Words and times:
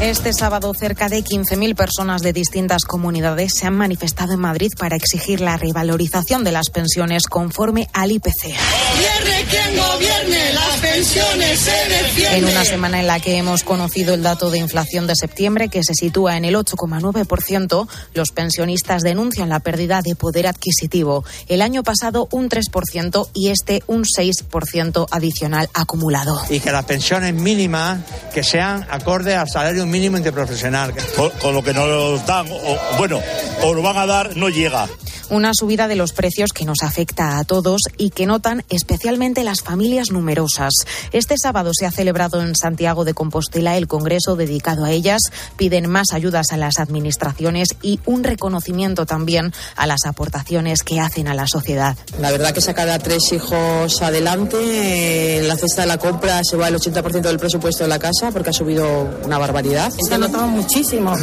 Este 0.00 0.32
sábado, 0.32 0.72
cerca 0.72 1.10
de 1.10 1.22
15.000 1.22 1.76
personas 1.76 2.22
de 2.22 2.32
distintas 2.32 2.84
comunidades 2.84 3.52
se 3.54 3.66
han 3.66 3.76
manifestado 3.76 4.32
en 4.32 4.40
Madrid 4.40 4.72
para 4.78 4.96
exigir 4.96 5.42
la 5.42 5.58
revalorización 5.58 6.42
de 6.42 6.52
las 6.52 6.70
pensiones 6.70 7.24
conforme 7.24 7.86
al 7.92 8.10
IPC. 8.10 8.44
Gobierne 8.44 9.44
quien 9.50 9.76
gobierne, 9.76 10.52
las 10.54 10.78
pensiones 10.78 11.60
se 11.60 12.36
En 12.36 12.44
una 12.46 12.64
semana 12.64 13.00
en 13.00 13.08
la 13.08 13.20
que 13.20 13.36
hemos 13.36 13.62
conocido 13.62 14.14
el 14.14 14.22
dato 14.22 14.50
de 14.50 14.58
inflación 14.58 15.06
de 15.06 15.16
septiembre, 15.16 15.68
que 15.68 15.84
se 15.84 15.92
sitúa 15.92 16.38
en 16.38 16.46
el 16.46 16.54
8,9%, 16.54 17.88
los 18.14 18.30
pensionistas 18.30 19.02
denuncian 19.02 19.50
la 19.50 19.60
pérdida 19.60 20.00
de 20.02 20.14
poder 20.14 20.46
adquisitivo. 20.46 21.24
El 21.46 21.60
año 21.60 21.82
pasado 21.82 22.26
un 22.30 22.48
3% 22.48 23.28
y 23.34 23.48
este 23.50 23.82
un 23.86 24.04
6% 24.04 25.06
adicional 25.10 25.68
acumulado. 25.74 26.40
Y 26.48 26.60
que 26.60 26.72
las 26.72 26.86
pensiones 26.86 27.34
mínimas 27.34 28.00
que 28.32 28.42
sean 28.42 28.86
acorde 28.90 29.36
al 29.36 29.48
salario 29.48 29.89
mínimo 29.90 30.16
interprofesional. 30.16 30.94
Con, 31.16 31.30
con 31.30 31.54
lo 31.54 31.62
que 31.62 31.74
nos 31.74 32.24
dan, 32.26 32.46
o, 32.50 32.96
bueno, 32.98 33.20
o 33.62 33.74
lo 33.74 33.82
van 33.82 33.96
a 33.96 34.06
dar, 34.06 34.36
no 34.36 34.48
llega 34.48 34.88
una 35.30 35.54
subida 35.54 35.88
de 35.88 35.96
los 35.96 36.12
precios 36.12 36.52
que 36.52 36.64
nos 36.64 36.82
afecta 36.82 37.38
a 37.38 37.44
todos 37.44 37.82
y 37.96 38.10
que 38.10 38.26
notan 38.26 38.64
especialmente 38.68 39.44
las 39.44 39.62
familias 39.62 40.10
numerosas. 40.10 40.74
Este 41.12 41.36
sábado 41.38 41.70
se 41.72 41.86
ha 41.86 41.90
celebrado 41.90 42.42
en 42.42 42.54
Santiago 42.56 43.04
de 43.04 43.14
Compostela 43.14 43.76
el 43.76 43.86
congreso 43.86 44.36
dedicado 44.36 44.84
a 44.84 44.90
ellas. 44.90 45.20
Piden 45.56 45.88
más 45.88 46.12
ayudas 46.12 46.52
a 46.52 46.56
las 46.56 46.78
administraciones 46.78 47.76
y 47.80 48.00
un 48.06 48.24
reconocimiento 48.24 49.06
también 49.06 49.52
a 49.76 49.86
las 49.86 50.04
aportaciones 50.04 50.82
que 50.82 51.00
hacen 51.00 51.28
a 51.28 51.34
la 51.34 51.46
sociedad. 51.46 51.96
La 52.18 52.32
verdad 52.32 52.52
que 52.52 52.60
sacar 52.60 52.88
a 52.88 52.98
tres 52.98 53.32
hijos 53.32 54.02
adelante, 54.02 55.38
en 55.38 55.48
la 55.48 55.56
cesta 55.56 55.82
de 55.82 55.88
la 55.88 55.98
compra 55.98 56.42
se 56.42 56.56
va 56.56 56.68
el 56.68 56.74
80% 56.74 57.22
del 57.22 57.38
presupuesto 57.38 57.84
de 57.84 57.88
la 57.88 57.98
casa 57.98 58.32
porque 58.32 58.50
ha 58.50 58.52
subido 58.52 59.08
una 59.24 59.38
barbaridad. 59.38 59.79
Se 59.88 60.14
ha 60.14 60.18
notado 60.18 60.46
muchísimo, 60.46 61.14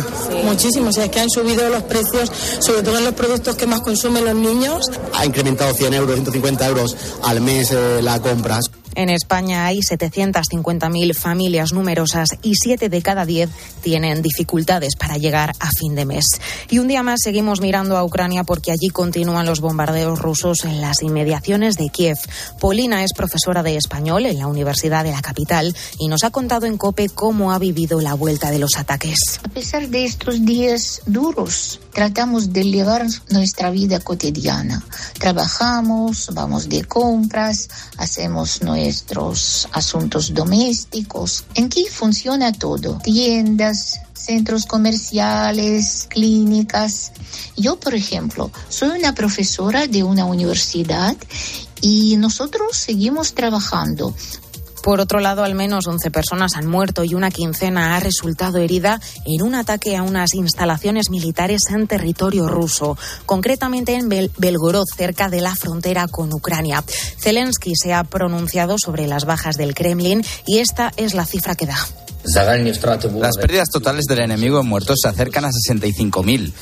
muchísimo. 0.44 0.90
O 0.90 0.92
sea, 0.92 1.06
es 1.06 1.12
que 1.12 1.20
han 1.20 1.30
subido 1.30 1.70
los 1.70 1.84
precios, 1.84 2.32
sobre 2.60 2.82
todo 2.84 2.98
en 2.98 3.06
los 3.06 3.14
productos 3.14 3.56
que 3.56 3.68
más 3.68 3.82
consumen 3.82 4.26
los 4.26 4.36
niños. 4.36 4.90
Ha 5.14 5.26
incrementado 5.26 5.74
100 5.74 5.94
euros, 5.94 6.16
150 6.16 6.68
euros 6.68 6.96
al 7.24 7.42
mes 7.42 7.72
eh, 7.72 8.00
la 8.02 8.20
compra. 8.20 8.60
En 8.98 9.10
España 9.10 9.68
hay 9.68 9.82
750.000 9.82 11.14
familias 11.14 11.72
numerosas 11.72 12.30
y 12.42 12.54
7 12.56 12.90
de 12.90 13.02
cada 13.04 13.28
10 13.28 13.48
tienen 13.84 14.24
dificultades 14.24 14.96
para 14.96 15.18
llegar 15.18 15.54
a 15.60 15.70
fin 15.70 15.94
de 15.94 16.04
mes. 16.06 16.26
Y 16.72 16.80
un 16.80 16.88
día 16.88 17.04
más 17.04 17.20
seguimos 17.24 17.62
mirando 17.62 17.96
a 17.96 18.04
Ucrania 18.04 18.44
porque 18.44 18.72
allí 18.72 18.90
continúan 18.90 19.46
los 19.46 19.62
bombardeos 19.62 20.18
rusos 20.18 20.66
en 20.66 20.82
las 20.82 21.04
inmediaciones 21.04 21.76
de 21.78 21.90
Kiev. 21.90 22.18
Polina 22.60 23.04
es 23.04 23.14
profesora 23.14 23.62
de 23.62 23.78
español 23.78 24.26
en 24.26 24.40
la 24.40 24.48
Universidad 24.48 25.04
de 25.04 25.12
la 25.12 25.22
capital 25.22 25.76
y 26.00 26.08
nos 26.08 26.24
ha 26.24 26.32
contado 26.32 26.66
en 26.66 26.80
COPE 26.80 27.10
cómo 27.10 27.54
ha 27.54 27.60
vivido 27.60 28.02
la 28.02 28.16
vuelta 28.16 28.50
de 28.50 28.58
los 28.58 28.78
ataques. 28.78 29.20
A 29.44 29.50
pesar 29.50 29.90
de 29.90 30.06
estos 30.06 30.44
días 30.44 31.04
duros, 31.06 31.80
tratamos 31.98 32.54
de 32.54 32.64
llevar 32.64 33.08
nuestra 33.32 33.72
vida 33.72 34.00
cotidiana. 34.00 34.86
Trabajamos, 35.18 36.30
vamos 36.32 36.70
de 36.70 36.84
compras, 36.84 37.70
hacemos 37.98 38.62
nuestro 38.62 39.08
nuestros 39.18 39.68
asuntos 39.72 40.34
domésticos. 40.34 41.46
En 41.56 41.70
qué 41.70 41.86
funciona 41.90 42.52
todo. 42.52 43.00
Tiendas, 43.00 44.00
centros 44.14 44.66
comerciales, 44.68 46.06
clínicas. 46.10 47.14
Yo, 47.56 47.80
por 47.80 47.96
ejemplo, 47.96 48.52
soy 48.70 49.00
una 49.00 49.16
profesora 49.16 49.88
de 49.88 50.04
una 50.04 50.26
universidad 50.26 51.16
y 51.82 52.18
nosotros 52.18 52.76
seguimos 52.76 53.34
trabajando. 53.34 54.14
Por 54.88 55.02
otro 55.02 55.20
lado, 55.20 55.44
al 55.44 55.54
menos 55.54 55.86
11 55.86 56.12
personas 56.12 56.56
han 56.56 56.66
muerto 56.66 57.04
y 57.04 57.14
una 57.14 57.30
quincena 57.30 57.98
ha 57.98 58.00
resultado 58.00 58.60
herida 58.60 59.02
en 59.26 59.42
un 59.42 59.54
ataque 59.54 59.98
a 59.98 60.04
unas 60.04 60.34
instalaciones 60.34 61.10
militares 61.10 61.64
en 61.72 61.88
territorio 61.88 62.48
ruso, 62.48 62.98
concretamente 63.26 63.96
en 63.96 64.08
Belgorod, 64.08 64.86
cerca 64.96 65.28
de 65.28 65.42
la 65.42 65.58
frontera 65.58 66.08
con 66.08 66.34
Ucrania. 66.34 66.86
Zelensky 67.20 67.74
se 67.76 67.94
ha 67.94 68.06
pronunciado 68.06 68.78
sobre 68.80 69.08
las 69.08 69.26
bajas 69.26 69.58
del 69.58 69.76
Kremlin 69.76 70.24
y 70.46 70.60
esta 70.60 70.94
es 70.96 71.14
la 71.16 71.26
cifra 71.26 71.56
que 71.56 71.66
da. 71.66 71.76
Las 72.24 73.38
pérdidas 73.38 73.68
totales 73.70 74.06
del 74.06 74.20
enemigo 74.20 74.62
en 74.62 74.68
muertos 74.68 75.00
se 75.02 75.10
acercan 75.10 75.44
a 75.44 75.50
65.000. 75.50 76.54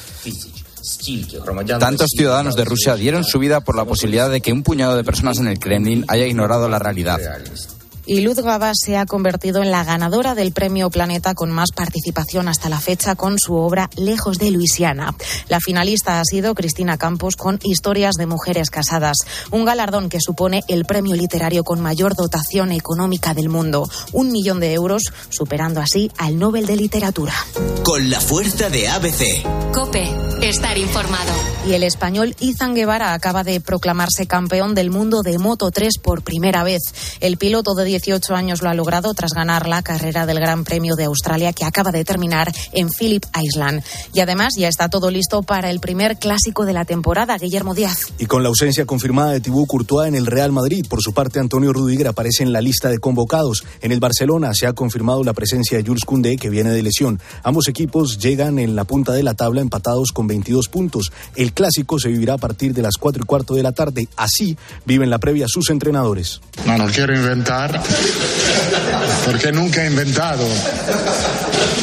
Tantos 1.78 2.10
ciudadanos 2.10 2.56
de 2.56 2.66
Rusia 2.66 2.96
dieron 2.96 3.24
su 3.24 3.38
vida 3.38 3.62
por 3.62 3.76
la 3.76 3.86
posibilidad 3.86 4.32
de 4.32 4.42
que 4.42 4.52
un 4.52 4.64
puñado 4.64 4.96
de 4.96 5.04
personas 5.04 5.38
en 5.38 5.48
el 5.48 5.60
Kremlin 5.60 6.06
haya 6.08 6.26
ignorado 6.26 6.68
la 6.68 6.80
realidad 6.80 7.20
y 8.06 8.22
Luz 8.22 8.40
Gabas 8.40 8.78
se 8.84 8.98
ha 8.98 9.06
convertido 9.06 9.62
en 9.62 9.72
la 9.72 9.84
ganadora 9.84 10.36
del 10.36 10.52
Premio 10.52 10.90
Planeta 10.90 11.34
con 11.34 11.52
más 11.52 11.72
participación 11.72 12.48
hasta 12.48 12.70
la 12.70 12.80
fecha 12.80 13.16
con 13.16 13.40
su 13.40 13.56
obra 13.56 13.90
Lejos 13.96 14.38
de 14.38 14.52
Luisiana. 14.52 15.16
La 15.50 15.60
finalista 15.60 16.20
ha 16.20 16.26
sido 16.26 16.56
Cristina 16.56 16.98
Campos 16.98 17.36
con 17.36 17.60
Historias 17.64 18.16
de 18.16 18.26
Mujeres 18.26 18.70
Casadas, 18.70 19.18
un 19.52 19.66
galardón 19.66 20.10
que 20.10 20.22
supone 20.22 20.64
el 20.68 20.86
premio 20.86 21.16
literario 21.16 21.64
con 21.64 21.82
mayor 21.82 22.16
dotación 22.16 22.72
económica 22.72 23.34
del 23.34 23.50
mundo, 23.50 23.90
un 24.12 24.32
millón 24.32 24.60
de 24.60 24.74
euros, 24.74 25.04
superando 25.30 25.82
así 25.82 26.12
al 26.18 26.38
Nobel 26.38 26.66
de 26.66 26.76
Literatura. 26.76 27.34
Con 27.84 28.10
la 28.10 28.20
fuerza 28.20 28.70
de 28.70 28.88
ABC. 28.88 29.44
Cope, 29.74 30.10
estar 30.42 30.78
informado. 30.78 31.34
Y 31.68 31.74
el 31.74 31.84
español 31.84 32.36
Izan 32.40 32.76
Guevara 32.76 33.14
acaba 33.14 33.44
de 33.44 33.60
proclamarse 33.60 34.28
campeón 34.28 34.76
del 34.76 34.92
mundo 34.92 35.22
de 35.24 35.40
Moto 35.40 35.72
3 35.72 35.98
por 35.98 36.22
primera 36.22 36.64
vez. 36.64 36.82
El 37.20 37.38
piloto 37.38 37.74
de 37.74 37.86
18 37.96 38.36
años 38.36 38.62
lo 38.62 38.70
ha 38.70 38.74
logrado 38.74 39.14
tras 39.14 39.32
ganar 39.34 39.70
la 39.70 39.82
carrera 39.82 40.26
del 40.26 40.42
Gran 40.42 40.66
Premio 40.66 40.96
de 40.96 41.06
Australia 41.06 41.54
que 41.54 41.64
acaba 41.64 41.94
de 41.94 42.04
terminar 42.04 42.52
en 42.74 42.90
Phillip 42.90 43.24
Island. 43.42 43.82
Y 44.14 44.20
además 44.20 44.56
ya 44.58 44.68
está 44.68 44.90
todo 44.90 45.10
listo 45.10 45.44
para 45.44 45.70
el 45.70 45.80
primer 45.80 46.18
clásico 46.18 46.66
de 46.66 46.74
la 46.74 46.84
temporada, 46.84 47.38
Guillermo 47.38 47.74
Díaz. 47.74 48.08
Y 48.20 48.26
con 48.26 48.44
la 48.44 48.50
ausencia 48.50 48.86
confirmada 48.86 49.32
de 49.32 49.40
Tibú 49.40 49.66
Courtois 49.66 50.10
en 50.10 50.16
el 50.16 50.26
Real 50.26 50.52
Madrid, 50.52 50.86
por 50.90 51.02
su 51.02 51.14
parte 51.14 51.40
Antonio 51.40 51.72
Rudiger 51.72 52.10
aparece 52.10 52.44
en 52.44 52.52
la 52.52 52.60
lista 52.60 52.90
de 52.90 53.00
convocados. 53.00 53.64
En 53.82 53.94
el 53.94 54.02
Barcelona 54.02 54.54
se 54.54 54.68
ha 54.68 54.74
confirmado 54.74 55.24
la 55.24 55.32
presencia 55.32 55.78
de 55.78 55.86
Jules 55.86 56.04
Koundé 56.04 56.36
que 56.36 56.50
viene 56.50 56.72
de 56.72 56.84
lesión. 56.84 57.22
Ambos 57.44 57.70
equipos 57.70 58.18
llegan 58.18 58.60
en 58.60 58.76
la 58.76 58.84
punta 58.84 59.14
de 59.14 59.24
la 59.24 59.36
tabla 59.36 59.62
empatados 59.62 60.12
con 60.12 60.28
22 60.28 60.68
puntos. 60.68 61.14
El 61.38 61.54
clásico 61.54 61.98
se 61.98 62.10
vivirá 62.10 62.34
a 62.34 62.38
partir 62.38 62.74
de 62.74 62.82
las 62.82 62.98
4 63.00 63.24
y 63.24 63.26
cuarto 63.26 63.54
de 63.56 63.64
la 63.64 63.72
tarde. 63.72 64.10
Así 64.18 64.58
viven 64.84 65.10
la 65.10 65.18
previa 65.18 65.46
sus 65.48 65.70
entrenadores. 65.70 66.42
No, 66.66 66.78
no 66.78 66.88
quiero 66.88 67.16
inventar 67.16 67.46
porque 69.26 69.52
nunca 69.52 69.84
he 69.84 69.88
inventado. 69.88 70.46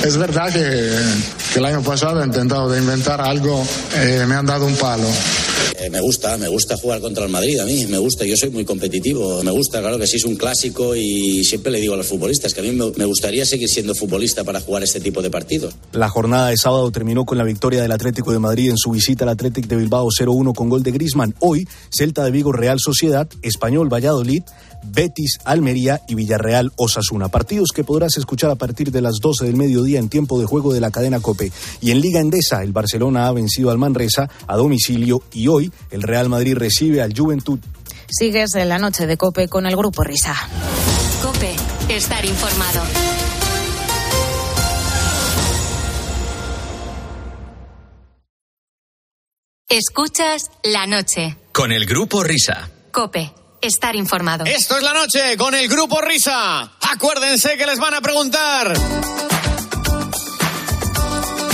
Es 0.05 0.17
verdad 0.17 0.53
que, 0.53 1.59
el 1.59 1.65
año 1.65 1.83
pasado 1.83 2.23
he 2.23 2.27
intentado 2.27 2.71
de 2.71 2.79
inventar 2.79 3.21
algo, 3.21 3.65
eh, 3.97 4.25
me 4.27 4.35
han 4.35 4.47
dado 4.47 4.67
un 4.67 4.75
palo. 4.77 5.09
Eh, 5.79 5.91
me 5.91 6.01
gusta, 6.01 6.37
me 6.39 6.49
gusta 6.49 6.77
jugar 6.77 7.01
contra 7.01 7.25
el 7.25 7.31
Madrid 7.31 7.59
a 7.59 7.65
mí, 7.65 7.87
me 7.87 7.99
gusta, 7.99 8.25
yo 8.25 8.37
soy 8.37 8.51
muy 8.51 8.65
competitivo, 8.65 9.43
me 9.43 9.51
gusta, 9.51 9.81
claro 9.81 9.99
que 9.99 10.07
sí 10.07 10.17
es 10.17 10.25
un 10.25 10.37
clásico 10.37 10.95
y 10.95 11.43
siempre 11.45 11.73
le 11.73 11.81
digo 11.81 11.95
a 11.95 11.97
los 11.97 12.07
futbolistas 12.07 12.55
que 12.55 12.61
a 12.61 12.62
mí 12.62 12.71
me, 12.71 13.05
gustaría 13.05 13.45
seguir 13.45 13.69
siendo 13.69 13.95
futbolista 13.95 14.45
para 14.45 14.61
jugar 14.61 14.85
este 14.85 15.01
tipo 15.01 15.23
de 15.23 15.31
partidos. 15.31 15.75
La 15.93 16.09
jornada 16.09 16.49
de 16.49 16.57
sábado 16.57 16.91
terminó 16.93 17.25
con 17.25 17.37
la 17.37 17.45
victoria 17.45 17.83
del 17.83 17.91
Atlético 17.91 18.31
de 18.33 18.39
Madrid 18.39 18.71
en 18.71 18.77
su 18.77 18.91
visita 18.91 19.25
al 19.25 19.31
Atlético 19.31 19.67
de 19.69 19.77
Bilbao 19.77 20.07
0-1 20.09 20.55
con 20.55 20.69
gol 20.69 20.83
de 20.83 20.93
Grisman. 20.93 21.35
Hoy, 21.41 21.67
Celta 21.91 22.25
de 22.25 22.31
Vigo 22.31 22.53
Real 22.53 22.79
Sociedad, 22.79 23.29
Español 23.43 23.93
Valladolid, 23.93 24.43
Betis, 24.82 25.38
Almería 25.44 26.03
y 26.09 26.15
Villarreal 26.15 26.72
Osasuna. 26.76 27.28
Partidos 27.28 27.70
que 27.75 27.84
podrás 27.84 28.16
escuchar 28.16 28.50
a 28.50 28.56
partir 28.56 28.91
de 28.91 29.00
las 29.00 29.16
12 29.20 29.44
del 29.44 29.56
mediodía 29.56 29.98
en 29.98 30.09
tiempo 30.09 30.41
de 30.41 30.47
juego 30.47 30.72
de 30.72 30.81
la 30.81 30.91
cadena 30.91 31.20
Cope. 31.20 31.53
Y 31.81 31.91
en 31.91 32.00
Liga 32.00 32.20
Endesa, 32.20 32.62
el 32.62 32.72
Barcelona 32.72 33.26
ha 33.26 33.32
vencido 33.32 33.70
al 33.70 33.78
Manresa 33.78 34.31
a 34.47 34.56
domicilio 34.56 35.22
y 35.32 35.48
hoy 35.48 35.72
el 35.91 36.03
Real 36.03 36.28
Madrid 36.28 36.56
recibe 36.56 37.03
al 37.03 37.16
Juventud. 37.16 37.59
Sigues 38.09 38.55
en 38.55 38.69
la 38.69 38.79
noche 38.79 39.06
de 39.06 39.17
Cope 39.17 39.49
con 39.49 39.67
el 39.67 39.76
Grupo 39.76 40.02
Risa. 40.02 40.34
Cope, 41.23 41.55
estar 41.88 42.25
informado. 42.25 42.82
Escuchas 49.69 50.50
la 50.64 50.87
noche. 50.87 51.38
Con 51.52 51.73
el 51.73 51.87
Grupo 51.87 52.23
Risa. 52.23 52.69
Cope 52.90 53.32
estar 53.62 53.97
informado. 53.97 54.44
Esto 54.44 54.76
es 54.76 54.82
la 54.82 54.93
noche 54.93 55.37
con 55.37 55.55
el 55.55 55.69
grupo 55.69 56.00
Risa. 56.00 56.70
Acuérdense 56.81 57.56
que 57.56 57.64
les 57.64 57.79
van 57.79 57.94
a 57.94 58.00
preguntar. 58.00 58.75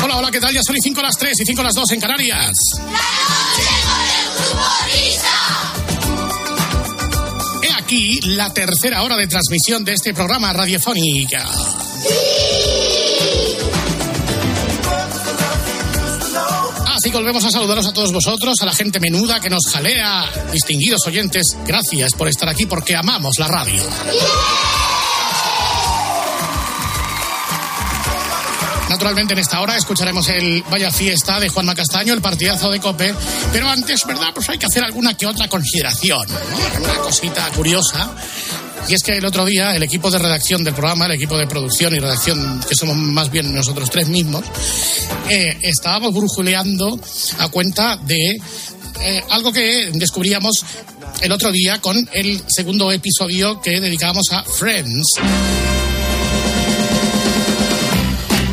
Hola, 0.02 0.16
hola, 0.16 0.31
¿qué 0.31 0.40
tal? 0.40 0.55
Ya 0.55 0.62
son 0.62 0.76
y 0.76 0.81
5 0.81 1.02
las 1.02 1.16
3 1.16 1.40
y 1.40 1.44
5 1.44 1.62
las 1.62 1.75
2 1.75 1.93
en 1.93 2.00
Canarias. 2.00 2.56
La 2.76 2.93
noche 2.93 3.69
con 3.84 4.00
el 4.08 4.25
grupo 4.34 4.64
Risa. 4.87 5.37
He 7.62 7.72
aquí 7.82 8.20
la 8.22 8.52
tercera 8.52 9.02
hora 9.02 9.16
de 9.16 9.26
transmisión 9.26 9.84
de 9.84 9.93
este 9.93 10.14
programa 10.14 10.52
fantástico. 16.98 17.18
Volvemos 17.18 17.44
a 17.44 17.50
saludaros 17.50 17.86
a 17.86 17.92
todos 17.92 18.12
vosotros, 18.12 18.60
a 18.60 18.66
la 18.66 18.74
gente 18.74 18.98
menuda 19.00 19.40
que 19.40 19.50
nos 19.50 19.66
jalea. 19.72 20.24
Distinguidos 20.52 21.00
oyentes, 21.06 21.46
gracias 21.66 22.12
por 22.14 22.28
estar 22.28 22.48
aquí 22.48 22.66
porque 22.66 22.96
amamos 22.96 23.38
la 23.38 23.46
radio. 23.46 23.82
Naturalmente 28.98 29.34
en 29.34 29.38
esta 29.38 29.60
hora 29.60 29.76
escucharemos 29.76 30.28
el 30.28 30.60
Vaya 30.72 30.90
Fiesta 30.90 31.38
de 31.38 31.48
Juanma 31.48 31.72
Castaño, 31.72 32.12
el 32.14 32.20
partidazo 32.20 32.68
de 32.68 32.80
Cope, 32.80 33.14
pero 33.52 33.68
antes, 33.68 34.00
¿verdad? 34.04 34.30
Pues 34.34 34.48
hay 34.48 34.58
que 34.58 34.66
hacer 34.66 34.82
alguna 34.82 35.16
que 35.16 35.24
otra 35.24 35.46
consideración, 35.46 36.26
¿no? 36.28 36.84
Una 36.84 36.96
cosita 36.96 37.48
curiosa. 37.54 38.10
Y 38.88 38.94
es 38.94 39.04
que 39.04 39.12
el 39.12 39.24
otro 39.24 39.44
día 39.44 39.76
el 39.76 39.84
equipo 39.84 40.10
de 40.10 40.18
redacción 40.18 40.64
del 40.64 40.74
programa, 40.74 41.06
el 41.06 41.12
equipo 41.12 41.38
de 41.38 41.46
producción 41.46 41.94
y 41.94 42.00
redacción, 42.00 42.60
que 42.68 42.74
somos 42.74 42.96
más 42.96 43.30
bien 43.30 43.54
nosotros 43.54 43.88
tres 43.88 44.08
mismos, 44.08 44.42
eh, 45.30 45.56
estábamos 45.62 46.12
brujuleando 46.12 46.98
a 47.38 47.48
cuenta 47.50 47.98
de 47.98 48.40
eh, 49.00 49.24
algo 49.30 49.52
que 49.52 49.92
descubríamos 49.94 50.64
el 51.20 51.30
otro 51.30 51.52
día 51.52 51.80
con 51.80 51.96
el 52.14 52.42
segundo 52.48 52.90
episodio 52.90 53.60
que 53.60 53.80
dedicábamos 53.80 54.32
a 54.32 54.42
Friends. 54.42 55.20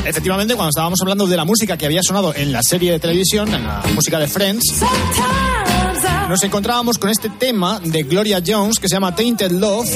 Efectivamente, 0.06 0.56
cuando 0.56 0.70
estábamos 0.70 1.00
hablando 1.02 1.26
de 1.26 1.36
la 1.36 1.46
música 1.46 1.78
que 1.78 1.86
había 1.86 2.02
sonado 2.04 2.34
en 2.36 2.52
la 2.52 2.62
serie 2.62 2.92
de 2.92 3.00
televisión, 3.00 3.54
en 3.54 3.66
la 3.66 3.84
música 3.94 4.20
de 4.20 4.28
Friends, 4.28 4.82
nos 6.30 6.44
encontrábamos 6.44 6.98
con 6.98 7.10
este 7.10 7.30
tema 7.30 7.80
de 7.84 8.04
Gloria 8.04 8.42
Jones 8.46 8.80
que 8.80 8.88
se 8.88 8.96
llama 8.96 9.16
Tainted 9.16 9.52
Love. 9.52 9.90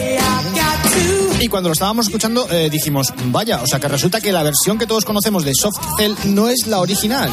Y 1.40 1.48
cuando 1.48 1.70
lo 1.70 1.74
estábamos 1.74 2.08
escuchando 2.08 2.48
eh, 2.50 2.70
dijimos, 2.72 3.14
vaya, 3.26 3.62
o 3.62 3.68
sea 3.68 3.80
que 3.80 3.88
resulta 3.88 4.20
que 4.20 4.32
la 4.32 4.44
versión 4.44 4.78
que 4.78 4.88
todos 4.88 5.06
conocemos 5.06 5.46
de 5.46 5.54
Soft 5.54 5.80
Cell 5.98 6.14
no 6.26 6.50
es 6.50 6.66
la 6.68 6.80
original. 6.80 7.30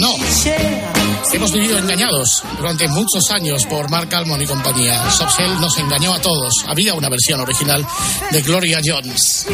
No. 0.00 0.14
Hemos 1.32 1.52
vivido 1.52 1.78
engañados 1.78 2.42
durante 2.58 2.88
muchos 2.88 3.30
años 3.30 3.64
por 3.66 3.90
Mark 3.90 4.14
Almond 4.14 4.42
y 4.42 4.46
compañía. 4.46 5.10
Soft 5.10 5.36
Cell 5.36 5.60
nos 5.60 5.78
engañó 5.78 6.14
a 6.14 6.20
todos. 6.20 6.52
Había 6.66 6.94
una 6.94 7.08
versión 7.08 7.40
original 7.40 7.86
de 8.30 8.42
Gloria 8.42 8.80
Jones. 8.84 9.46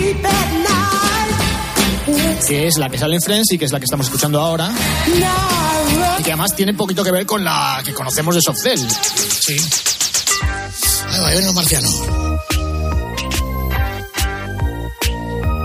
Que 2.46 2.66
es 2.66 2.78
la 2.78 2.88
que 2.88 2.98
sale 2.98 3.16
en 3.16 3.22
Friends 3.22 3.52
y 3.52 3.58
que 3.58 3.64
es 3.64 3.72
la 3.72 3.78
que 3.78 3.84
estamos 3.84 4.06
escuchando 4.06 4.40
ahora. 4.40 4.72
Y 6.18 6.22
que 6.22 6.30
además 6.30 6.54
tiene 6.54 6.74
poquito 6.74 7.04
que 7.04 7.10
ver 7.10 7.26
con 7.26 7.44
la 7.44 7.82
que 7.84 7.92
conocemos 7.92 8.34
de 8.34 8.40
Soft 8.42 8.58
Cell. 8.62 8.80
Sí. 8.80 9.56
Ahí 11.10 11.20
va, 11.20 11.28
ahí 11.28 11.44
los 11.44 11.54
marcianos. 11.54 12.02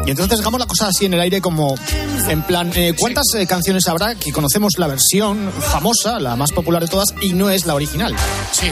Y 0.05 0.11
entonces 0.11 0.39
dejamos 0.39 0.59
la 0.59 0.65
cosa 0.65 0.87
así 0.87 1.05
en 1.05 1.13
el 1.13 1.21
aire 1.21 1.39
como 1.39 1.75
en 2.27 2.41
plan, 2.43 2.71
eh, 2.75 2.93
¿cuántas 2.97 3.25
eh, 3.35 3.45
canciones 3.47 3.87
habrá 3.87 4.15
que 4.15 4.31
conocemos 4.31 4.73
la 4.77 4.87
versión 4.87 5.51
famosa, 5.51 6.19
la 6.19 6.35
más 6.35 6.51
popular 6.51 6.81
de 6.81 6.87
todas, 6.87 7.13
y 7.21 7.33
no 7.33 7.49
es 7.49 7.65
la 7.65 7.75
original? 7.75 8.15
Sí. 8.51 8.67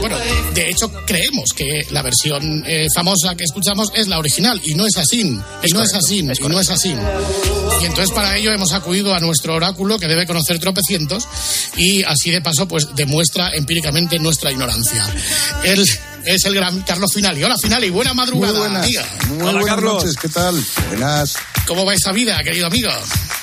Bueno, 0.00 0.16
de 0.54 0.70
hecho 0.70 0.90
creemos 1.06 1.52
que 1.54 1.86
la 1.90 2.02
versión 2.02 2.64
eh, 2.66 2.86
famosa 2.94 3.34
que 3.34 3.44
escuchamos 3.44 3.90
es 3.94 4.08
la 4.08 4.18
original 4.18 4.60
y 4.64 4.74
no 4.74 4.86
es 4.86 4.96
así. 4.96 5.20
Y 5.20 5.72
no 5.72 5.82
es 5.82 5.94
así. 5.94 6.18
Y 6.18 6.48
no 6.48 6.60
es 6.60 6.70
así. 6.70 6.94
Y 7.80 7.84
entonces 7.84 8.10
para 8.14 8.36
ello 8.36 8.52
hemos 8.52 8.72
acudido 8.72 9.14
a 9.14 9.20
nuestro 9.20 9.54
oráculo 9.54 9.98
que 9.98 10.06
debe 10.06 10.26
conocer 10.26 10.58
tropecientos 10.58 11.28
y 11.76 12.02
así 12.04 12.30
de 12.30 12.40
paso 12.40 12.66
pues 12.68 12.88
demuestra 12.94 13.50
empíricamente 13.54 14.18
nuestra 14.18 14.50
ignorancia. 14.52 15.04
Es 16.24 16.44
el 16.44 16.54
gran 16.54 16.80
Carlos 16.82 17.12
Finali. 17.12 17.42
Hola 17.42 17.56
Finali, 17.58 17.90
buena 17.90 18.14
madrugada. 18.14 18.52
Muy 18.52 18.60
buenas. 18.60 18.84
amiga. 18.84 19.06
Muy 19.28 19.36
Hola 19.42 19.52
buenas 19.52 19.66
Carlos. 19.66 19.94
noches, 20.04 20.16
¿qué 20.20 20.28
tal? 20.28 20.64
Buenas. 20.88 21.34
¿Cómo 21.66 21.84
va 21.84 21.94
esa 21.94 22.12
vida, 22.12 22.38
querido 22.42 22.66
amigo? 22.66 22.90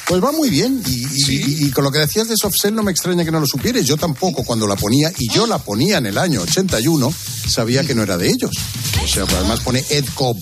Pues 0.07 0.23
va 0.23 0.31
muy 0.31 0.49
bien. 0.49 0.81
Y, 0.87 1.05
y- 1.31 1.65
y 1.67 1.71
con 1.71 1.83
lo 1.83 1.91
que 1.91 1.99
decías 1.99 2.27
de 2.29 2.37
Soft 2.37 2.55
Cell 2.61 2.73
no 2.73 2.83
me 2.83 2.91
extraña 2.91 3.25
que 3.25 3.31
no 3.31 3.39
lo 3.39 3.45
supieres. 3.47 3.85
Yo 3.85 3.97
tampoco 3.97 4.43
cuando 4.43 4.65
la 4.67 4.75
ponía, 4.75 5.11
y 5.17 5.29
yo 5.31 5.45
la 5.47 5.57
ponía 5.59 5.97
en 5.97 6.05
el 6.05 6.17
año 6.17 6.41
81, 6.41 7.13
sabía 7.47 7.83
que 7.83 7.93
no 7.95 8.03
era 8.03 8.17
de 8.17 8.29
ellos. 8.29 8.51
O 9.03 9.07
sea, 9.07 9.25
pues 9.25 9.35
además 9.37 9.59
pone 9.61 9.83
Ed 9.89 10.05
Cobb. 10.13 10.37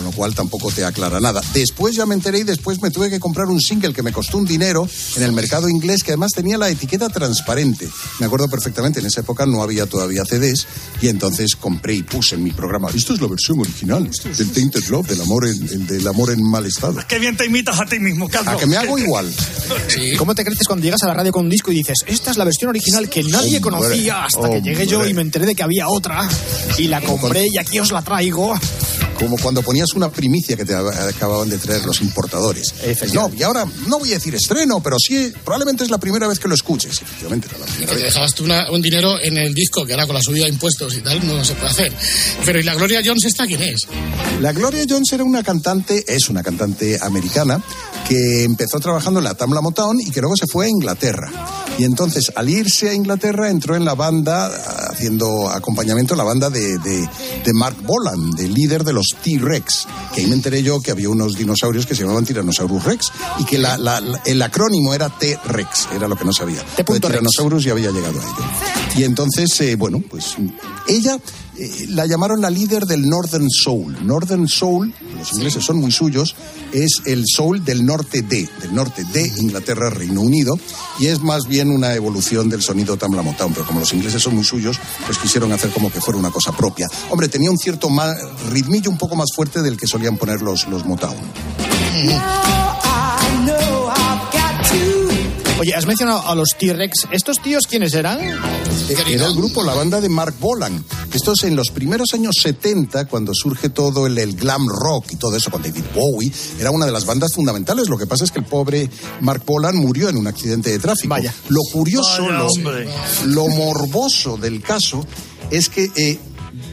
Con 0.00 0.06
lo 0.06 0.12
cual 0.12 0.34
tampoco 0.34 0.70
te 0.70 0.82
aclara 0.82 1.20
nada. 1.20 1.42
Después 1.52 1.94
ya 1.94 2.06
me 2.06 2.14
enteré 2.14 2.38
y 2.38 2.44
después 2.44 2.80
me 2.80 2.90
tuve 2.90 3.10
que 3.10 3.20
comprar 3.20 3.48
un 3.48 3.60
single 3.60 3.92
que 3.92 4.02
me 4.02 4.12
costó 4.12 4.38
un 4.38 4.46
dinero 4.46 4.88
en 5.16 5.22
el 5.22 5.32
mercado 5.32 5.68
inglés 5.68 6.02
que 6.02 6.12
además 6.12 6.32
tenía 6.32 6.56
la 6.56 6.70
etiqueta 6.70 7.10
transparente. 7.10 7.86
Me 8.18 8.24
acuerdo 8.24 8.48
perfectamente, 8.48 9.00
en 9.00 9.04
esa 9.04 9.20
época 9.20 9.44
no 9.44 9.62
había 9.62 9.84
todavía 9.84 10.24
CDs 10.24 10.66
y 11.02 11.08
entonces 11.08 11.54
compré 11.54 11.96
y 11.96 12.02
puse 12.02 12.36
en 12.36 12.44
mi 12.44 12.50
programa. 12.50 12.88
Esto 12.94 13.12
es 13.12 13.20
la 13.20 13.26
versión 13.26 13.60
original 13.60 14.10
del 14.38 14.50
Tainted 14.52 14.84
Love, 14.88 15.06
del 15.06 15.20
amor 15.20 15.46
en, 15.46 15.68
el 15.68 15.86
del 15.86 16.08
amor 16.08 16.30
en 16.30 16.42
mal 16.48 16.64
estado. 16.64 16.98
Qué 17.06 17.18
bien 17.18 17.36
te 17.36 17.44
imitas 17.44 17.78
a 17.78 17.84
ti 17.84 17.98
mismo, 17.98 18.26
Carlos. 18.26 18.54
A 18.54 18.56
que 18.56 18.64
me 18.64 18.78
hago 18.78 18.96
igual. 18.96 19.30
¿Y 19.98 20.16
¿Cómo 20.16 20.34
te 20.34 20.46
creces 20.46 20.66
cuando 20.66 20.82
llegas 20.82 21.02
a 21.02 21.08
la 21.08 21.14
radio 21.14 21.30
con 21.30 21.44
un 21.44 21.50
disco 21.50 21.72
y 21.72 21.74
dices, 21.74 21.98
esta 22.06 22.30
es 22.30 22.38
la 22.38 22.44
versión 22.44 22.70
original 22.70 23.10
que 23.10 23.22
nadie 23.22 23.58
Hombre, 23.58 23.60
conocía 23.60 24.24
hasta 24.24 24.48
que 24.48 24.62
llegué 24.62 24.86
yo 24.86 24.96
hombre. 24.96 25.10
y 25.10 25.14
me 25.14 25.20
enteré 25.20 25.44
de 25.44 25.54
que 25.54 25.62
había 25.62 25.88
otra 25.88 26.26
y 26.78 26.88
la 26.88 27.02
compré 27.02 27.44
y 27.52 27.58
aquí 27.58 27.78
os 27.80 27.92
la 27.92 28.00
traigo? 28.00 28.58
Como 29.20 29.36
cuando 29.36 29.62
ponías 29.62 29.92
una 29.94 30.10
primicia 30.10 30.56
que 30.56 30.64
te 30.64 30.74
acababan 30.74 31.48
de 31.50 31.58
traer 31.58 31.84
los 31.84 32.00
importadores. 32.00 32.72
No, 33.12 33.30
y 33.36 33.42
ahora 33.42 33.66
no 33.86 33.98
voy 33.98 34.10
a 34.12 34.14
decir 34.14 34.34
estreno, 34.34 34.82
pero 34.82 34.96
sí, 34.98 35.30
probablemente 35.44 35.84
es 35.84 35.90
la 35.90 35.98
primera 35.98 36.26
vez 36.26 36.38
que 36.38 36.48
lo 36.48 36.54
escuches. 36.54 37.02
Efectivamente, 37.02 37.46
era 37.50 37.58
la 37.58 37.66
primera 37.66 37.88
te 37.90 37.94
vez. 37.96 38.04
dejabas 38.04 38.34
tú 38.34 38.44
una- 38.44 38.70
un 38.70 38.80
dinero 38.80 39.20
en 39.22 39.36
el 39.36 39.52
disco, 39.54 39.84
que 39.84 39.92
ahora 39.92 40.06
con 40.06 40.14
la 40.16 40.22
subida 40.22 40.44
de 40.44 40.50
impuestos 40.50 40.94
y 40.96 41.00
tal 41.02 41.24
no 41.26 41.44
se 41.44 41.54
puede 41.54 41.68
hacer. 41.70 41.92
Pero 42.46 42.58
¿y 42.60 42.62
la 42.62 42.74
Gloria 42.74 43.02
Jones 43.04 43.24
esta 43.26 43.46
quién 43.46 43.62
es? 43.62 43.86
La 44.40 44.52
Gloria 44.52 44.84
Jones 44.88 45.12
era 45.12 45.22
una 45.22 45.42
cantante, 45.42 46.02
es 46.08 46.30
una 46.30 46.42
cantante 46.42 46.98
americana 47.02 47.62
que 48.10 48.42
empezó 48.42 48.80
trabajando 48.80 49.20
en 49.20 49.24
la 49.24 49.34
Tamla 49.34 49.60
Motown 49.60 50.00
y 50.00 50.10
que 50.10 50.20
luego 50.20 50.34
se 50.36 50.46
fue 50.50 50.66
a 50.66 50.68
Inglaterra. 50.68 51.30
Y 51.78 51.84
entonces, 51.84 52.32
al 52.34 52.48
irse 52.50 52.90
a 52.90 52.94
Inglaterra, 52.94 53.48
entró 53.48 53.76
en 53.76 53.84
la 53.84 53.94
banda, 53.94 54.50
haciendo 54.90 55.48
acompañamiento, 55.48 56.16
la 56.16 56.24
banda 56.24 56.50
de, 56.50 56.76
de- 56.78 57.08
de 57.44 57.52
Mark 57.54 57.76
Bolan, 57.84 58.32
del 58.32 58.52
líder 58.52 58.82
de 58.82 58.92
los 58.92 59.06
T-Rex. 59.22 59.86
Que 60.12 60.22
ahí 60.22 60.26
me 60.26 60.34
enteré 60.34 60.60
yo 60.64 60.80
que 60.80 60.90
había 60.90 61.08
unos 61.08 61.34
dinosaurios 61.36 61.86
que 61.86 61.94
se 61.94 62.02
llamaban 62.02 62.24
Tyrannosaurus 62.24 62.82
Rex 62.82 63.12
y 63.38 63.44
que 63.44 63.58
la- 63.58 63.78
la- 63.78 64.00
la- 64.00 64.20
el 64.26 64.42
acrónimo 64.42 64.92
era 64.92 65.08
T-Rex, 65.08 65.88
era 65.94 66.08
lo 66.08 66.16
que 66.16 66.24
no 66.24 66.32
sabía. 66.32 66.64
De 66.76 66.82
Tyrannosaurus 66.84 67.62
ya 67.62 67.72
había 67.72 67.92
llegado 67.92 68.18
a 68.18 68.22
ello. 68.24 68.50
Y 68.96 69.04
entonces, 69.04 69.58
eh, 69.60 69.76
bueno, 69.76 70.02
pues 70.10 70.34
ella 70.88 71.16
eh, 71.60 71.86
la 71.90 72.06
llamaron 72.06 72.40
la 72.40 72.50
líder 72.50 72.86
del 72.86 73.02
Northern 73.08 73.46
Soul. 73.50 73.96
Northern 74.06 74.48
Soul, 74.48 74.92
los 75.18 75.32
ingleses 75.34 75.64
son 75.64 75.76
muy 75.78 75.92
suyos, 75.92 76.34
es 76.72 77.02
el 77.06 77.24
soul 77.26 77.64
del 77.64 77.84
norte 77.84 78.22
de, 78.22 78.48
del 78.60 78.74
norte 78.74 79.04
de 79.12 79.30
Inglaterra, 79.38 79.90
Reino 79.90 80.20
Unido, 80.22 80.58
y 80.98 81.06
es 81.06 81.20
más 81.20 81.46
bien 81.46 81.70
una 81.70 81.94
evolución 81.94 82.48
del 82.48 82.62
sonido 82.62 82.96
Tamla 82.96 83.22
Motown, 83.22 83.52
pero 83.52 83.66
como 83.66 83.80
los 83.80 83.92
ingleses 83.92 84.22
son 84.22 84.34
muy 84.34 84.44
suyos, 84.44 84.78
pues 85.06 85.18
quisieron 85.18 85.52
hacer 85.52 85.70
como 85.70 85.90
que 85.92 86.00
fuera 86.00 86.18
una 86.18 86.30
cosa 86.30 86.52
propia. 86.52 86.88
Hombre, 87.10 87.28
tenía 87.28 87.50
un 87.50 87.58
cierto 87.58 87.88
ma- 87.90 88.14
ritmillo 88.50 88.90
un 88.90 88.98
poco 88.98 89.16
más 89.16 89.28
fuerte 89.34 89.62
del 89.62 89.76
que 89.76 89.86
solían 89.86 90.16
poner 90.16 90.40
los, 90.42 90.66
los 90.68 90.84
Motown. 90.86 91.16
Oye, 95.60 95.74
has 95.74 95.84
mencionado 95.84 96.26
a 96.26 96.34
los 96.34 96.56
T-Rex. 96.58 97.08
¿Estos 97.12 97.42
tíos 97.42 97.66
quiénes 97.66 97.92
eran? 97.92 98.18
Era 98.18 99.26
el 99.26 99.34
grupo, 99.34 99.62
la 99.62 99.74
banda 99.74 100.00
de 100.00 100.08
Mark 100.08 100.34
Bolan. 100.40 100.82
Esto 101.12 101.34
es 101.34 101.44
en 101.44 101.54
los 101.54 101.68
primeros 101.68 102.14
años 102.14 102.36
70, 102.40 103.04
cuando 103.04 103.34
surge 103.34 103.68
todo 103.68 104.06
el, 104.06 104.16
el 104.16 104.34
glam 104.36 104.66
rock 104.66 105.12
y 105.12 105.16
todo 105.16 105.36
eso 105.36 105.50
con 105.50 105.60
David 105.60 105.84
Bowie. 105.94 106.32
Era 106.58 106.70
una 106.70 106.86
de 106.86 106.92
las 106.92 107.04
bandas 107.04 107.34
fundamentales. 107.34 107.90
Lo 107.90 107.98
que 107.98 108.06
pasa 108.06 108.24
es 108.24 108.30
que 108.30 108.38
el 108.38 108.46
pobre 108.46 108.88
Mark 109.20 109.42
Bolan 109.44 109.76
murió 109.76 110.08
en 110.08 110.16
un 110.16 110.26
accidente 110.28 110.70
de 110.70 110.78
tráfico. 110.78 111.10
Vaya. 111.10 111.34
Lo 111.50 111.60
curioso, 111.70 112.22
Vaya, 112.22 112.38
lo, 113.26 113.26
lo 113.26 113.48
morboso 113.48 114.38
del 114.38 114.62
caso 114.62 115.06
es 115.50 115.68
que 115.68 115.90
eh, 115.94 116.18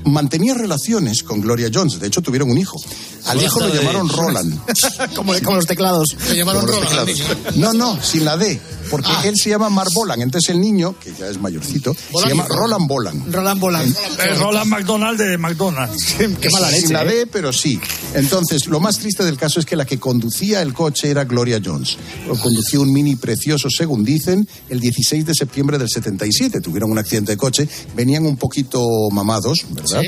mantenía 0.07 0.53
relaciones 0.53 1.23
con 1.23 1.41
Gloria 1.41 1.69
Jones. 1.73 1.99
De 1.99 2.07
hecho, 2.07 2.21
tuvieron 2.21 2.49
un 2.49 2.57
hijo. 2.57 2.79
Al 3.25 3.41
hijo 3.41 3.59
lo 3.59 3.73
llamaron 3.73 4.09
Roland. 4.09 4.59
como, 5.15 5.33
como 5.43 5.55
los 5.57 5.65
teclados. 5.65 6.15
Le 6.29 6.37
llamaron 6.37 6.67
Roland. 6.67 7.09
No, 7.55 7.73
no, 7.73 8.01
sin 8.01 8.25
la 8.25 8.37
D. 8.37 8.59
Porque 8.89 9.09
él 9.25 9.35
se 9.35 9.49
llama 9.49 9.69
Mark 9.69 9.89
Bolan. 9.93 10.21
Entonces 10.21 10.49
el 10.49 10.59
niño, 10.59 10.95
que 10.99 11.13
ya 11.13 11.27
es 11.27 11.39
mayorcito, 11.39 11.93
se 11.93 12.11
Bolan 12.11 12.29
llama 12.29 12.47
Roland. 12.47 12.57
Roland 12.57 12.87
Bolan. 12.87 13.33
Roland 13.33 13.59
Bolan. 13.59 13.87
Eh, 13.87 14.33
Roland 14.39 14.69
McDonald 14.69 15.19
de 15.19 15.37
McDonald's. 15.37 16.15
Qué 16.41 16.49
mala 16.49 16.71
leche. 16.71 16.87
Sin 16.87 16.93
la 16.93 17.03
¿eh? 17.05 17.25
Pero 17.31 17.53
sí. 17.53 17.79
Entonces, 18.13 18.67
lo 18.67 18.79
más 18.79 18.97
triste 18.97 19.23
del 19.23 19.37
caso 19.37 19.59
es 19.59 19.65
que 19.65 19.75
la 19.75 19.85
que 19.85 19.99
conducía 19.99 20.61
el 20.61 20.73
coche 20.73 21.09
era 21.09 21.25
Gloria 21.25 21.61
Jones. 21.63 21.97
Conducía 22.41 22.79
un 22.79 22.91
mini 22.91 23.15
precioso, 23.15 23.69
según 23.69 24.03
dicen, 24.03 24.47
el 24.69 24.79
16 24.79 25.25
de 25.25 25.33
septiembre 25.33 25.77
del 25.77 25.89
77. 25.89 26.61
Tuvieron 26.61 26.91
un 26.91 26.97
accidente 26.97 27.31
de 27.31 27.37
coche, 27.37 27.67
venían 27.95 28.25
un 28.25 28.37
poquito 28.37 28.79
mamados, 29.11 29.65
¿verdad? 29.69 30.03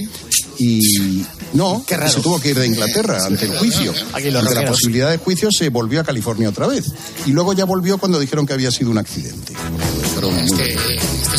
Y 0.60 1.26
no, 1.54 1.84
Qué 1.88 1.96
raro. 1.96 2.12
se 2.12 2.20
tuvo 2.22 2.40
que 2.40 2.50
ir 2.50 2.60
de 2.60 2.68
Inglaterra 2.68 3.26
ante 3.26 3.46
el 3.46 3.58
juicio. 3.58 3.94
Aquí 4.14 4.30
los 4.30 4.46
ante 4.46 4.56
la 4.62 4.70
posibilidad 4.70 5.10
de 5.10 5.18
juicio 5.18 5.50
se 5.52 5.70
volvió 5.70 6.02
a 6.02 6.04
California 6.04 6.50
otra 6.50 6.68
vez. 6.68 6.86
Y 7.26 7.32
luego 7.32 7.54
ya 7.54 7.64
volvió 7.66 7.98
cuando 7.98 8.20
dijeron 8.20 8.46
que 8.46 8.54
había 8.54 8.70
sido 8.70 8.92
un 8.92 8.98
accidente. 8.98 9.54
Pero 10.16 10.30
muy 10.30 10.50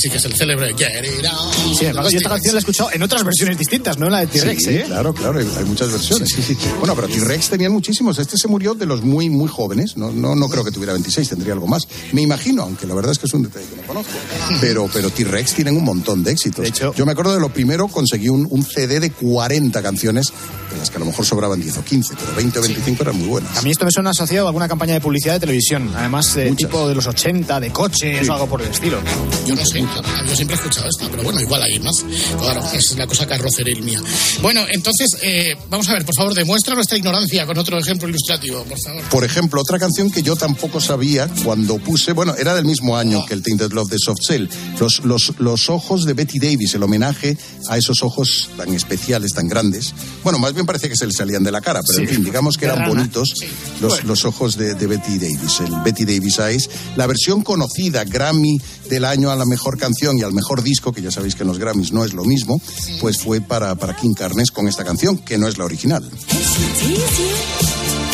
sí 0.01 0.11
que 0.11 0.17
es 0.17 0.25
el 0.25 0.35
célebre 0.35 0.75
Get 0.77 1.05
It 1.05 1.27
On. 1.27 1.75
Sí, 1.77 1.85
además, 1.87 2.11
yo 2.11 2.19
esta 2.19 2.31
canción 2.31 2.55
la 2.55 2.59
he 2.59 2.61
escuchado 2.61 2.91
en 2.93 3.03
otras 3.03 3.25
versiones 3.25 3.59
distintas, 3.59 3.99
no 3.99 4.07
en 4.07 4.13
la 4.13 4.21
de 4.21 4.27
T-Rex, 4.29 4.63
Sí, 4.63 4.71
¿eh? 4.71 4.85
claro, 4.87 5.13
claro, 5.15 5.39
hay, 5.39 5.49
hay 5.59 5.65
muchas 5.65 5.93
versiones. 5.93 6.29
Sí, 6.29 6.43
sí. 6.43 6.57
Bueno, 6.79 6.95
pero 6.95 7.09
T-Rex 7.09 7.51
tenían 7.51 7.73
muchísimos. 7.73 8.19
Este 8.19 8.37
se 8.37 8.49
murió 8.49 8.75
de 8.75 8.87
los 8.87 9.03
muy, 9.03 9.29
muy 9.31 9.49
jóvenes. 9.49 9.97
No, 9.97 10.11
no, 10.11 10.35
no 10.35 10.49
creo 10.49 10.65
que 10.65 10.71
tuviera 10.71 10.93
26, 10.93 11.29
tendría 11.29 11.53
algo 11.53 11.67
más. 11.67 11.87
Me 12.13 12.23
imagino, 12.23 12.63
aunque 12.63 12.87
la 12.87 12.95
verdad 12.95 13.13
es 13.13 13.19
que 13.19 13.27
es 13.27 13.35
un 13.35 13.43
detalle 13.43 13.67
que 13.67 13.77
no 13.77 13.83
conozco. 13.83 14.13
Pero, 14.61 14.89
pero 14.93 15.11
T-Rex 15.11 15.55
tienen 15.55 15.77
un 15.77 15.85
montón 15.85 16.23
de 16.25 16.33
éxitos. 16.33 16.71
Yo 16.97 17.07
me 17.07 17.13
acuerdo 17.13 17.35
de 17.35 17.41
lo 17.41 17.53
primero, 17.53 17.89
conseguí 17.89 18.29
un, 18.29 18.47
un 18.51 18.63
CD 18.65 19.01
de 19.01 19.11
40 19.11 19.83
canciones, 19.83 20.33
de 20.71 20.79
las 20.79 20.91
que 20.91 20.97
a 20.97 21.01
lo 21.01 21.07
mejor 21.07 21.25
sobraban 21.25 21.61
10 21.61 21.79
o 21.79 21.85
15, 21.85 22.15
pero 22.19 22.35
20 22.37 22.59
o 22.59 22.63
25 22.63 23.03
eran 23.03 23.19
muy 23.19 23.29
buenas. 23.29 23.57
A 23.57 23.63
mí 23.63 23.71
esto 23.71 23.85
me 23.85 23.91
suena 23.91 24.11
asociado 24.11 24.47
a 24.47 24.51
alguna 24.51 24.69
campaña 24.69 24.95
de 24.95 25.01
publicidad 25.01 25.35
de 25.35 25.41
televisión, 25.41 25.91
además 25.95 26.35
de 26.35 26.53
tipo 26.53 26.89
de 26.89 26.95
los 26.95 27.07
80, 27.07 27.61
de 27.61 27.71
coches 27.71 28.29
o 28.29 28.33
algo 28.33 28.47
por 28.47 28.63
el 28.63 28.71
estilo. 28.71 29.01
Yo 29.47 29.55
no 29.55 29.65
sé, 29.65 29.81
yo 29.81 30.37
siempre 30.37 30.57
he 30.57 30.59
escuchado 30.59 30.89
esta, 30.89 31.09
pero 31.11 31.23
bueno, 31.23 31.41
igual 31.41 31.63
hay 31.63 31.79
más. 31.81 32.05
Claro, 32.39 32.63
es 32.73 32.97
la 32.97 33.07
cosa 33.07 33.27
carroceril 33.27 33.83
mía. 33.83 34.01
Bueno, 34.43 34.63
entonces, 34.71 35.19
eh, 35.23 35.57
vamos 35.69 35.89
a 35.89 35.95
ver, 35.95 36.05
por 36.05 36.15
favor, 36.15 36.35
demuestra 36.35 36.75
nuestra 36.75 36.97
ignorancia 36.99 37.47
con 37.47 37.59
otro 37.59 37.79
ejemplo 37.79 38.09
ilustrativo, 38.09 38.63
por 38.65 38.79
favor. 38.81 39.03
Por 39.11 39.25
ejemplo, 39.25 39.61
otra 39.61 39.79
canción 39.79 40.11
que 40.11 40.23
yo 40.23 40.37
tampoco 40.37 40.81
sabía 40.81 41.29
cuando 41.45 41.79
puse, 41.79 42.13
bueno, 42.13 42.35
era 42.37 42.55
del 42.55 42.65
mismo 42.65 42.97
año 42.97 43.25
que 43.27 43.35
el 43.35 43.43
Tainted 43.43 43.73
Love 43.73 43.91
de 43.91 43.99
Soft 43.99 44.21
Cell, 44.27 44.47
los, 44.79 45.05
los, 45.05 45.35
los 45.39 45.71
ojos 45.71 46.05
de 46.05 46.15
Betty 46.15 46.39
Davis, 46.39 46.75
el 46.75 46.83
homenaje 46.83 47.37
a 47.69 47.77
esos 47.77 48.03
ojos 48.03 48.51
tan 48.57 48.73
especiales, 48.75 49.33
tan 49.33 49.49
grandes. 49.49 49.95
Bueno, 50.23 50.39
más 50.39 50.55
bien 50.55 50.60
parecía 50.67 50.89
que 50.89 50.97
se 50.97 51.07
le 51.07 51.13
salían 51.13 51.43
de 51.45 51.51
la 51.53 51.61
cara, 51.61 51.81
pero 51.83 51.95
Sí. 51.99 52.03
en 52.03 52.09
fin, 52.09 52.25
digamos 52.25 52.57
que 52.57 52.65
eran 52.67 52.89
bonitos 52.89 53.35
los, 53.81 53.93
Bueno. 53.93 54.09
los 54.09 54.25
ojos 54.25 54.57
de, 54.57 54.75
de 54.75 54.87
Betty 54.87 55.19
Davis, 55.19 55.61
el 55.61 55.75
Betty 55.85 56.05
Davis 56.05 56.39
Eyes. 56.39 56.71
La 56.97 57.07
versión 57.07 57.43
conocida, 57.43 58.05
Grammy 58.05 58.61
del 58.89 59.05
año 59.05 59.31
a 59.31 59.37
la 59.37 59.45
mejor 59.47 59.79
canción 59.79 60.19
y 60.19 60.23
al 60.23 60.33
mejor 60.33 60.63
disco, 60.63 60.93
que 60.93 61.03
ya 61.03 61.11
sabéis 61.11 61.35
que 61.35 61.43
en 61.43 61.49
los 61.49 61.59
Grammys 61.59 61.93
no 61.93 62.05
es 62.05 62.13
lo 62.13 62.25
mismo, 62.25 62.61
pues 63.01 63.19
fue 63.21 63.41
para, 63.41 63.75
para 63.77 63.95
King 63.97 64.15
Carnes 64.15 64.51
con 64.51 64.69
esta 64.69 64.85
canción, 64.85 65.19
que 65.19 65.39
no 65.39 65.49
es 65.49 65.59
la 65.59 65.65
original. 65.65 66.09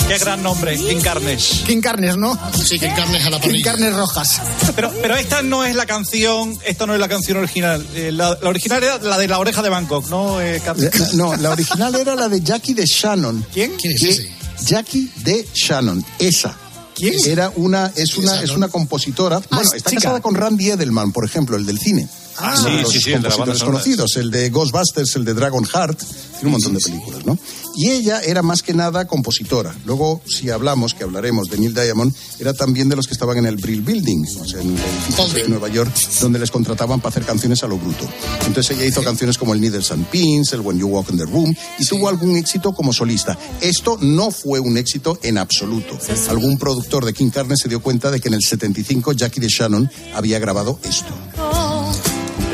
Qué 0.08 0.18
gran 0.18 0.40
nombre, 0.42 0.76
King 0.76 1.00
Carnes. 1.02 1.62
King 1.66 1.80
Carnes, 1.80 2.16
¿no? 2.16 2.38
Sí, 2.64 2.78
King 2.78 2.90
Carnes 2.94 3.24
a 3.26 3.30
la 3.30 3.40
King 3.40 3.60
Carnes 3.62 3.92
rojas. 3.94 4.40
Pero, 4.76 4.92
pero 5.02 5.16
esta 5.16 5.42
no 5.42 5.64
es 5.64 5.74
la 5.74 5.84
canción, 5.84 6.56
esta 6.64 6.86
no 6.86 6.94
es 6.94 7.00
la 7.00 7.08
canción 7.08 7.38
original. 7.38 7.84
Eh, 7.94 8.12
la, 8.12 8.38
la 8.40 8.48
original 8.48 8.82
era 8.82 8.98
la 8.98 9.18
de 9.18 9.26
la 9.26 9.38
oreja 9.40 9.62
de 9.62 9.68
Bangkok, 9.68 10.08
¿no, 10.08 10.40
eh, 10.40 10.62
Carmen? 10.64 10.90
La- 10.96 11.12
No, 11.14 11.34
la 11.36 11.50
original 11.50 11.94
era 11.96 12.14
la 12.14 12.28
de 12.28 12.40
Jackie 12.40 12.74
de 12.74 12.86
Shannon. 12.86 13.44
¿Quién? 13.52 13.72
¿Quién 13.80 13.94
es 13.94 14.02
ese? 14.04 14.30
Jackie 14.64 15.10
de 15.24 15.46
Shannon, 15.52 16.04
esa. 16.20 16.56
¿Quién? 16.94 17.14
Era 17.26 17.52
una, 17.56 17.92
es 17.96 18.16
una, 18.16 18.40
es 18.42 18.50
una 18.50 18.68
compositora. 18.68 19.40
bueno, 19.50 19.70
está 19.74 19.90
chica. 19.90 20.02
casada 20.02 20.20
con 20.20 20.34
Randy 20.36 20.70
Edelman, 20.70 21.12
por 21.12 21.24
ejemplo, 21.24 21.56
el 21.56 21.66
del 21.66 21.78
cine. 21.80 22.08
Ah, 22.38 22.50
de 22.50 22.70
sí, 22.70 22.82
los 22.82 22.92
sí, 22.92 23.00
sí, 23.00 23.12
el 23.12 23.22
de 23.22 23.28
la 23.28 23.36
banda 23.36 23.52
compositores 23.52 23.62
conocidos, 23.62 24.16
el 24.16 24.30
de 24.30 24.50
Ghostbusters, 24.50 25.16
el 25.16 25.24
de 25.24 25.34
Dragon 25.34 25.64
Heart, 25.64 25.98
tiene 25.98 26.46
un 26.46 26.52
montón 26.52 26.74
de 26.74 26.80
películas, 26.80 27.24
¿no? 27.24 27.38
Y 27.76 27.90
ella 27.90 28.20
era 28.20 28.42
más 28.42 28.62
que 28.62 28.72
nada 28.74 29.06
compositora. 29.06 29.74
Luego, 29.84 30.22
si 30.26 30.50
hablamos, 30.50 30.94
que 30.94 31.04
hablaremos 31.04 31.50
de 31.50 31.58
Neil 31.58 31.74
Diamond, 31.74 32.14
era 32.38 32.54
también 32.54 32.88
de 32.88 32.96
los 32.96 33.06
que 33.06 33.12
estaban 33.12 33.36
en 33.38 33.46
el 33.46 33.56
Brill 33.56 33.82
Building, 33.82 34.24
o 34.40 34.44
sea, 34.46 34.60
en 34.60 34.70
el 34.70 34.82
edificio 34.82 35.44
de 35.44 35.48
Nueva 35.48 35.68
York, 35.68 35.92
donde 36.20 36.38
les 36.38 36.50
contrataban 36.50 37.00
para 37.00 37.10
hacer 37.10 37.24
canciones 37.24 37.62
a 37.62 37.66
lo 37.66 37.76
bruto. 37.76 38.08
Entonces 38.46 38.76
ella 38.76 38.86
hizo 38.86 39.02
canciones 39.02 39.36
como 39.38 39.54
el 39.54 39.60
Needles 39.60 39.90
and 39.90 40.06
Pins, 40.06 40.52
el 40.52 40.60
When 40.60 40.78
You 40.78 40.88
Walk 40.88 41.10
in 41.10 41.18
the 41.18 41.26
Room, 41.26 41.54
y 41.78 41.84
tuvo 41.84 42.08
algún 42.08 42.36
éxito 42.36 42.72
como 42.72 42.92
solista. 42.92 43.38
Esto 43.60 43.98
no 44.00 44.30
fue 44.30 44.60
un 44.60 44.76
éxito 44.76 45.18
en 45.22 45.38
absoluto. 45.38 45.98
Algún 46.28 46.58
productor 46.58 47.04
de 47.04 47.12
King 47.12 47.30
Carnes 47.30 47.58
se 47.62 47.68
dio 47.68 47.80
cuenta 47.80 48.10
de 48.10 48.20
que 48.20 48.28
en 48.28 48.34
el 48.34 48.42
75 48.42 49.12
Jackie 49.12 49.40
de 49.40 49.48
Shannon 49.48 49.90
había 50.14 50.38
grabado 50.38 50.78
esto. 50.82 51.14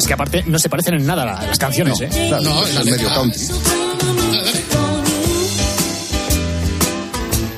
Es 0.02 0.06
que 0.08 0.14
aparte 0.14 0.42
no 0.48 0.58
se 0.58 0.68
parecen 0.68 0.94
en 0.94 1.06
nada 1.06 1.24
la- 1.24 1.40
las 1.46 1.58
canciones, 1.60 2.00
¿eh? 2.00 2.08
Claro, 2.28 2.42
No, 2.42 2.66
es 2.66 2.74
el 2.76 2.84
medio 2.90 3.08
country. 3.14 3.40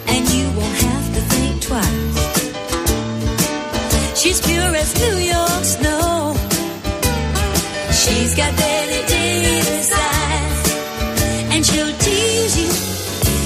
and 0.09 0.29
you 0.29 0.45
won't 0.59 0.77
have 0.77 1.15
to 1.15 1.21
think 1.35 1.63
twice. 1.63 2.21
She's 4.21 4.41
pure 4.43 4.77
as 4.77 4.95
New 5.01 5.17
York 5.21 5.65
snow. 5.65 6.35
She's 7.93 8.35
got 8.37 8.55
Betty 8.57 9.01
Davis 9.09 9.91
eyes, 9.93 10.69
and 11.53 11.65
she'll 11.65 11.95
tease 11.99 12.57
you. 12.63 12.71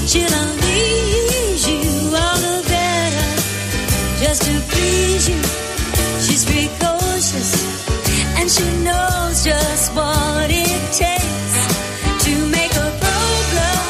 She'll 0.08 0.34
unleash 0.42 1.68
you 1.68 2.16
all 2.16 2.38
the 2.46 2.62
better, 2.66 3.28
just 4.24 4.42
to 4.42 4.60
please 4.72 5.28
you. 5.28 5.40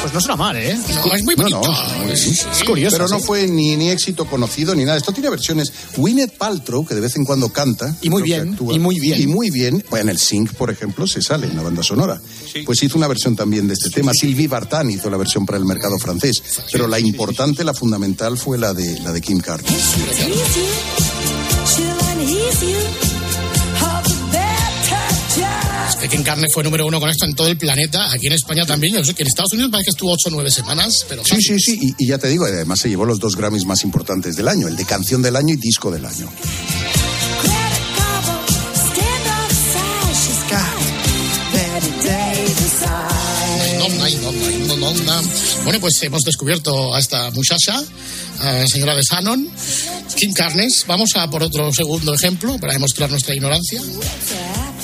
Pues 0.01 0.13
no 0.13 0.21
suena 0.21 0.35
mal, 0.37 0.55
¿eh? 0.57 0.75
No, 1.05 1.13
es 1.13 1.23
muy 1.23 1.35
No, 1.35 1.43
bonito. 1.43 1.61
no, 1.71 1.99
bien. 2.05 2.09
Es 2.11 2.63
curioso. 2.65 2.95
Pero 2.97 3.07
no 3.09 3.19
sí. 3.19 3.25
fue 3.25 3.47
ni, 3.47 3.75
ni 3.75 3.89
éxito 3.89 4.25
conocido 4.25 4.73
ni 4.73 4.83
nada. 4.85 4.97
Esto 4.97 5.11
tiene 5.11 5.29
versiones. 5.29 5.71
Gwyneth 5.97 6.35
Paltrow, 6.37 6.85
que 6.85 6.95
de 6.95 7.01
vez 7.01 7.15
en 7.15 7.25
cuando 7.25 7.49
canta. 7.49 7.95
Y 8.01 8.09
muy 8.09 8.23
bien, 8.23 8.57
y 8.71 8.79
muy 8.79 8.99
bien. 8.99 9.21
Y 9.21 9.27
muy 9.27 9.49
bien. 9.51 9.83
Bueno, 9.89 10.03
en 10.03 10.09
el 10.09 10.17
Sync, 10.17 10.53
por 10.53 10.71
ejemplo, 10.71 11.05
se 11.05 11.21
sale 11.21 11.47
en 11.47 11.55
la 11.55 11.61
banda 11.63 11.83
sonora. 11.83 12.19
Pues 12.65 12.81
hizo 12.81 12.97
una 12.97 13.07
versión 13.07 13.35
también 13.35 13.67
de 13.67 13.73
este 13.73 13.89
tema. 13.89 14.11
Sylvie 14.13 14.47
Vartan 14.47 14.89
hizo 14.89 15.09
la 15.09 15.17
versión 15.17 15.45
para 15.45 15.57
el 15.57 15.65
mercado 15.65 15.99
francés. 15.99 16.41
Pero 16.71 16.87
la 16.87 16.99
importante, 16.99 17.63
la 17.63 17.73
fundamental, 17.73 18.37
fue 18.37 18.57
la 18.57 18.73
de, 18.73 18.99
la 19.01 19.11
de 19.11 19.21
Kim 19.21 19.39
Carnes. 19.39 19.83
Que 26.01 26.07
King 26.07 26.23
Carnes 26.23 26.51
fue 26.53 26.63
número 26.63 26.85
uno 26.85 26.99
con 26.99 27.09
esto 27.09 27.25
en 27.25 27.35
todo 27.35 27.47
el 27.47 27.57
planeta, 27.57 28.11
aquí 28.11 28.27
en 28.27 28.33
España 28.33 28.65
también. 28.65 28.95
Yo 28.95 29.03
sé 29.03 29.13
que 29.13 29.23
en 29.23 29.27
Estados 29.27 29.51
Unidos 29.53 29.71
parece 29.71 29.85
que 29.87 29.91
estuvo 29.91 30.11
ocho 30.13 30.29
o 30.29 30.31
nueve 30.31 30.49
semanas, 30.49 31.05
pero 31.09 31.23
Sí, 31.25 31.41
sí, 31.41 31.59
sí. 31.59 31.77
Y, 31.81 32.05
y 32.05 32.07
ya 32.07 32.17
te 32.17 32.29
digo, 32.29 32.45
además 32.45 32.79
se 32.79 32.89
llevó 32.89 33.05
los 33.05 33.19
dos 33.19 33.35
Grammys 33.35 33.65
más 33.65 33.83
importantes 33.83 34.35
del 34.35 34.47
año. 34.47 34.67
El 34.67 34.75
de 34.77 34.85
canción 34.85 35.21
del 35.21 35.35
año 35.35 35.53
y 35.53 35.57
disco 35.57 35.91
del 35.91 36.05
año. 36.05 36.29
No, 43.77 43.87
no, 43.89 44.31
no, 44.31 44.77
no, 44.77 44.93
no, 44.93 44.93
no. 44.93 45.29
Bueno, 45.63 45.79
pues 45.79 46.01
hemos 46.03 46.21
descubierto 46.23 46.93
a 46.95 46.99
esta 46.99 47.29
muchacha, 47.31 47.81
a 48.39 48.53
la 48.53 48.67
señora 48.67 48.95
de 48.95 49.01
Shannon, 49.01 49.49
Kim 50.15 50.33
Carnes. 50.33 50.85
Vamos 50.87 51.11
a 51.15 51.29
por 51.29 51.43
otro 51.43 51.71
segundo 51.73 52.13
ejemplo 52.13 52.57
para 52.59 52.73
demostrar 52.73 53.09
nuestra 53.09 53.35
ignorancia. 53.35 53.81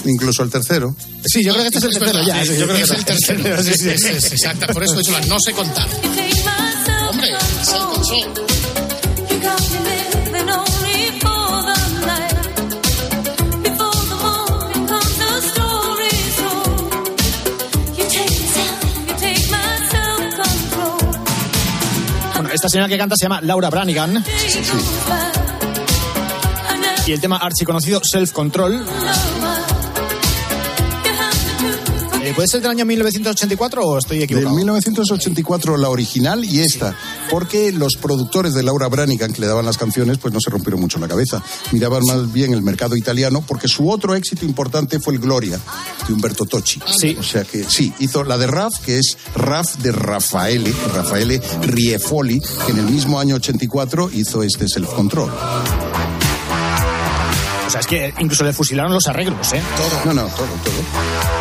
Incluso 0.05 0.43
el 0.43 0.49
tercero. 0.51 0.95
Sí, 1.25 1.43
yo 1.43 1.51
creo 1.53 1.63
que 1.63 1.67
este 1.75 1.79
es 1.79 1.85
el 1.85 1.99
tercero 1.99 2.23
ya. 2.23 2.43
sí, 2.43 2.53
sí, 2.53 2.59
yo 2.59 2.65
creo 2.65 2.77
que 2.77 2.83
es 2.83 2.91
el 2.91 3.05
tercero. 3.05 3.63
Sí, 3.63 3.73
sí, 3.73 3.97
sí. 3.97 4.27
exacta, 4.33 4.67
por 4.67 4.83
eso 4.83 4.93
he 4.95 4.97
dicho 4.99 5.11
la 5.11 5.21
no 5.21 5.39
sé 5.39 5.51
contar. 5.53 5.87
Hombre, 7.09 7.29
sé 7.63 7.77
con 7.77 8.05
sol. 8.05 8.45
Bueno, 22.33 22.49
esta 22.53 22.69
señora 22.69 22.87
que 22.89 22.97
canta 22.97 23.15
se 23.17 23.25
llama 23.25 23.41
Laura 23.41 23.69
Branigan. 23.69 24.23
Y 27.07 27.11
el 27.11 27.21
tema 27.21 27.37
archiconocido 27.37 28.01
Self 28.03 28.31
Control. 28.31 28.83
¿Puede 32.35 32.49
ser 32.49 32.61
del 32.61 32.71
año 32.71 32.85
1984 32.85 33.81
o 33.81 33.97
estoy 33.97 34.17
Del 34.17 34.25
equivocado? 34.25 34.55
1984 34.55 35.77
la 35.77 35.87
original 35.89 36.43
y 36.43 36.59
esta, 36.59 36.93
porque 37.29 37.71
los 37.71 37.95
productores 37.95 38.53
de 38.53 38.61
Laura 38.61 38.87
Branigan 38.89 39.31
que 39.31 39.39
le 39.39 39.47
daban 39.47 39.65
las 39.65 39.77
canciones 39.77 40.17
pues 40.17 40.33
no 40.33 40.41
se 40.41 40.49
rompieron 40.49 40.81
mucho 40.81 40.99
la 40.99 41.07
cabeza, 41.07 41.41
miraban 41.71 42.03
más 42.05 42.33
bien 42.33 42.53
el 42.53 42.61
mercado 42.61 42.97
italiano 42.97 43.41
porque 43.47 43.69
su 43.69 43.89
otro 43.89 44.15
éxito 44.15 44.43
importante 44.43 44.99
fue 44.99 45.13
el 45.13 45.19
Gloria 45.19 45.57
de 46.05 46.13
Umberto 46.13 46.45
Tocci. 46.45 46.81
Sí. 46.99 47.15
O 47.17 47.23
sea 47.23 47.45
que 47.45 47.63
sí, 47.63 47.93
hizo 47.99 48.25
la 48.25 48.37
de 48.37 48.47
Raf, 48.47 48.79
que 48.79 48.97
es 48.99 49.17
Raf 49.33 49.77
de 49.77 49.93
Raffaele, 49.93 50.73
Raffaele 50.93 51.41
Riefoli, 51.61 52.41
que 52.65 52.71
en 52.73 52.79
el 52.79 52.85
mismo 52.85 53.17
año 53.17 53.35
84 53.35 54.09
hizo 54.11 54.43
este 54.43 54.67
Self 54.67 54.89
Control. 54.89 55.31
O 57.65 57.69
sea, 57.69 57.79
es 57.79 57.87
que 57.87 58.13
incluso 58.19 58.43
le 58.43 58.51
fusilaron 58.51 58.93
los 58.93 59.07
arreglos, 59.07 59.53
¿eh? 59.53 59.61
No, 60.05 60.13
no, 60.13 60.23
todo, 60.27 60.47
todo. 60.63 61.34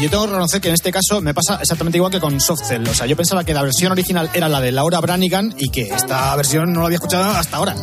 Yo 0.00 0.08
tengo 0.10 0.24
que 0.24 0.30
reconocer 0.30 0.60
que 0.60 0.68
en 0.68 0.74
este 0.74 0.92
caso 0.92 1.20
me 1.20 1.34
pasa 1.34 1.58
exactamente 1.60 1.98
igual 1.98 2.12
que 2.12 2.20
con 2.20 2.40
Soft 2.40 2.62
Cell. 2.68 2.86
O 2.88 2.94
sea, 2.94 3.06
yo 3.06 3.16
pensaba 3.16 3.42
que 3.44 3.52
la 3.52 3.62
versión 3.62 3.90
original 3.92 4.30
era 4.32 4.48
la 4.48 4.60
de 4.60 4.70
Laura 4.70 5.00
Branigan 5.00 5.52
y 5.58 5.70
que 5.70 5.82
esta 5.82 6.34
versión 6.36 6.72
no 6.72 6.80
la 6.80 6.86
había 6.86 6.96
escuchado 6.96 7.24
hasta 7.24 7.56
ahora. 7.56 7.74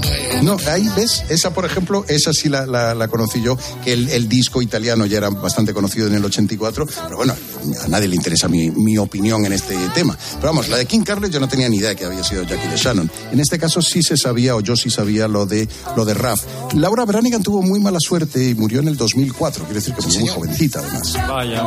No, 0.41 0.57
ahí 0.72 0.88
ves, 0.95 1.24
esa 1.29 1.53
por 1.53 1.65
ejemplo, 1.65 2.05
esa 2.07 2.31
sí 2.31 2.48
la, 2.50 2.65
la- 2.65 2.95
la 2.95 3.07
conocí 3.10 3.41
yo, 3.41 3.57
que 3.84 3.93
el, 3.93 4.10
el 4.10 4.29
disco 4.29 4.62
italiano 4.62 5.05
ya 5.05 5.17
era 5.17 5.29
bastante 5.29 5.74
conocido 5.74 6.07
en 6.07 6.15
el 6.15 6.24
84, 6.24 6.86
pero 7.05 7.17
bueno, 7.17 7.36
a 7.84 7.88
nadie 7.89 8.07
le 8.07 8.15
interesa 8.15 8.48
mi, 8.48 8.72
mi 8.72 8.98
opinión 8.98 9.45
en 9.45 9.51
este 9.53 9.75
tema. 9.93 10.17
Pero 10.36 10.48
vamos, 10.48 10.69
la 10.69 10.77
de 10.77 10.86
King 10.86 11.01
Carles 11.01 11.31
yo 11.31 11.39
no 11.41 11.48
tenía 11.50 11.67
ni 11.67 11.77
idea 11.77 11.89
de 11.89 11.95
que 11.98 12.05
había 12.05 12.24
sido 12.24 12.43
Jackie 12.43 12.67
de 12.69 12.77
Shannon. 12.77 13.12
En 13.31 13.39
este 13.41 13.60
caso 13.60 13.81
sí 13.81 14.01
se 14.01 14.15
sabía, 14.15 14.55
o 14.55 14.62
yo 14.62 14.75
sí 14.77 14.89
sabía 14.89 15.27
lo 15.27 15.45
de, 15.45 15.67
lo 15.98 16.05
de 16.05 16.13
Raf. 16.13 16.41
Laura 16.75 17.03
Branigan 17.05 17.43
tuvo 17.43 17.62
muy 17.62 17.79
mala 17.81 18.00
suerte 18.00 18.50
y 18.50 18.55
murió 18.55 18.79
en 18.79 18.88
el 18.88 18.95
2004, 18.98 19.63
quiere 19.65 19.75
decir 19.79 19.93
que 19.93 20.01
murió 20.01 20.19
muy 20.22 20.29
jovencita 20.29 20.79
además. 20.79 21.13
Vaya. 21.27 21.63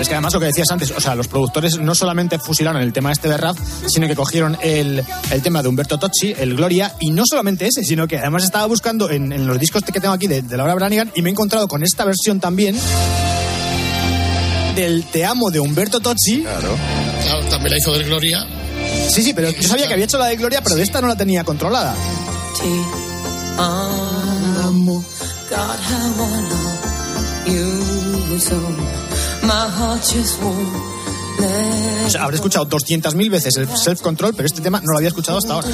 Es 0.00 0.08
que 0.08 0.14
además 0.14 0.32
lo 0.32 0.40
que 0.40 0.46
decías 0.46 0.70
antes, 0.70 0.90
o 0.92 1.00
sea, 1.00 1.14
los 1.14 1.28
productores 1.28 1.78
no 1.78 1.94
solamente 1.94 2.38
fusilaron 2.38 2.80
el 2.80 2.92
tema 2.92 3.12
este 3.12 3.28
de 3.28 3.36
rap, 3.36 3.56
sino 3.86 4.06
que 4.08 4.16
cogieron 4.16 4.56
el, 4.62 5.04
el 5.30 5.42
tema 5.42 5.62
de 5.62 5.68
Humberto 5.68 5.98
Tocci, 5.98 6.34
el 6.38 6.56
Gloria, 6.56 6.94
y 7.00 7.10
no 7.10 7.24
solamente 7.26 7.66
ese, 7.66 7.84
sino 7.84 8.08
que 8.08 8.18
además 8.18 8.44
estaba 8.44 8.64
buscando 8.64 9.10
en, 9.10 9.30
en 9.30 9.46
los 9.46 9.58
discos 9.58 9.82
que 9.82 10.00
tengo 10.00 10.14
aquí 10.14 10.26
de, 10.26 10.40
de 10.40 10.56
Laura 10.56 10.74
Branigan 10.74 11.12
y 11.14 11.20
me 11.20 11.28
he 11.28 11.32
encontrado 11.32 11.68
con 11.68 11.82
esta 11.82 12.06
versión 12.06 12.40
también 12.40 12.78
del 14.74 15.04
Te 15.04 15.26
amo 15.26 15.50
de 15.50 15.60
Humberto 15.60 16.00
Tocci. 16.00 16.42
Claro. 16.42 16.76
Claro, 17.22 17.44
también 17.50 17.72
la 17.72 17.78
hizo 17.78 17.92
del 17.92 18.04
Gloria. 18.04 18.46
Sí, 19.08 19.22
sí, 19.22 19.34
pero 19.34 19.50
yo 19.50 19.68
sabía 19.68 19.86
que 19.86 19.92
había 19.92 20.06
hecho 20.06 20.16
la 20.16 20.26
de 20.26 20.36
Gloria, 20.36 20.62
pero 20.62 20.76
de 20.76 20.82
esta 20.82 21.02
no 21.02 21.08
la 21.08 21.16
tenía 21.16 21.44
controlada. 21.44 21.94
amo. 23.58 25.04
God, 25.50 26.79
O 32.06 32.10
sea, 32.10 32.24
habré 32.24 32.36
escuchado 32.36 32.68
200.000 32.68 33.30
veces 33.30 33.56
el 33.56 33.68
self-control, 33.68 34.34
pero 34.34 34.46
este 34.46 34.60
tema 34.60 34.80
no 34.80 34.92
lo 34.92 34.98
había 34.98 35.08
escuchado 35.08 35.38
hasta 35.38 35.54
ahora. 35.54 35.68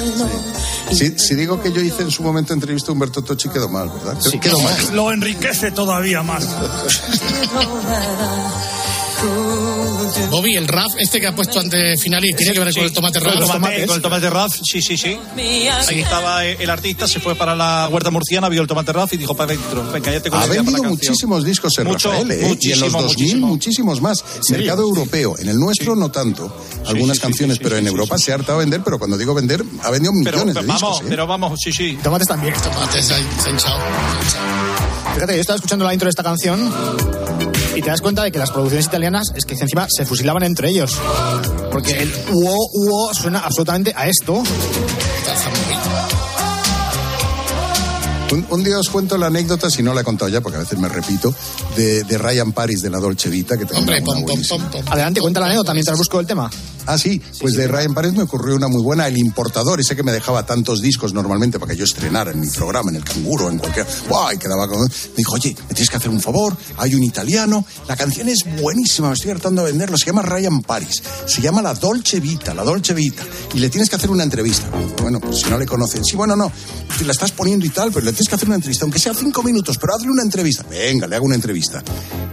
Si, 0.91 1.17
si 1.17 1.35
digo 1.35 1.61
que 1.61 1.71
yo 1.71 1.81
hice 1.81 2.03
en 2.03 2.11
su 2.11 2.23
momento 2.23 2.53
entrevista 2.53 2.91
a 2.91 2.93
Humberto 2.93 3.23
Tocci, 3.23 3.49
quedó 3.49 3.67
mal, 3.67 3.89
¿verdad? 3.89 4.17
Quedó 4.39 4.59
mal. 4.61 4.75
Lo 4.93 5.11
enriquece 5.11 5.71
todavía 5.71 6.23
más. 6.23 6.45
Bobby, 10.29 10.55
el 10.55 10.67
RAF, 10.67 10.93
este 10.99 11.19
que 11.19 11.27
ha 11.27 11.35
puesto 11.35 11.59
antes 11.59 12.01
final 12.01 12.23
y 12.23 12.33
tiene 12.33 12.53
que 12.53 12.59
ver 12.59 12.73
con 12.73 12.83
el 12.83 12.91
tomate 12.93 13.19
Con 13.19 13.29
el 13.29 13.39
RAF. 13.39 13.51
tomate, 13.51 13.85
con 13.87 13.95
el 13.95 14.01
tomate 14.01 14.29
RAF, 14.29 14.53
sí, 14.63 14.81
sí, 14.81 14.97
sí. 14.97 15.17
Ahí 15.35 15.99
estaba 16.01 16.45
el 16.45 16.69
artista, 16.69 17.07
se 17.07 17.19
fue 17.19 17.35
para 17.35 17.55
la 17.55 17.87
huerta 17.91 18.11
murciana, 18.11 18.49
vio 18.49 18.61
el 18.61 18.67
tomate 18.67 18.93
RAF 18.93 19.13
y 19.13 19.17
dijo 19.17 19.35
para 19.35 19.53
adentro. 19.53 19.89
Venga, 19.91 20.11
ya 20.11 20.21
te 20.21 20.29
Ha 20.31 20.45
vendido 20.45 20.83
muchísimos 20.83 21.43
discos 21.43 21.77
en 21.79 21.87
Mucho, 21.87 22.09
Rafael, 22.11 22.31
¿eh? 22.31 22.57
y 22.59 22.71
en 22.71 22.79
los 22.79 22.91
muchísimo, 22.91 23.01
2000 23.01 23.07
muchísimo. 23.17 23.47
muchísimos 23.47 24.01
más. 24.01 24.23
Mercado 24.49 24.83
europeo, 24.83 25.35
en 25.39 25.49
el 25.49 25.57
nuestro 25.57 25.95
no 25.95 26.09
tanto. 26.11 26.55
Algunas 26.85 27.17
sí, 27.17 27.21
sí, 27.21 27.27
canciones, 27.27 27.57
sí, 27.57 27.63
pero 27.63 27.75
sí, 27.75 27.79
en 27.79 27.85
sí, 27.85 27.91
Europa 27.91 28.17
se 28.17 28.31
ha 28.31 28.35
hartado 28.35 28.57
a 28.57 28.59
vender, 28.61 28.81
pero 28.83 28.99
cuando 28.99 29.17
digo 29.17 29.33
vender, 29.33 29.63
ha 29.83 29.89
vendido 29.91 30.13
Pero, 30.23 30.37
millones 30.37 30.53
pero 30.55 30.61
de 30.61 30.67
vamos, 30.67 30.81
discos. 30.81 31.01
¿eh? 31.01 31.05
pero 31.09 31.27
vamos, 31.27 31.59
sí, 31.63 31.71
sí. 31.71 31.97
Tomates 32.03 32.27
también. 32.27 32.53
Tomate 32.61 33.01
se 33.01 33.13
ha, 33.13 33.17
se 33.41 33.49
ha 33.49 33.51
hinchado. 33.51 33.77
Fíjate, 35.15 35.33
yo 35.35 35.41
estaba 35.41 35.55
escuchando 35.55 35.85
la 35.85 35.93
intro 35.93 36.05
de 36.05 36.09
esta 36.11 36.23
canción 36.23 36.71
y 37.77 37.81
te 37.81 37.91
das 37.91 38.01
cuenta 38.01 38.23
de 38.23 38.31
que 38.31 38.39
las 38.39 38.49
producciones 38.49 38.87
italianas 38.87 39.27
es 39.35 39.45
que 39.45 39.53
encima 39.53 39.85
se 39.87 40.03
fusilaban 40.03 40.41
entre 40.41 40.69
ellos. 40.69 40.97
Porque 41.71 41.91
el 42.01 42.11
uo, 42.33 42.55
uo 42.73 43.13
suena 43.13 43.39
absolutamente 43.39 43.93
a 43.95 44.07
esto. 44.07 44.41
Un, 48.31 48.45
un 48.49 48.63
día 48.63 48.77
os 48.77 48.89
cuento 48.89 49.17
la 49.17 49.27
anécdota, 49.27 49.69
si 49.69 49.81
no 49.81 49.93
la 49.93 50.01
he 50.01 50.03
contado 50.03 50.27
ya, 50.29 50.41
porque 50.41 50.57
a 50.57 50.59
veces 50.59 50.77
me 50.77 50.89
repito, 50.89 51.33
de, 51.77 52.03
de 52.03 52.17
Ryan 52.17 52.51
Paris 52.51 52.81
de 52.81 52.89
la 52.89 52.99
Dolce 52.99 53.29
Vita, 53.29 53.57
que 53.57 53.63
Hombre, 53.73 53.97
una 53.97 54.05
pom, 54.05 54.15
pom, 54.15 54.23
buenísima. 54.25 54.69
pom, 54.69 54.81
pom. 54.83 54.93
Adelante, 54.93 55.21
cuenta 55.21 55.39
la 55.39 55.45
anécdota 55.45 55.73
mientras 55.73 55.97
busco 55.97 56.19
el 56.19 56.27
tema. 56.27 56.49
Ah, 56.87 56.97
sí, 56.97 57.21
pues 57.41 57.55
de 57.55 57.67
Ryan 57.67 57.93
Paris 57.93 58.13
me 58.13 58.23
ocurrió 58.23 58.55
una 58.55 58.69
muy 58.69 58.81
buena. 58.81 59.07
El 59.07 59.17
importador, 59.17 59.79
ese 59.79 59.93
que 59.93 60.03
me 60.03 60.13
dejaba 60.13 60.45
tantos 60.45 60.81
discos 60.81 61.13
normalmente 61.13 61.59
para 61.59 61.73
que 61.73 61.77
yo 61.77 61.83
estrenara 61.83 62.31
en 62.31 62.39
mi 62.39 62.47
programa, 62.47 62.89
en 62.91 62.95
el 62.95 63.03
canguro, 63.03 63.49
en 63.49 63.57
cualquier. 63.57 63.85
¡Guau! 64.07 64.33
Y 64.33 64.37
quedaba 64.37 64.69
con. 64.69 64.81
Me 64.83 64.89
dijo, 65.17 65.33
oye, 65.33 65.53
me 65.67 65.73
tienes 65.75 65.89
que 65.89 65.97
hacer 65.97 66.09
un 66.09 66.21
favor, 66.21 66.55
hay 66.77 66.95
un 66.95 67.03
italiano, 67.03 67.65
la 67.89 67.97
canción 67.97 68.29
es 68.29 68.43
buenísima, 68.61 69.09
me 69.09 69.15
estoy 69.15 69.31
hartando 69.31 69.65
de 69.65 69.71
venderlo, 69.71 69.97
se 69.97 70.05
llama 70.05 70.21
Ryan 70.21 70.61
Paris, 70.61 71.03
se 71.25 71.41
llama 71.41 71.61
La 71.61 71.73
Dolce 71.73 72.21
Vita, 72.21 72.53
La 72.53 72.63
Dolce 72.63 72.93
Vita, 72.93 73.23
y 73.53 73.59
le 73.59 73.69
tienes 73.69 73.89
que 73.89 73.97
hacer 73.97 74.09
una 74.09 74.23
entrevista. 74.23 74.69
Bueno, 75.01 75.19
pues 75.19 75.39
si 75.39 75.49
no 75.49 75.57
le 75.57 75.65
conocen, 75.65 76.05
sí, 76.05 76.15
bueno, 76.15 76.37
no, 76.37 76.49
la 77.05 77.11
estás 77.11 77.33
poniendo 77.33 77.65
y 77.65 77.69
tal, 77.69 77.91
pero 77.91 78.05
le 78.05 78.11
tienes 78.17 78.29
que 78.29 78.35
hacer 78.35 78.47
una 78.47 78.55
entrevista, 78.55 78.83
aunque 78.83 78.97
sea 78.97 79.13
cinco 79.13 79.43
minutos, 79.43 79.77
pero 79.77 79.93
hazle 79.93 80.09
una 80.09 80.23
entrevista. 80.23 80.65
Venga, 80.67 81.05
le 81.05 81.15
hago 81.15 81.25
una 81.25 81.35
entrevista. 81.35 81.83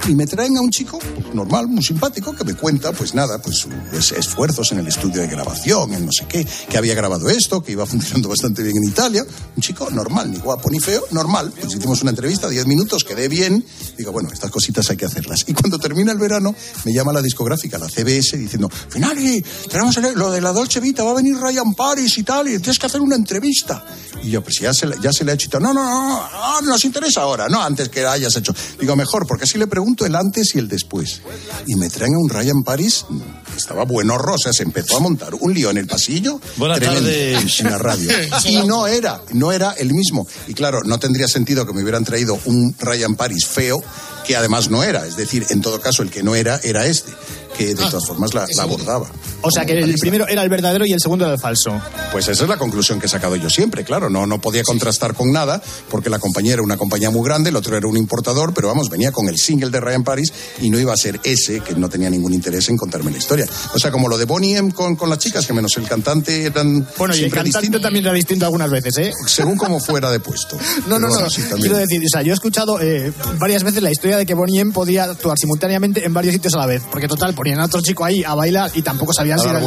Y 0.08 0.14
me 0.14 0.26
traen 0.26 0.56
a 0.56 0.62
un 0.62 0.70
chico 0.70 0.98
pues, 0.98 1.34
normal, 1.34 1.68
muy 1.68 1.82
simpático, 1.82 2.34
que 2.34 2.42
me 2.42 2.54
cuenta, 2.54 2.92
pues 2.92 3.14
nada, 3.14 3.40
pues 3.42 3.58
sus 3.58 4.12
esfuerzos 4.12 4.72
en 4.72 4.78
el 4.78 4.86
estudio 4.86 5.20
de 5.20 5.26
grabación, 5.26 5.92
en 5.92 6.06
no 6.06 6.12
sé 6.12 6.24
qué, 6.26 6.46
que 6.70 6.78
había 6.78 6.94
grabado 6.94 7.28
esto, 7.28 7.62
que 7.62 7.72
iba 7.72 7.84
funcionando 7.94 8.30
bastante 8.30 8.62
bien 8.62 8.78
en 8.78 8.88
Italia. 8.88 9.26
Un 9.56 9.62
chico 9.62 9.90
normal, 9.90 10.30
ni 10.30 10.38
guapo 10.38 10.70
ni 10.70 10.80
feo, 10.80 11.04
normal. 11.10 11.52
Pues 11.60 11.74
hicimos 11.74 12.00
una 12.00 12.10
entrevista, 12.10 12.48
10 12.48 12.66
minutos, 12.66 13.04
quedé 13.04 13.28
bien. 13.28 13.62
Digo, 13.98 14.10
bueno, 14.10 14.30
estas 14.32 14.50
cositas 14.50 14.88
hay 14.88 14.96
que 14.96 15.04
hacerlas. 15.04 15.44
Y 15.46 15.52
cuando 15.52 15.78
termina 15.78 16.12
el 16.12 16.18
verano, 16.18 16.54
me 16.84 16.94
llama 16.94 17.12
la 17.12 17.20
discográfica, 17.20 17.76
la 17.76 17.90
CBS, 17.90 18.38
diciendo, 18.38 18.70
Finali, 18.70 19.44
tenemos 19.70 19.98
lo 20.14 20.30
de 20.30 20.40
la 20.40 20.52
Dolce 20.52 20.80
Vita, 20.80 21.04
va 21.04 21.10
a 21.10 21.14
venir 21.14 21.36
Ryan 21.36 21.74
Paris 21.74 22.16
y 22.16 22.22
tal, 22.22 22.48
y 22.48 22.58
tienes 22.58 22.78
que 22.78 22.86
hacer 22.86 23.02
una 23.02 23.16
entrevista. 23.16 23.84
Y 24.22 24.30
yo, 24.30 24.42
pues 24.42 24.58
ya 24.60 24.72
se, 24.72 24.88
ya 25.02 25.12
se 25.12 25.24
le 25.24 25.32
ha 25.32 25.34
hecho. 25.34 25.60
No, 25.60 25.73
no, 25.74 25.84
no, 25.84 26.30
no, 26.30 26.60
no 26.62 26.68
nos 26.70 26.84
interesa 26.84 27.22
ahora, 27.22 27.48
no, 27.48 27.62
antes 27.62 27.88
que 27.88 28.06
hayas 28.06 28.34
hecho. 28.36 28.54
Digo, 28.78 28.96
mejor, 28.96 29.26
porque 29.26 29.44
así 29.44 29.58
le 29.58 29.66
pregunto 29.66 30.06
el 30.06 30.14
antes 30.14 30.54
y 30.54 30.58
el 30.58 30.68
después. 30.68 31.20
Y 31.66 31.74
me 31.74 31.90
traen 31.90 32.14
a 32.14 32.18
un 32.18 32.28
Ryan 32.28 32.62
Paris, 32.62 33.04
que 33.50 33.56
estaba 33.56 33.84
bueno 33.84 34.16
rosa, 34.18 34.52
se 34.52 34.62
empezó 34.62 34.96
a 34.96 35.00
montar 35.00 35.34
un 35.34 35.52
lío 35.52 35.70
en 35.70 35.78
el 35.78 35.86
pasillo. 35.86 36.40
Buenas 36.56 36.78
tremendo, 36.78 37.02
tardes. 37.02 37.60
En 37.60 37.70
la 37.70 37.78
radio. 37.78 38.10
Y 38.44 38.66
no 38.66 38.86
era, 38.86 39.20
no 39.32 39.52
era 39.52 39.72
el 39.72 39.92
mismo. 39.94 40.26
Y 40.46 40.54
claro, 40.54 40.80
no 40.84 40.98
tendría 40.98 41.28
sentido 41.28 41.66
que 41.66 41.72
me 41.72 41.82
hubieran 41.82 42.04
traído 42.04 42.38
un 42.44 42.74
Ryan 42.78 43.16
Paris 43.16 43.46
feo, 43.46 43.82
que 44.26 44.36
además 44.36 44.70
no 44.70 44.82
era. 44.82 45.06
Es 45.06 45.16
decir, 45.16 45.46
en 45.50 45.60
todo 45.60 45.80
caso, 45.80 46.02
el 46.02 46.10
que 46.10 46.22
no 46.22 46.34
era, 46.34 46.60
era 46.62 46.86
este, 46.86 47.12
que 47.56 47.74
de 47.74 47.74
todas 47.74 48.06
formas 48.06 48.34
la, 48.34 48.46
la 48.54 48.62
abordaba. 48.62 49.06
O 49.40 49.50
sea, 49.50 49.64
que 49.64 49.78
el 49.78 49.94
primero 49.94 50.26
era 50.26 50.42
el 50.42 50.48
verdadero 50.48 50.86
y 50.86 50.92
el 50.92 51.00
segundo 51.00 51.24
era 51.24 51.34
el 51.34 51.40
falso. 51.40 51.80
Pues 52.12 52.28
esa 52.28 52.44
es 52.44 52.48
la 52.48 52.56
conclusión 52.56 52.98
que 52.98 53.06
he 53.06 53.08
sacado 53.08 53.36
yo 53.36 53.50
siempre, 53.50 53.84
claro. 53.84 54.10
No, 54.10 54.26
no 54.26 54.40
podía 54.40 54.62
contrastar 54.62 55.14
con 55.14 55.32
nada, 55.32 55.62
porque 55.90 56.10
la 56.10 56.18
compañía 56.18 56.54
era 56.54 56.62
una 56.62 56.76
compañía 56.76 57.10
muy 57.10 57.24
grande, 57.24 57.50
el 57.50 57.56
otro 57.56 57.76
era 57.76 57.86
un 57.86 57.96
importador, 57.96 58.54
pero 58.54 58.68
vamos, 58.68 58.90
venía 58.90 59.12
con 59.12 59.28
el 59.28 59.38
single 59.38 59.70
de 59.70 59.80
Ryan 59.80 60.04
Paris 60.04 60.32
y 60.60 60.70
no 60.70 60.78
iba 60.78 60.92
a 60.92 60.96
ser 60.96 61.20
ese, 61.24 61.60
que 61.60 61.74
no 61.74 61.88
tenía 61.88 62.10
ningún 62.10 62.32
interés 62.32 62.68
en 62.68 62.76
contarme 62.76 63.10
la 63.10 63.18
historia. 63.18 63.46
O 63.74 63.78
sea, 63.78 63.90
como 63.90 64.08
lo 64.08 64.18
de 64.18 64.24
Bonnie 64.24 64.56
M 64.56 64.72
con, 64.72 64.96
con 64.96 65.08
las 65.10 65.18
chicas, 65.18 65.46
que 65.46 65.52
menos 65.52 65.76
el 65.76 65.86
cantante 65.86 66.46
eran 66.46 66.86
Bueno, 66.98 67.14
y 67.14 67.24
el 67.24 67.30
cantante 67.30 67.58
distintos, 67.58 67.82
también 67.82 68.04
era 68.04 68.14
distinto 68.14 68.44
algunas 68.46 68.70
veces, 68.70 68.96
¿eh? 68.98 69.12
según 69.26 69.56
como 69.56 69.80
fuera 69.80 70.10
de 70.10 70.20
puesto. 70.20 70.56
No, 70.86 70.98
no, 70.98 71.08
no. 71.08 71.30
sí, 71.30 71.40
también. 71.42 71.60
Quiero 71.60 71.78
decir, 71.78 72.02
o 72.04 72.08
sea, 72.08 72.22
yo 72.22 72.32
he 72.32 72.34
escuchado 72.34 72.80
eh, 72.80 73.12
varias 73.38 73.64
veces 73.64 73.82
la 73.82 73.90
historia 73.90 74.18
de 74.18 74.26
que 74.26 74.34
Bonnie 74.34 74.60
M 74.60 74.72
podía 74.72 75.04
actuar 75.04 75.38
simultáneamente 75.38 76.04
en 76.04 76.12
varios 76.12 76.34
sitios 76.34 76.54
a 76.54 76.58
la 76.58 76.66
vez. 76.66 76.82
Porque 76.90 77.08
total, 77.08 77.34
ponían 77.44 77.60
a 77.60 77.66
otro 77.66 77.82
chico 77.82 78.06
ahí 78.06 78.24
a 78.24 78.34
bailar 78.34 78.70
y 78.74 78.80
tampoco 78.80 79.12
sabían 79.12 79.38
si 79.38 79.46
era 79.46 79.58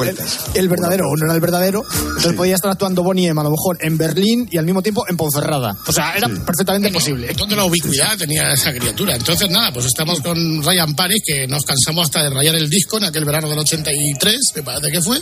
el, 0.56 0.68
verdadero 0.68 1.06
o 1.10 1.16
no 1.16 1.26
era 1.26 1.36
el 1.36 1.40
verdadero. 1.40 1.84
Entonces 1.94 2.34
podía 2.34 2.56
estar 2.56 2.72
actuando 2.72 3.04
Bonnie 3.04 3.28
M 3.28 3.40
a 3.40 3.44
lo 3.44 3.52
mejor 3.52 3.78
en 3.82 4.00
Berlín 4.00 4.50
y 4.52 4.58
al 4.58 4.66
mismo 4.66 4.82
tiempo 4.82 5.06
en 5.08 5.16
Ponferrada. 5.16 5.78
O 5.86 5.92
sea, 5.92 6.18
era 6.18 6.28
perfectamente 6.28 6.90
posible. 6.90 7.32
¿Dónde 7.38 7.56
la 7.56 7.66
ubicuidad 7.66 8.18
tenía 8.18 8.52
esa 8.52 8.74
criatura? 8.74 9.16
Entonces, 9.16 9.48
nada, 9.52 9.72
pues 9.72 9.86
estamos 9.86 10.22
con 10.22 10.64
Ryan 10.64 10.96
Paris, 10.96 11.22
que 11.24 11.48
nos 11.48 11.64
cansamos 11.64 12.06
hasta 12.06 12.24
de 12.24 12.32
rayar 12.32 12.56
el 12.56 12.68
disco 12.68 12.98
en 12.98 13.04
aquel 13.04 13.26
verano 13.26 13.48
del 13.48 13.60
83, 13.60 14.38
me 14.56 14.64
parece 14.64 14.92
que 14.92 15.02
fue. 15.02 15.20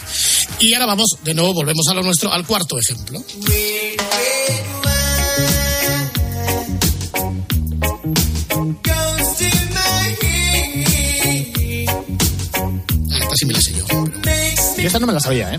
Y 0.60 0.74
ahora 0.74 0.86
vamos, 0.86 1.10
de 1.26 1.34
nuevo, 1.34 1.54
volvemos 1.56 1.86
a 1.90 1.94
lo 1.94 2.04
nuestro, 2.04 2.32
al 2.32 2.46
cuarto 2.46 2.80
ejemplo. 2.80 3.22
Esta 13.10 13.36
sí 13.36 13.46
me 13.46 13.54
la 13.54 13.62
sé 13.62 13.74
yo. 13.74 13.86
Yo 13.88 14.88
esta 14.88 15.00
no 15.00 15.08
me 15.08 15.14
la 15.14 15.20
sabía, 15.20 15.54
¿eh? 15.54 15.58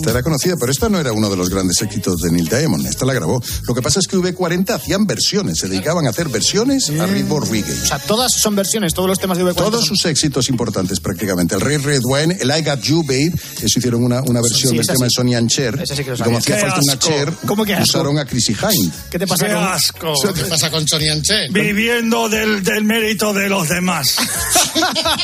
Esta 0.00 0.10
era 0.12 0.22
conocida, 0.22 0.56
pero 0.58 0.72
esta 0.72 0.88
no 0.88 0.98
era 0.98 1.12
uno 1.12 1.28
de 1.28 1.36
los 1.36 1.50
grandes 1.50 1.80
éxitos 1.82 2.22
de 2.22 2.30
Neil 2.32 2.48
Diamond. 2.48 2.86
Esta 2.86 3.04
la 3.04 3.12
grabó. 3.12 3.42
Lo 3.68 3.74
que 3.74 3.82
pasa 3.82 4.00
es 4.00 4.06
que 4.06 4.16
V40 4.16 4.70
hacían 4.74 5.06
versiones, 5.06 5.58
se 5.58 5.68
dedicaban 5.68 6.06
a 6.06 6.10
hacer 6.10 6.28
versiones 6.28 6.88
a 6.98 7.06
ritmo 7.06 7.38
reggae. 7.40 7.72
O 7.82 7.86
sea, 7.86 7.98
todas 7.98 8.32
son 8.32 8.56
versiones, 8.56 8.94
todos 8.94 9.08
los 9.08 9.18
temas 9.18 9.36
de 9.36 9.44
V40. 9.44 9.54
Todos 9.56 9.84
sus 9.84 10.04
éxitos 10.06 10.48
importantes 10.48 11.00
prácticamente. 11.00 11.54
El 11.54 11.60
Rey 11.60 11.76
Red 11.76 12.00
Wine, 12.04 12.36
el 12.40 12.48
I 12.50 12.62
Got 12.62 12.80
You 12.80 13.02
Babe, 13.02 13.32
eso 13.62 13.78
hicieron 13.78 14.02
una, 14.04 14.22
una 14.22 14.40
versión 14.40 14.70
Sí, 14.70 14.76
del 14.76 14.80
esa 14.80 14.92
tema 14.94 15.00
sí. 15.00 15.04
de 15.04 15.10
Sonny 15.16 15.34
and 15.34 15.50
Cher. 15.50 15.84
Sí 15.86 16.02
que 16.04 16.10
lo 16.10 16.16
y 16.16 16.18
como 16.20 16.38
hacía 16.38 16.54
¡Qué 16.56 16.60
falta 16.62 16.80
una 16.82 16.92
asco! 16.94 17.06
Cher, 17.08 17.32
¿Cómo 17.46 17.64
que 17.64 17.74
asco? 17.74 17.84
usaron 17.84 18.18
a 18.18 18.24
Chrissy 18.24 18.52
Hind. 18.54 18.92
¿Qué 19.10 19.18
te 19.18 19.26
pasa 19.26 19.46
¡Qué 19.46 19.52
con...? 19.54 19.62
asco! 19.64 20.14
¿Qué 20.34 20.44
pasa 20.44 20.70
con 20.70 20.88
Sonny 20.88 21.08
Anche? 21.10 21.48
Viviendo 21.50 22.28
del, 22.28 22.62
del 22.62 22.84
mérito 22.84 23.32
de 23.34 23.48
los 23.50 23.68
demás. 23.68 24.16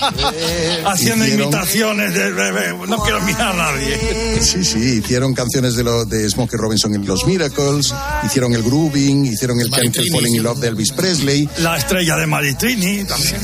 Haciendo 0.87 1.25
Hicieron- 1.25 1.43
imitaciones 1.43 2.15
de 2.15 2.33
bebé. 2.33 2.75
No 2.89 2.99
quiero 2.99 3.21
mirar 3.23 3.53
a 3.59 3.73
nadie. 3.73 4.41
Sí, 4.43 4.65
sí, 4.67 4.99
hicieron 5.05 5.35
canciones 5.35 5.75
de, 5.77 5.85
lo, 5.85 6.05
de 6.05 6.29
Smokey 6.29 6.59
Robinson 6.59 6.95
en 6.95 7.07
Los 7.07 7.27
Miracles, 7.27 7.93
hicieron 8.25 8.55
el 8.55 8.63
grooving, 8.63 9.25
hicieron 9.27 9.61
el 9.61 9.71
Can't 9.71 9.97
Falling 10.13 10.37
in. 10.37 10.43
Love 10.43 10.59
de 10.61 10.69
Elvis 10.69 10.93
Presley. 10.93 11.49
La 11.59 11.77
estrella 11.77 12.17
de 12.17 12.27
Maritrini 12.27 13.05
también. 13.05 13.37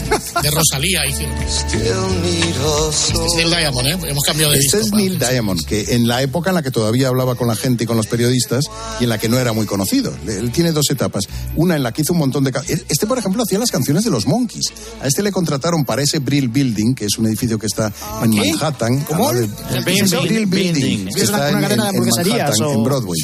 De 0.43 0.51
Rosalía 0.51 1.07
hicieron. 1.07 1.37
Este 1.43 1.77
es 1.79 3.35
Neil 3.37 3.51
Diamond, 3.51 3.87
¿eh? 3.89 3.99
Hemos 4.09 4.25
cambiado 4.25 4.53
de 4.53 4.59
Este 4.59 4.79
disco. 4.79 4.97
es 4.97 5.03
Neil 5.03 5.19
Diamond, 5.19 5.65
que 5.65 5.95
en 5.95 6.07
la 6.09 6.23
época 6.23 6.51
en 6.51 6.55
la 6.57 6.63
que 6.63 6.71
todavía 6.71 7.09
hablaba 7.09 7.35
con 7.35 7.49
la 7.49 7.57
gente 7.57 7.85
y 7.85 7.87
con 7.87 7.97
los 7.97 8.07
periodistas 8.07 8.65
y 9.01 9.05
en 9.05 9.09
la 9.11 9.19
que 9.19 9.29
no 9.29 9.39
era 9.39 9.53
muy 9.53 9.67
conocido. 9.67 10.13
Él 10.27 10.51
tiene 10.53 10.73
dos 10.73 10.87
etapas. 10.91 11.25
Una 11.57 11.77
en 11.77 11.83
la 11.83 11.93
que 11.93 12.03
hizo 12.03 12.13
un 12.13 12.19
montón 12.19 12.45
de... 12.45 12.53
ca- 12.53 12.63
Este, 12.67 13.07
por 13.07 13.19
ejemplo, 13.19 13.43
hacía 13.43 13.59
las 13.59 13.71
canciones 13.71 14.05
de 14.05 14.11
los 14.11 14.27
Monkeys. 14.27 14.67
A 15.01 15.07
este 15.07 15.23
le 15.23 15.33
contrataron 15.33 15.85
para 15.85 16.03
ese 16.03 16.19
Brill 16.19 16.49
Building, 16.49 16.95
que 16.95 17.07
es 17.07 17.19
un 17.19 17.27
edificio 17.27 17.59
que 17.59 17.67
está 17.67 17.93
en 18.23 18.31
¿Qué? 18.33 18.51
Manhattan. 18.53 19.01
¿Cómo? 19.01 19.31
El 19.31 19.47
Brill 19.85 20.05
Building. 20.47 20.51
Building. 20.51 21.09
Una- 21.15 21.23
está 21.25 21.37
una 21.37 21.49
en- 21.49 21.63
cadena 21.63 21.85
de 21.91 21.97
en- 21.99 22.05
Manhattan, 22.05 22.63
o- 22.67 22.73
en 22.73 22.85
Broadway. 22.85 23.21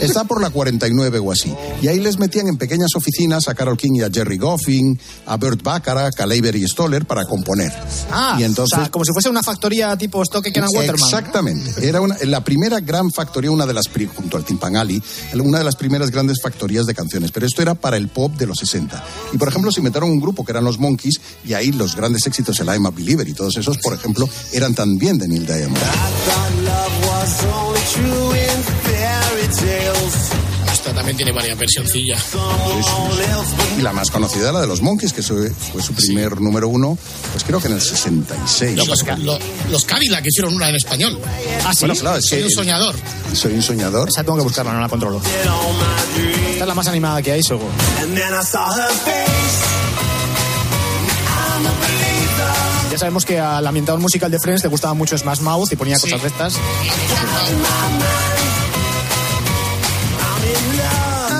Está 0.00 0.24
por 0.24 0.40
la 0.40 0.50
49 0.50 1.18
o 1.18 1.32
así. 1.32 1.54
Y 1.82 1.88
ahí 1.88 2.00
les 2.00 2.18
metían 2.18 2.48
en 2.48 2.56
pequeñas 2.56 2.90
oficinas 2.94 3.48
a 3.48 3.54
Carol 3.54 3.76
King 3.76 3.92
y 3.96 4.02
a 4.02 4.10
Jerry 4.10 4.38
Goffin, 4.38 4.98
a 5.26 5.36
Burt 5.36 5.62
Bacharach, 5.62 6.18
a 6.20 6.26
Leiber 6.26 6.54
y 6.56 6.66
Stoller 6.66 7.06
para 7.06 7.24
componer. 7.26 7.72
Ah, 8.10 8.36
y 8.38 8.44
entonces 8.44 8.78
o 8.78 8.82
sea, 8.82 8.90
como 8.90 9.04
si 9.04 9.12
fuese 9.12 9.28
una 9.28 9.42
factoría 9.42 9.96
tipo 9.96 10.22
Stock 10.22 10.46
and 10.46 10.56
Waterman. 10.74 10.94
Exactamente. 10.94 11.88
Era 11.88 12.00
una- 12.00 12.16
la 12.24 12.42
primera 12.44 12.80
gran 12.80 13.10
factoría, 13.10 13.50
una 13.50 13.66
de 13.66 13.74
las, 13.74 13.84
junto 14.14 14.36
al 14.36 14.44
Timpangali, 14.44 15.02
una 15.40 15.58
de 15.58 15.64
las 15.64 15.76
primeras 15.76 16.10
grandes 16.10 16.38
factorías 16.42 16.86
de 16.86 16.94
canciones. 16.94 17.30
Pero 17.32 17.46
esto 17.46 17.62
era 17.62 17.74
para 17.74 17.96
el 17.96 18.08
pop 18.08 18.32
de 18.36 18.46
los 18.46 18.58
60. 18.58 19.02
Y 19.32 19.38
por 19.38 19.48
ejemplo, 19.48 19.70
si 19.72 19.80
metieron 19.80 20.10
un 20.10 20.20
grupo 20.20 20.44
que 20.44 20.52
eran 20.52 20.64
los 20.64 20.78
Monkeys, 20.78 21.20
y 21.44 21.52
ahí 21.54 21.72
los 21.72 21.94
grandes 21.96 22.26
éxitos, 22.26 22.58
el 22.60 22.66
I'm 22.68 22.86
a 22.86 22.90
Believer 22.90 23.26
y 23.28 23.34
todos 23.34 23.56
esos, 23.56 23.78
por 23.78 23.94
ejemplo, 23.94 24.28
eran 24.52 24.74
también 24.74 25.18
de 25.18 25.28
Neil 25.28 25.46
Diamond. 25.46 25.78
Esta 30.72 30.92
también 30.92 31.16
tiene 31.16 31.32
varias 31.32 31.56
versioncillas. 31.58 32.22
Y 33.78 33.82
la 33.82 33.92
más 33.92 34.10
conocida, 34.10 34.52
la 34.52 34.60
de 34.60 34.66
los 34.66 34.82
Monkeys, 34.82 35.12
que 35.14 35.22
fue, 35.22 35.50
su 35.82 35.94
primer 35.94 36.40
número 36.40 36.68
uno, 36.68 36.98
pues 37.32 37.44
creo 37.44 37.60
que 37.60 37.68
en 37.68 37.74
el 37.74 37.80
66. 37.80 38.76
Los, 38.76 38.88
lo- 39.24 39.38
los 39.70 39.84
Cadillac 39.86 40.24
hicieron 40.26 40.54
una 40.54 40.68
en 40.68 40.74
español. 40.76 41.18
Ah, 41.64 41.72
sí. 41.72 41.80
Bueno, 41.86 41.94
claro, 41.98 42.18
es 42.18 42.26
Soy 42.26 42.38
que 42.40 42.44
un 42.44 42.50
soñador. 42.50 42.94
Soy 43.32 43.52
un 43.54 43.62
soñador. 43.62 44.08
Esa 44.08 44.22
tengo 44.24 44.36
que 44.36 44.42
buscarla, 44.44 44.72
no 44.74 44.80
la 44.80 44.88
controlo. 44.88 45.20
Esta 46.50 46.62
es 46.64 46.68
la 46.68 46.74
más 46.74 46.86
animada 46.88 47.22
que 47.22 47.32
hay, 47.32 47.42
seguro. 47.42 47.70
Ya 52.94 52.98
sabemos 52.98 53.24
que 53.24 53.40
al 53.40 53.66
ambientador 53.66 54.00
musical 54.00 54.30
de 54.30 54.38
Friends 54.38 54.62
le 54.62 54.68
gustaba 54.68 54.94
mucho 54.94 55.18
Smash 55.18 55.40
Mouth 55.40 55.72
y 55.72 55.74
ponía 55.74 55.98
cosas 55.98 56.22
de 56.22 56.28
estas. 56.28 56.54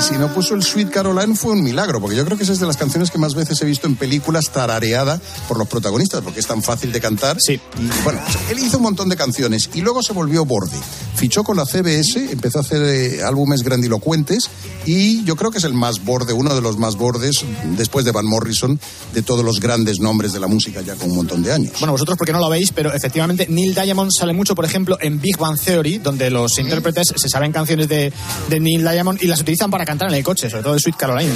Y 0.01 0.03
si 0.03 0.15
no 0.19 0.35
puso 0.35 0.57
el 0.57 0.65
Sweet 0.65 0.91
Caroline 0.91 1.37
fue 1.37 1.53
un 1.53 1.63
milagro, 1.63 2.01
porque 2.01 2.17
yo 2.17 2.25
creo 2.25 2.37
que 2.37 2.43
esa 2.43 2.55
es 2.55 2.59
de 2.59 2.67
las 2.67 2.77
canciones 2.77 3.13
que 3.13 3.19
más 3.19 3.37
veces 3.37 3.63
he 3.63 3.67
visto 3.67 3.87
en 3.87 3.95
películas 3.95 4.51
tarareada 4.53 5.21
por 5.47 5.57
los 5.57 5.69
protagonistas, 5.69 6.23
porque 6.23 6.41
es 6.41 6.47
tan 6.49 6.61
fácil 6.61 6.91
de 6.91 7.01
cantar. 7.01 7.37
Sí. 7.39 7.61
Y 7.79 8.03
bueno, 8.03 8.21
él 8.51 8.59
hizo 8.59 8.79
un 8.79 8.83
montón 8.83 9.09
de 9.09 9.17
canciones 9.17 9.71
y 9.75 9.81
luego 9.81 10.03
se 10.03 10.13
volvió 10.13 10.45
borde. 10.45 10.77
Fichó 11.15 11.45
con 11.45 11.57
la 11.57 11.65
CBS, 11.65 12.33
empezó 12.33 12.59
a 12.59 12.63
hacer 12.63 12.83
eh, 12.83 13.23
álbumes 13.23 13.63
grandilocuentes 13.63 14.51
y 14.85 15.25
yo 15.25 15.37
creo 15.37 15.51
que 15.51 15.59
es 15.59 15.65
el 15.65 15.73
más 15.73 16.05
borde, 16.05 16.33
uno 16.33 16.55
de 16.55 16.61
los 16.61 16.77
más 16.77 16.97
bordes, 16.97 17.45
después 17.77 18.05
de 18.05 18.13
Van 18.13 18.27
Morrison, 18.27 18.79
de 19.13 19.23
todos 19.23 19.45
los 19.45 19.61
grandes 19.61 20.01
nombres 20.01 20.33
de 20.33 20.41
la 20.41 20.49
música 20.49 20.83
ya 20.83 20.97
con 20.97 21.11
un 21.11 21.17
montón 21.17 21.43
de 21.43 21.53
años. 21.53 21.73
Bueno, 21.79 21.93
vosotros 21.93 22.19
porque 22.19 22.33
no 22.33 22.41
lo 22.41 22.51
veis, 22.51 22.73
pero 22.73 22.93
efectivamente 22.93 23.47
Neil 23.49 23.75
Diamond 23.75 24.11
sale 24.11 24.33
mucho, 24.33 24.55
por 24.55 24.65
ejemplo, 24.65 24.99
en 25.01 25.21
Big 25.21 25.39
Bang 25.39 25.59
Theory, 25.59 25.99
donde 25.99 26.31
los 26.31 26.59
intérpretes 26.59 27.15
se 27.15 27.29
saben 27.29 27.53
canciones 27.53 27.89
de, 27.89 28.13
de 28.49 28.61
Neil 28.61 28.83
Diamond 28.83 29.23
y 29.23 29.27
las 29.27 29.41
utilizan 29.41 29.71
para 29.71 29.85
cantar 29.85 30.09
en 30.09 30.17
el 30.17 30.25
coche, 30.25 30.51
sobre 30.51 30.63
todo 30.63 30.75
de 30.75 30.81
Sweet 30.81 30.97
Caroline. 30.97 31.33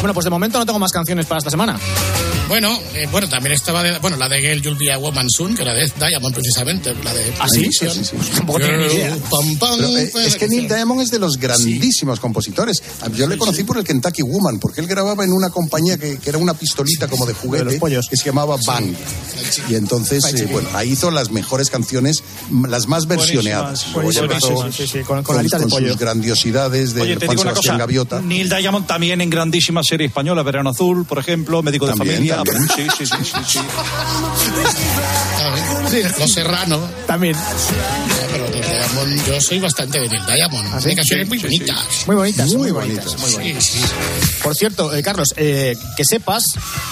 Bueno, 0.00 0.14
pues 0.14 0.24
de 0.24 0.30
momento 0.30 0.58
no 0.58 0.64
tengo 0.64 0.78
más 0.78 0.92
canciones 0.92 1.26
para 1.26 1.38
esta 1.38 1.50
semana. 1.50 1.78
Bueno, 2.50 2.76
eh, 2.96 3.06
bueno, 3.12 3.28
también 3.28 3.52
estaba 3.54 3.80
de, 3.80 3.96
bueno, 4.00 4.16
la 4.16 4.28
de 4.28 4.40
Girl 4.40 4.60
You'll 4.60 4.74
Be 4.76 4.92
a 4.92 4.98
Woman 4.98 5.30
Soon, 5.30 5.54
que 5.54 5.62
era 5.62 5.72
de 5.72 5.88
Diamond 6.00 6.34
precisamente, 6.34 6.92
la 7.04 7.14
de 7.14 7.32
¿Ah, 7.38 7.46
sí? 7.48 7.68
Sí, 7.70 7.86
sí, 7.88 8.04
sí. 8.04 8.16
Tampoco 8.34 8.58
tengo 8.58 8.76
ni 8.76 8.86
idea. 8.92 9.16
Pam, 9.30 9.56
pam, 9.56 9.78
Pero, 9.78 9.96
eh, 9.96 10.10
es 10.26 10.34
que 10.34 10.48
Neil 10.48 10.66
Diamond 10.66 11.00
es 11.00 11.12
de 11.12 11.20
los 11.20 11.36
grandísimos 11.38 12.18
compositores. 12.18 12.82
Yo 13.14 13.28
le 13.28 13.38
conocí 13.38 13.62
por 13.62 13.78
el 13.78 13.84
Kentucky 13.84 14.22
Woman, 14.22 14.58
porque 14.58 14.80
él 14.80 14.88
grababa 14.88 15.22
en 15.22 15.32
una 15.32 15.50
compañía 15.50 15.96
que, 15.96 16.18
que 16.18 16.28
era 16.28 16.38
una 16.38 16.54
pistolita 16.54 17.06
como 17.06 17.24
de 17.24 17.34
juguete, 17.34 17.64
De 17.66 17.70
los 17.70 17.80
pollos. 17.80 18.08
que 18.10 18.16
se 18.16 18.24
llamaba 18.24 18.56
Bang. 18.66 18.96
Y 19.68 19.76
entonces, 19.76 20.24
eh, 20.34 20.48
bueno, 20.50 20.68
ahí 20.74 20.90
hizo 20.90 21.12
las 21.12 21.30
mejores 21.30 21.70
canciones, 21.70 22.24
las 22.68 22.88
más 22.88 23.06
versioneadas. 23.06 23.86
Empezó 23.94 24.54
con- 24.54 24.70
de 25.40 25.48
sus 25.48 25.72
pollo. 25.72 25.96
grandiosidades 25.96 26.94
de 26.94 27.02
Oye, 27.02 27.14
Juan 27.14 27.38
Sebastián 27.38 27.54
cosa. 27.54 27.76
Gaviota. 27.78 28.20
Neil 28.20 28.48
Diamond 28.48 28.86
también 28.88 29.20
en 29.20 29.30
grandísima 29.30 29.82
serie 29.84 30.08
española, 30.08 30.42
Verano 30.42 30.70
Azul, 30.70 31.04
por 31.04 31.20
ejemplo, 31.20 31.62
Médico 31.62 31.86
de 31.86 31.92
También, 31.92 32.16
Familia. 32.16 32.39
Sí, 32.76 32.86
sí, 32.98 33.06
sí, 33.06 33.16
sí, 33.24 33.40
sí. 33.46 33.60
Serrano. 36.28 36.80
También. 37.06 37.34
No, 37.34 37.40
pero 38.32 38.48
Neil 38.50 38.64
Diamond, 38.64 39.26
yo 39.26 39.40
soy 39.40 39.58
bastante 39.58 39.98
de 40.00 40.08
Neil 40.08 40.22
Diamond. 40.26 40.68
¿Ah, 40.72 40.80
sí? 40.80 40.94
Canciones 40.94 41.26
Sí, 41.26 41.28
muy 41.28 41.38
sí, 41.38 41.44
bonitas. 41.44 41.84
Muy 42.06 42.16
bonitas. 42.16 42.52
Muy 42.52 42.70
bonitas. 42.70 43.18
muy 43.20 43.32
bonitas. 43.32 43.64
Sí, 43.64 43.78
sí. 43.80 43.84
Por 44.42 44.54
cierto, 44.54 44.94
eh, 44.94 45.02
Carlos, 45.02 45.34
eh, 45.36 45.76
que 45.96 46.04
sepas 46.04 46.44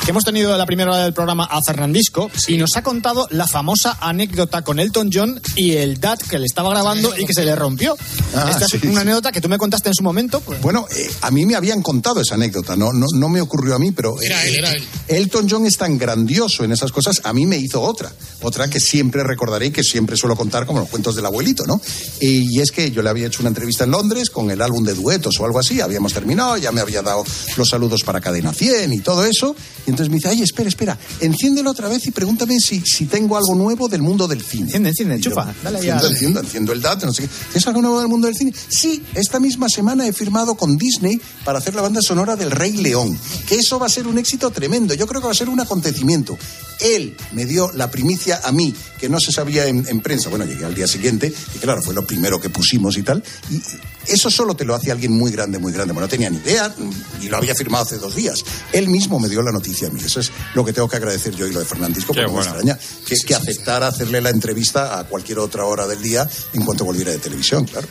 que 0.05 0.11
hemos 0.11 0.25
tenido 0.25 0.53
en 0.53 0.59
la 0.59 0.67
primera 0.67 0.91
hora 0.91 1.03
del 1.05 1.13
programa 1.13 1.45
a 1.45 1.61
Fernandisco 1.63 2.31
y 2.49 2.57
nos 2.57 2.77
ha 2.77 2.83
contado 2.83 3.27
la 3.31 3.47
famosa 3.47 3.97
anécdota 4.01 4.63
con 4.63 4.79
Elton 4.81 5.11
John 5.13 5.41
y 5.57 5.73
el 5.77 6.01
DAT 6.01 6.23
que 6.23 6.39
le 6.39 6.47
estaba 6.47 6.71
grabando 6.71 7.17
y 7.17 7.25
que 7.25 7.33
se 7.35 7.45
le 7.45 7.55
rompió. 7.55 7.97
Ah, 8.35 8.49
Esta 8.51 8.65
es 8.67 8.73
sí, 8.73 8.81
una 8.85 8.93
sí. 8.95 8.99
anécdota 9.01 9.33
que 9.33 9.41
tú 9.41 9.49
me 9.49 9.59
contaste 9.59 9.89
en 9.89 9.95
su 9.95 10.03
momento. 10.03 10.41
pues, 10.41 10.61
Bueno, 10.61 10.87
eh, 10.95 11.11
a 11.23 11.31
mí 11.31 11.47
me 11.47 11.55
habían 11.55 11.83
contado 11.83 12.21
esa 12.21 12.35
anécdota, 12.35 12.77
no, 12.77 12.93
no, 12.93 13.07
no 13.15 13.29
me 13.29 13.41
ocurrió 13.41 13.75
a 13.77 13.79
mí, 13.79 13.93
pero... 13.93 14.21
Era 14.21 14.45
eh, 14.45 14.49
él, 14.49 14.55
era 14.59 14.73
él. 14.73 14.85
Elton 15.09 15.49
John 15.49 15.67
es 15.67 15.77
tan 15.77 15.99
grandioso 15.99 16.65
en 16.65 16.73
esas 16.73 16.93
cosas, 16.93 17.21
a 17.25 17.33
mí 17.33 17.47
me 17.47 17.57
hizo 17.59 17.81
otra, 17.83 18.13
otra 18.43 18.69
que 18.69 18.81
siempre 18.81 19.25
recordaré 19.25 19.67
y 19.67 19.71
que 19.71 19.83
siempre 19.83 20.17
suelo 20.17 20.37
contar 20.37 20.67
como 20.67 20.81
los 20.81 20.89
cuentos 20.89 21.17
del 21.17 21.27
abuelito, 21.27 21.65
¿no? 21.67 21.81
Y 22.21 22.61
es 22.61 22.71
que 22.71 22.91
yo 22.91 23.03
le 23.03 23.11
había 23.11 23.27
hecho 23.27 23.41
una 23.41 23.49
entrevista 23.49 23.85
en 23.85 23.91
Londres 23.91 24.31
con 24.31 24.51
el 24.51 24.61
álbum 24.63 24.85
de 24.85 24.95
duetos 24.95 25.39
o 25.41 25.45
algo 25.45 25.59
así, 25.59 25.81
habíamos 25.81 26.13
terminado, 26.13 26.57
ya 26.57 26.73
me 26.73 26.81
había 26.81 27.03
dado 27.03 27.25
los 27.57 27.69
saludos 27.69 28.03
para 28.05 28.21
Cadena 28.21 28.53
100 28.53 28.93
y 28.93 28.99
todo 29.01 29.25
eso, 29.25 29.55
y 29.87 29.91
entonces 29.91 30.11
me 30.11 30.17
dice, 30.17 30.29
ay, 30.29 30.43
espera, 30.43 30.69
espera, 30.69 30.99
enciéndelo 31.21 31.71
otra 31.71 31.89
vez 31.89 32.07
y 32.07 32.11
pregúntame 32.11 32.61
si, 32.61 32.81
si 32.81 33.07
tengo 33.07 33.37
algo 33.37 33.55
nuevo 33.55 33.89
del 33.89 34.03
mundo 34.03 34.29
del 34.29 34.43
cine. 34.43 34.65
Enciende, 34.65 34.91
enciende, 34.91 35.17
Y 35.17 35.21
yo, 35.21 35.31
chufa, 35.31 35.55
dale 35.63 35.79
ya. 35.85 35.95
enciendo, 35.95 36.09
enciendo, 36.09 36.41
enciendo 36.41 36.73
el 36.73 36.83
dato, 36.83 37.07
no 37.07 37.13
sé 37.13 37.23
qué. 37.23 37.59
¿Es 37.59 37.67
algo 37.67 37.81
nuevo 37.81 37.99
del 38.01 38.09
mundo 38.09 38.27
del 38.27 38.37
cine? 38.37 38.53
Sí, 38.69 39.03
esta 39.15 39.41
misma 39.41 39.69
semana 39.69 40.07
he 40.07 40.13
firmado 40.13 40.55
con 40.55 40.77
Disney 40.77 41.21
para 41.45 41.59
hacer 41.59 41.75
la 41.75 41.83
banda 41.83 42.03
sonora 42.03 42.37
del 42.37 42.51
Rey 42.51 42.73
León, 42.73 43.19
que 43.47 43.57
eso 43.57 43.79
va 43.79 43.87
a 43.87 43.91
ser 43.91 44.07
un 44.07 44.19
éxito 44.19 44.51
tremendo, 44.51 44.95
yo 44.99 45.07
creo 45.07 45.21
que 45.21 45.27
va 45.27 45.33
a 45.33 45.37
ser 45.37 45.49
un 45.49 45.61
acontecimiento. 45.61 46.37
Él 46.81 47.17
me 47.33 47.47
dio 47.47 47.73
la 47.73 47.91
primicia 47.91 48.41
a 48.45 48.53
mí, 48.53 48.75
que 48.99 49.09
no 49.09 49.19
se 49.19 49.33
sabía 49.33 49.67
en, 49.67 49.87
en 49.89 50.01
prensa, 50.01 50.29
bueno, 50.29 50.45
llegué 50.45 50.65
al 50.65 50.75
día 50.75 50.87
siguiente, 50.87 51.33
y 51.55 51.59
claro, 51.59 51.83
fue 51.83 51.95
lo 51.95 52.07
primero 52.07 52.41
que 52.41 52.51
pusimos 52.51 52.97
y 52.97 53.03
tal, 53.03 53.23
y 53.51 53.61
eso 54.07 54.31
solo 54.31 54.55
te 54.55 54.65
lo 54.65 54.75
hace 54.75 54.93
alguien 54.93 55.13
muy 55.13 55.31
grande, 55.33 55.59
muy 55.59 55.73
grande, 55.73 55.93
bueno, 55.93 56.07
no 56.07 56.11
tenía 56.11 56.31
ni 56.31 56.39
idea, 56.39 56.75
y 57.21 57.29
lo 57.29 57.37
había 57.37 57.55
firmado 57.55 57.85
hace 57.85 57.99
dos 57.99 58.15
días. 58.15 58.45
Él 58.73 58.89
mismo 58.89 59.19
me 59.19 59.29
dio 59.29 59.43
la 59.43 59.53
noticia 59.53 59.89
a 59.89 59.91
mí, 59.91 60.01
eso 60.05 60.21
es 60.21 60.31
lo 60.55 60.65
que 60.65 60.73
tengo 60.73 60.89
que 60.89 60.97
agradecer 60.97 61.35
yo 61.35 61.47
y 61.47 61.53
lo 61.53 61.61
de 61.61 61.67
Fernandisco, 61.67 62.13
porque 62.15 62.31
me 62.31 62.39
extraña 62.39 62.79
que, 63.07 63.17
que 63.17 63.35
aceptara 63.35 63.89
hacerle 63.89 64.21
la 64.21 64.31
entrevista 64.31 64.99
a 64.99 65.05
cualquier 65.05 65.39
otra 65.41 65.65
hora 65.65 65.87
del 65.87 66.03
día 66.03 66.29
en 66.53 66.65
cuanto 66.65 66.85
volviera 66.85 67.11
de 67.11 67.19
televisión, 67.19 67.65
claro. 67.65 67.89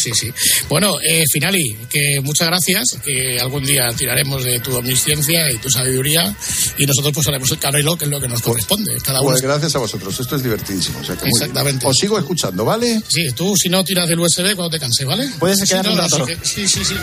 Sí, 0.00 0.12
sí. 0.14 0.32
Bueno, 0.68 0.94
eh, 1.06 1.24
Finali, 1.30 1.76
que 1.90 2.20
muchas 2.22 2.46
gracias, 2.48 2.96
que 3.04 3.38
algún 3.40 3.64
día 3.64 3.86
tiraremos 3.96 4.42
de 4.44 4.60
tu 4.60 4.74
omnisciencia 4.76 5.50
y 5.50 5.58
tu 5.58 5.70
sabiduría 5.70 6.34
y 6.78 6.86
nosotros 6.86 7.12
pues 7.14 7.26
haremos 7.28 7.50
el 7.50 7.58
canelo, 7.58 7.96
que 7.98 8.04
es 8.06 8.10
lo 8.10 8.20
que 8.20 8.28
nos 8.28 8.40
corresponde. 8.42 8.96
Cada 9.04 9.20
uno. 9.20 9.30
Pues 9.30 9.42
gracias 9.42 9.74
a 9.74 9.78
vosotros, 9.78 10.18
esto 10.18 10.36
es 10.36 10.42
divertidísimo. 10.42 11.00
O 11.00 11.04
sea 11.04 11.16
que. 11.16 11.28
Exactamente. 11.28 11.86
Os 11.86 11.96
sigo 11.96 12.18
escuchando, 12.18 12.64
¿vale? 12.64 13.02
Sí, 13.08 13.30
tú 13.32 13.54
si 13.56 13.68
no 13.68 13.84
tiras 13.84 14.08
del 14.08 14.18
USB 14.20 14.54
cuando 14.54 14.70
te 14.70 14.78
canse, 14.80 15.04
¿vale? 15.04 15.28
Puedes 15.38 15.58
Sí, 15.58 15.66
quedar 15.68 15.84
no, 15.86 15.90
un 15.92 15.96
no, 15.98 16.02
rato. 16.04 16.26
sí, 16.26 16.34
que- 16.34 16.46
sí, 16.46 16.68
sí, 16.68 16.84
sí. 16.84 16.94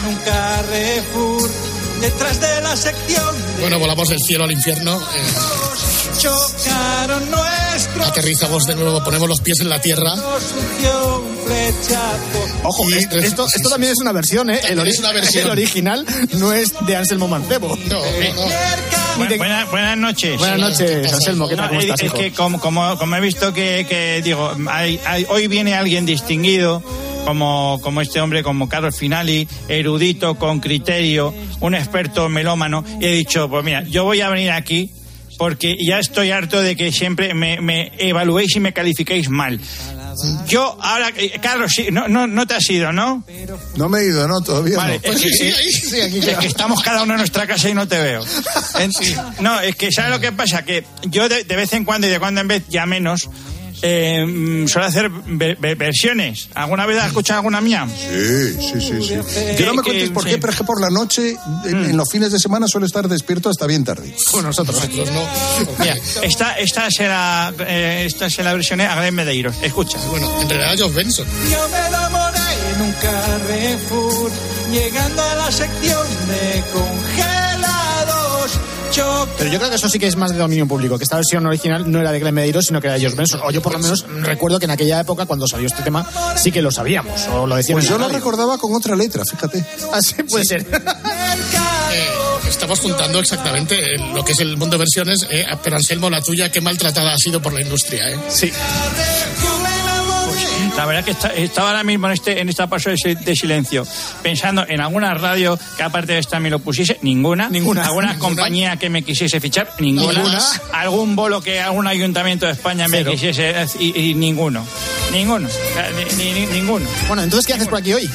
En 0.00 0.06
un 0.08 0.16
Carrefour, 0.16 1.50
detrás 2.00 2.40
de 2.40 2.60
la 2.60 2.76
sección, 2.76 3.34
Bueno, 3.60 3.78
volamos 3.78 4.08
del 4.08 4.18
cielo 4.26 4.44
al 4.44 4.52
infierno, 4.52 5.00
eh, 5.00 6.18
chocaron 6.20 7.30
nuestros. 7.30 7.67
Aterrizamos 8.04 8.64
de 8.66 8.74
nuevo, 8.74 9.02
ponemos 9.04 9.28
los 9.28 9.40
pies 9.40 9.60
en 9.60 9.68
la 9.68 9.80
tierra. 9.80 10.14
Ojo, 12.64 12.90
Y- 12.90 12.94
esto, 12.94 13.18
esto, 13.18 13.46
esto 13.54 13.68
también 13.70 13.92
es 13.92 13.98
una 14.00 14.12
versión, 14.12 14.50
¿eh? 14.50 14.60
El, 14.68 14.78
una 14.78 15.12
versión. 15.12 15.44
el 15.44 15.50
original 15.50 16.04
no 16.34 16.52
es 16.52 16.74
de 16.86 16.96
Anselmo 16.96 17.28
Mancebo. 17.28 17.76
No, 17.88 17.98
no, 17.98 19.26
Buenas, 19.36 19.98
noches. 19.98 20.38
Buenas 20.38 20.58
noches, 20.60 21.12
Anselmo, 21.12 21.48
¿qué 21.48 21.56
tal? 21.56 21.64
No, 21.64 21.68
¿Cómo 21.70 21.80
es, 21.80 21.86
estás, 21.86 22.00
es 22.00 22.06
hijo? 22.06 22.16
que 22.16 22.32
como, 22.32 22.60
como, 22.60 22.96
como 22.98 23.16
he 23.16 23.20
visto 23.20 23.52
que, 23.52 23.84
que, 23.88 24.20
digo, 24.22 24.52
hay- 24.70 25.00
hay- 25.04 25.26
hoy 25.28 25.48
viene 25.48 25.74
alguien 25.74 26.06
distinguido, 26.06 26.82
como, 27.24 27.80
como 27.82 28.00
este 28.00 28.20
hombre, 28.20 28.42
como 28.44 28.68
Carlos 28.68 28.96
Finali, 28.96 29.48
erudito, 29.68 30.36
con 30.36 30.60
criterio, 30.60 31.34
un 31.60 31.74
experto 31.74 32.28
melómano, 32.28 32.84
y 33.00 33.06
he 33.06 33.10
dicho, 33.12 33.48
pues 33.48 33.64
mira, 33.64 33.82
yo 33.84 34.04
voy 34.04 34.20
a 34.20 34.28
venir 34.30 34.50
aquí 34.52 34.90
porque 35.38 35.76
ya 35.82 35.98
estoy 35.98 36.30
harto 36.30 36.60
de 36.60 36.76
que 36.76 36.92
siempre 36.92 37.32
me, 37.32 37.60
me 37.62 37.92
evaluéis 37.96 38.54
y 38.56 38.60
me 38.60 38.72
califiquéis 38.74 39.30
mal. 39.30 39.58
Yo 40.48 40.76
ahora, 40.82 41.12
eh, 41.16 41.38
Carlos, 41.40 41.70
sí, 41.72 41.88
no, 41.92 42.08
no, 42.08 42.26
no 42.26 42.44
te 42.44 42.54
has 42.54 42.68
ido, 42.70 42.92
¿no? 42.92 43.22
No 43.76 43.88
me 43.88 44.00
he 44.00 44.06
ido, 44.06 44.26
¿no? 44.26 44.40
Todavía 44.40 44.76
Vale, 44.76 45.00
no. 45.04 45.12
es 45.12 45.22
que, 45.22 45.28
Sí, 45.28 45.44
eh, 45.46 45.54
ahí, 45.56 45.70
sí, 45.70 46.00
aquí 46.00 46.18
es 46.18 46.38
que 46.38 46.46
estamos 46.48 46.82
cada 46.82 47.04
uno 47.04 47.12
en 47.12 47.18
nuestra 47.18 47.46
casa 47.46 47.68
y 47.68 47.74
no 47.74 47.86
te 47.86 48.00
veo. 48.02 48.24
En- 48.80 48.90
No, 49.40 49.60
es 49.60 49.76
que 49.76 49.92
¿sabes 49.92 50.10
lo 50.10 50.18
que 50.20 50.32
pasa? 50.32 50.64
Que 50.64 50.84
yo 51.04 51.28
de, 51.28 51.44
de 51.44 51.56
vez 51.56 51.72
en 51.72 51.84
cuando 51.84 52.08
y 52.08 52.10
de 52.10 52.18
cuando 52.18 52.40
en 52.40 52.48
vez, 52.48 52.64
ya 52.68 52.84
menos, 52.84 53.30
eh, 53.82 54.24
mm, 54.26 54.66
suelo 54.68 54.86
hacer 54.88 55.10
ve- 55.10 55.56
ve- 55.60 55.74
versiones. 55.74 56.48
¿Alguna 56.54 56.86
vez 56.86 56.98
has 56.98 57.06
escuchado 57.08 57.38
alguna 57.38 57.60
mía? 57.60 57.86
Sí, 57.88 58.54
sí, 58.60 58.80
sí, 58.80 59.02
sí. 59.02 59.56
Que 59.56 59.64
no 59.66 59.74
me 59.74 59.82
cuentes 59.82 60.10
por 60.10 60.24
sí. 60.24 60.30
qué, 60.30 60.38
pero 60.38 60.52
es 60.52 60.58
que 60.58 60.64
por 60.64 60.80
la 60.80 60.90
noche, 60.90 61.36
en, 61.64 61.84
en 61.90 61.96
los 61.96 62.10
fines 62.10 62.32
de 62.32 62.38
semana, 62.38 62.66
suelo 62.68 62.86
estar 62.86 63.08
despierto 63.08 63.48
hasta 63.50 63.66
bien 63.66 63.84
tarde. 63.84 64.14
Con 64.30 64.44
nosotros. 64.44 64.76
Mira, 65.78 65.96
esta, 66.22 66.58
esta, 66.58 66.90
será, 66.90 67.52
eh, 67.60 68.04
esta 68.06 68.28
se 68.30 68.42
la 68.42 68.52
versioné 68.54 68.86
a 68.86 68.96
Glenn 69.00 69.14
Medeiros. 69.14 69.54
Escucha. 69.62 69.98
Bueno, 70.10 70.30
en 70.42 70.48
realidad 70.48 70.84
Josh 70.86 70.94
Benson. 70.94 71.26
Yo 71.50 71.68
me 71.68 71.86
enamoré 71.86 72.38
en 72.74 72.82
un 72.82 72.92
Carrefour, 72.92 74.30
llegando 74.72 75.22
a 75.22 75.34
la 75.34 75.52
sección 75.52 76.06
de 76.28 76.62
congelados. 76.72 77.37
Pero 79.38 79.50
yo 79.50 79.58
creo 79.58 79.70
que 79.70 79.76
eso 79.76 79.88
sí 79.88 79.98
que 79.98 80.06
es 80.06 80.16
más 80.16 80.32
de 80.32 80.38
dominio 80.38 80.66
público, 80.66 80.98
que 80.98 81.04
esta 81.04 81.16
versión 81.16 81.46
original 81.46 81.90
no 81.90 82.00
era 82.00 82.12
de 82.12 82.18
Glenn 82.18 82.34
Medeiros, 82.34 82.66
sino 82.66 82.80
que 82.80 82.88
era 82.88 82.94
de 82.94 83.00
George 83.00 83.16
Benson. 83.16 83.40
O 83.44 83.50
yo 83.50 83.62
por 83.62 83.72
lo 83.72 83.78
menos 83.78 84.04
recuerdo 84.22 84.58
que 84.58 84.64
en 84.64 84.72
aquella 84.72 85.00
época, 85.00 85.26
cuando 85.26 85.46
salió 85.46 85.66
este 85.66 85.82
tema, 85.82 86.06
sí 86.36 86.50
que 86.50 86.62
lo 86.62 86.70
sabíamos, 86.70 87.26
o 87.28 87.46
lo 87.46 87.56
decíamos. 87.56 87.84
Pues 87.84 87.90
yo 87.90 87.98
lo 87.98 88.08
recordaba 88.08 88.58
con 88.58 88.74
otra 88.74 88.96
letra, 88.96 89.22
fíjate. 89.24 89.64
Así 89.92 90.22
puede 90.24 90.44
ser. 90.44 90.66
Eh, 91.90 92.08
estamos 92.48 92.80
juntando 92.80 93.18
exactamente 93.20 93.94
eh, 93.94 93.98
lo 94.12 94.24
que 94.24 94.32
es 94.32 94.40
el 94.40 94.56
mundo 94.56 94.76
de 94.76 94.78
versiones, 94.78 95.26
eh, 95.30 95.46
pero 95.62 95.76
Anselmo, 95.76 96.10
la 96.10 96.20
tuya, 96.20 96.50
qué 96.50 96.60
maltratada 96.60 97.14
ha 97.14 97.18
sido 97.18 97.40
por 97.40 97.52
la 97.52 97.60
industria. 97.62 98.10
¿eh? 98.10 98.18
Sí. 98.28 98.52
La 100.78 100.86
verdad 100.86 101.04
que 101.04 101.10
está- 101.10 101.34
estaba 101.34 101.70
ahora 101.70 101.82
mismo 101.82 102.06
en 102.06 102.12
este 102.12 102.40
en 102.40 102.48
esta 102.48 102.68
paso 102.68 102.88
de, 102.90 102.96
si- 102.96 103.14
de 103.16 103.34
silencio 103.34 103.84
pensando 104.22 104.64
en 104.68 104.80
alguna 104.80 105.12
radio 105.14 105.58
que 105.76 105.82
aparte 105.82 106.12
de 106.12 106.20
esta 106.20 106.38
me 106.38 106.50
lo 106.50 106.60
pusiese, 106.60 106.98
ninguna. 107.02 107.48
Ninguna. 107.48 107.84
¿Alguna 107.84 108.12
Ninguna. 108.12 108.24
compañía 108.28 108.76
que 108.76 108.88
me 108.88 109.02
quisiese 109.02 109.40
fichar? 109.40 109.72
Ninguna. 109.80 110.12
Ninguna. 110.12 110.40
¿Algún 110.72 111.16
bolo 111.16 111.40
que 111.40 111.60
algún 111.60 111.88
ayuntamiento 111.88 112.46
de 112.46 112.52
España 112.52 112.86
me 112.86 113.04
quisiese? 113.04 113.54
Y, 113.80 113.98
y 114.10 114.14
ninguno. 114.14 114.64
Ninguno. 115.12 115.48
Ni- 116.16 116.24
ni- 116.24 116.32
ni- 116.32 116.46
ninguno. 116.46 116.86
Bueno, 117.08 117.22
entonces, 117.24 117.46
¿qué 117.46 117.54
haces 117.54 117.66
por 117.66 117.78
aquí 117.80 117.92
hoy? 117.94 118.08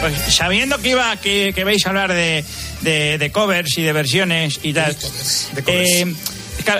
Pues 0.00 0.14
sabiendo 0.34 0.78
que 0.78 0.90
iba 0.90 1.16
que, 1.16 1.52
que 1.54 1.64
vais 1.64 1.84
a 1.86 1.88
hablar 1.88 2.12
de, 2.12 2.44
de, 2.82 3.18
de 3.18 3.32
covers 3.32 3.78
y 3.78 3.82
de 3.82 3.92
versiones 3.92 4.60
y 4.62 4.72
tal. 4.74 4.96
eh, 5.66 6.02
claro, 6.04 6.16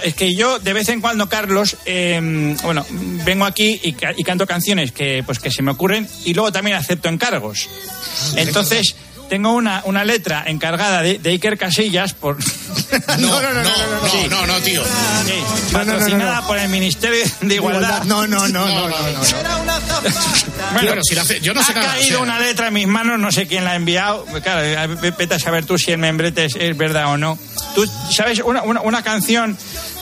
es 0.02 0.14
que 0.14 0.34
yo 0.34 0.58
de 0.58 0.72
vez 0.72 0.88
en 0.88 1.00
cuando, 1.00 1.28
Carlos, 1.28 1.76
eh, 1.86 2.56
bueno, 2.62 2.84
vengo 2.90 3.44
aquí 3.44 3.80
y, 3.82 3.92
ca- 3.92 4.12
y 4.16 4.24
canto 4.24 4.46
canciones 4.46 4.92
que 4.92 5.22
pues 5.26 5.38
que 5.38 5.50
se 5.50 5.62
me 5.62 5.72
ocurren 5.72 6.08
y 6.24 6.34
luego 6.34 6.50
también 6.52 6.76
acepto 6.76 7.08
encargos. 7.08 7.68
Entonces 8.36 8.96
tengo 9.28 9.52
una, 9.52 9.80
una 9.86 10.04
letra 10.04 10.44
encargada 10.46 11.00
de, 11.02 11.18
de 11.18 11.30
Iker 11.30 11.56
Casillas 11.58 12.12
por 12.12 12.36
No, 13.18 13.40
no, 13.40 13.52
no, 13.52 13.62
no, 13.62 13.62
no, 13.62 14.28
no, 14.28 14.46
no, 14.46 14.60
tío. 14.60 14.82
Sí, 14.84 15.72
patrocinada 15.72 16.46
por 16.46 16.58
el 16.58 16.68
Ministerio 16.68 17.24
de 17.40 17.54
Igualdad. 17.54 18.04
No, 18.04 18.26
no, 18.26 18.46
no, 18.48 18.66
no, 18.66 18.88
no, 18.88 18.88
no. 18.88 19.20
Bueno, 20.72 21.02
si 21.02 21.14
la 21.14 21.22
hace- 21.22 21.40
yo 21.40 21.54
no 21.54 21.62
sé 21.64 21.72
ha 21.72 21.74
nada, 21.76 21.88
caído 21.94 22.20
o 22.20 22.24
sea- 22.24 22.32
una 22.34 22.40
letra 22.40 22.68
en 22.68 22.74
mis 22.74 22.86
manos, 22.86 23.18
no 23.18 23.32
sé 23.32 23.46
quién 23.46 23.64
la 23.64 23.72
ha 23.72 23.76
enviado. 23.76 24.24
Claro, 24.42 24.88
vete 25.18 25.34
a 25.34 25.38
saber 25.38 25.64
tú 25.64 25.78
si 25.78 25.90
el 25.92 25.98
membrete 25.98 26.44
es, 26.46 26.56
es 26.56 26.76
verdad 26.76 27.06
o 27.12 27.16
no. 27.16 27.38
Tú 27.74 27.84
sabes, 28.10 28.40
una, 28.44 28.62
una, 28.62 28.80
una 28.82 29.02
canción 29.02 29.56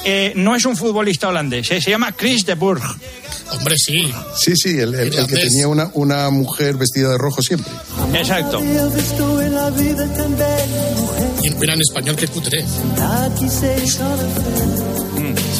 eh, 0.04 0.32
no 0.36 0.54
es 0.56 0.64
un 0.64 0.76
futbolista 0.76 1.28
holandés, 1.28 1.70
eh, 1.70 1.80
se 1.80 1.90
llama 1.90 2.12
Chris 2.12 2.44
de 2.44 2.54
Burg. 2.54 2.82
Hombre, 3.50 3.74
sí. 3.78 4.12
Sí, 4.36 4.56
sí, 4.56 4.70
el, 4.78 4.94
el- 4.94 5.14
el 5.14 5.26
que 5.26 5.36
tenía 5.36 5.68
una, 5.68 5.90
una 5.94 6.30
mujer 6.30 6.76
vestida 6.76 7.10
de 7.10 7.18
rojo 7.18 7.42
siempre. 7.42 7.70
Exacto. 8.14 8.60
Y 11.42 11.50
mira 11.50 11.74
en 11.74 11.80
español 11.80 12.16
que 12.16 12.28
cutre. 12.28 12.64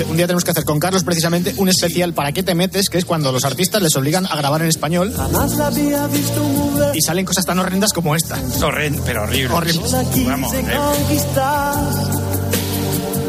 Un 0.09 0.17
día 0.17 0.27
tenemos 0.27 0.45
que 0.45 0.51
hacer 0.51 0.65
con 0.65 0.81
Carlos 0.81 1.05
precisamente 1.05 1.55
un 1.59 1.69
especial 1.69 2.13
para 2.15 2.33
qué 2.33 2.43
te 2.43 2.55
metes, 2.55 2.89
que 2.89 2.99
es 2.99 3.05
cuando 3.05 3.31
los 3.31 3.45
artistas 3.45 3.83
les 3.83 3.95
obligan 3.97 4.27
a 4.27 4.37
grabar 4.37 4.63
en 4.63 4.69
español 4.69 5.13
Jamás 5.15 5.53
la 5.57 5.67
había 5.67 6.07
visto 6.07 6.43
mover. 6.43 6.97
y 6.97 7.01
salen 7.03 7.25
cosas 7.25 7.45
tan 7.45 7.59
horrendas 7.59 7.93
como 7.93 8.17
esta. 8.17 8.39
Horrendo, 8.63 9.03
pero 9.05 9.23
horrible. 9.23 9.55
Horrible. 9.55 9.83
Vamos, 10.27 10.53
eh. 10.55 10.65
conquistar. 10.99 11.75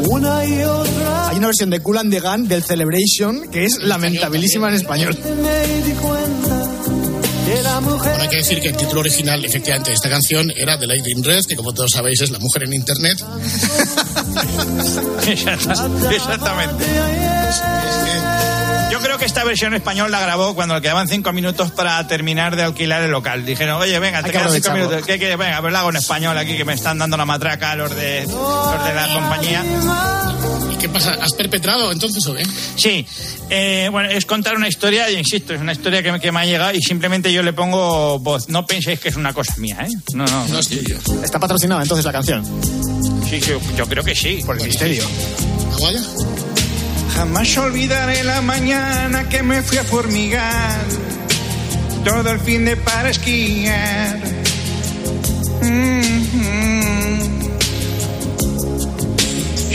Una 0.08 0.44
y 0.44 0.62
otra. 0.62 1.28
Hay 1.30 1.36
una 1.38 1.46
versión 1.48 1.70
de 1.70 1.80
Cool 1.80 1.98
and 1.98 2.12
the 2.12 2.20
Gun 2.20 2.48
del 2.48 2.62
Celebration 2.64 3.48
que 3.50 3.64
es 3.64 3.78
lamentabilísima 3.78 4.68
en 4.68 4.74
español. 4.74 5.16
Bueno, 7.84 8.22
hay 8.22 8.28
que 8.28 8.36
decir 8.36 8.60
que 8.60 8.68
el 8.68 8.76
título 8.76 9.00
original, 9.00 9.44
efectivamente, 9.44 9.90
de 9.90 9.94
esta 9.96 10.08
canción 10.08 10.50
era 10.56 10.78
The 10.78 10.86
Lady 10.86 11.12
in 11.12 11.22
Red, 11.22 11.44
que 11.46 11.56
como 11.56 11.72
todos 11.72 11.90
sabéis 11.90 12.20
es 12.22 12.30
la 12.30 12.38
mujer 12.38 12.64
en 12.64 12.72
Internet. 12.72 13.18
Exacta- 15.26 15.88
Exactamente. 16.10 16.84
Yo 18.90 19.00
creo 19.00 19.18
que 19.18 19.24
esta 19.24 19.44
versión 19.44 19.74
español 19.74 20.10
la 20.12 20.20
grabó 20.20 20.54
cuando 20.54 20.74
le 20.76 20.80
quedaban 20.80 21.08
cinco 21.08 21.32
minutos 21.32 21.70
para 21.72 22.06
terminar 22.06 22.54
de 22.56 22.62
alquilar 22.62 23.02
el 23.02 23.10
local. 23.10 23.44
Dijeron, 23.44 23.80
oye, 23.80 23.98
venga, 23.98 24.22
te 24.22 24.30
quedan 24.30 24.50
cinco 24.52 24.70
minutos. 24.72 25.02
¿Qué 25.04 25.18
quieres? 25.18 25.36
Venga, 25.36 25.60
pues 25.60 25.72
lo 25.72 25.78
hago 25.78 25.90
en 25.90 25.96
español 25.96 26.38
aquí 26.38 26.56
que 26.56 26.64
me 26.64 26.74
están 26.74 26.98
dando 26.98 27.16
la 27.16 27.24
matraca 27.24 27.74
los 27.74 27.94
de, 27.94 28.24
los 28.26 28.84
de 28.84 28.94
la 28.94 29.08
compañía. 29.12 29.64
¿Y 30.72 30.76
qué 30.76 30.88
pasa? 30.88 31.16
¿Has 31.20 31.32
perpetrado 31.32 31.90
entonces 31.90 32.24
o 32.26 32.34
qué? 32.34 32.44
Sí, 32.76 33.04
eh, 33.50 33.88
bueno, 33.90 34.08
es 34.10 34.24
contar 34.26 34.54
una 34.56 34.68
historia, 34.68 35.10
y 35.10 35.16
insisto, 35.16 35.54
es 35.54 35.60
una 35.60 35.72
historia 35.72 36.02
que, 36.02 36.12
me- 36.12 36.20
que 36.20 36.30
me 36.30 36.40
ha 36.40 36.44
llegado 36.44 36.72
y 36.74 36.80
simplemente 36.82 37.32
yo 37.32 37.42
le 37.42 37.52
pongo 37.52 38.18
voz. 38.20 38.48
No 38.48 38.64
penséis 38.66 39.00
que 39.00 39.08
es 39.08 39.16
una 39.16 39.32
cosa 39.32 39.54
mía, 39.56 39.78
¿eh? 39.82 39.88
No, 40.14 40.24
no. 40.26 40.46
No 40.48 40.58
es 40.58 40.68
tuyo. 40.68 40.96
Está 41.22 41.38
patrocinada 41.40 41.82
entonces 41.82 42.04
la 42.04 42.12
canción. 42.12 42.44
Sí, 43.34 43.40
sí, 43.40 43.52
yo 43.76 43.86
creo 43.88 44.04
que 44.04 44.14
sí. 44.14 44.42
Por 44.46 44.56
el 44.56 44.64
misterio. 44.64 45.02
¿Aguaya? 45.72 46.00
Jamás 47.14 47.58
olvidaré 47.58 48.22
la 48.22 48.40
mañana 48.40 49.28
que 49.28 49.42
me 49.42 49.60
fui 49.60 49.76
a 49.78 49.82
formigar. 49.82 50.80
Todo 52.04 52.30
el 52.30 52.38
fin 52.38 52.64
de 52.64 52.76
para 52.76 53.10
esquiar. 53.10 54.20
Mm-hmm. 55.62 57.18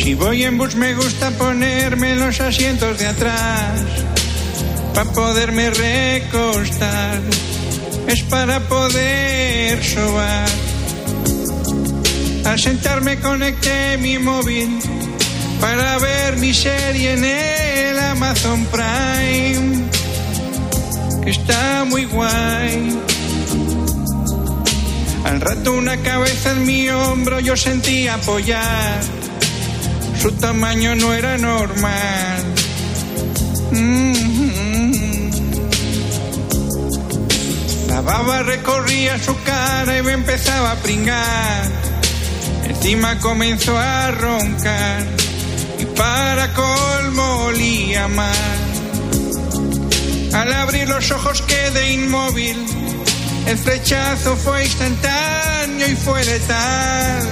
Si 0.04 0.14
voy 0.14 0.44
en 0.46 0.58
bus 0.58 0.76
me 0.76 0.94
gusta 0.94 1.30
ponerme 1.32 2.14
en 2.14 2.20
los 2.20 2.40
asientos 2.40 2.98
de 2.98 3.08
atrás. 3.08 3.82
Para 4.94 5.12
poderme 5.12 5.70
recostar. 5.70 7.22
Es 8.08 8.24
para 8.24 8.62
poder 8.62 9.84
sobar. 9.84 10.48
Al 12.50 12.58
sentarme 12.58 13.20
conecté 13.20 14.00
mi 14.00 14.18
móvil 14.18 14.80
para 15.62 16.00
ver 16.00 16.38
mi 16.38 16.52
serie 16.52 17.14
en 17.14 17.24
el 17.24 18.00
Amazon 18.00 18.66
Prime, 18.66 19.84
que 21.24 21.30
está 21.30 21.86
muy 21.86 22.06
guay. 22.06 23.00
Al 25.26 25.42
rato 25.42 25.74
una 25.74 25.98
cabeza 25.98 26.54
en 26.54 26.66
mi 26.66 26.90
hombro 26.90 27.40
yo 27.40 27.56
sentí 27.56 28.08
apoyar, 28.08 29.00
su 30.20 30.32
tamaño 30.32 30.96
no 30.96 31.14
era 31.14 31.38
normal. 31.38 32.44
Mm. 33.74 35.30
La 37.90 38.02
baba 38.02 38.42
recorría 38.42 39.20
su 39.20 39.36
cara 39.44 40.00
y 40.00 40.02
me 40.02 40.14
empezaba 40.14 40.72
a 40.72 40.76
pringar. 40.78 41.79
Encima 42.70 43.20
comenzó 43.20 43.78
a 43.78 44.12
roncar 44.12 45.04
y 45.80 45.86
para 45.86 46.54
colmo 46.54 47.46
olía 47.46 48.08
mal. 48.08 48.60
Al 50.34 50.54
abrir 50.54 50.88
los 50.88 51.10
ojos 51.12 51.42
quedé 51.42 51.94
inmóvil, 51.94 52.56
el 53.48 53.58
flechazo 53.58 54.36
fue 54.36 54.64
instantáneo 54.64 55.88
y 55.88 55.96
fue 55.96 56.24
letal. 56.24 57.28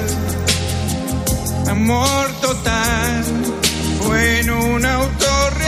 Amor 1.69 2.31
total, 2.41 3.23
fue 4.01 4.39
en 4.39 4.49
un 4.49 4.83
autorres. 4.85 5.67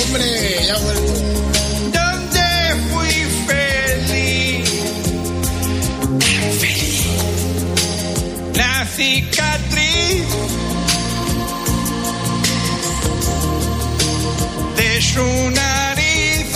Hombre, 0.00 0.66
ya 0.66 0.74
ha 0.74 1.31
cicatriz 8.96 10.24
de 14.76 15.00
su 15.00 15.50
nariz. 15.50 16.46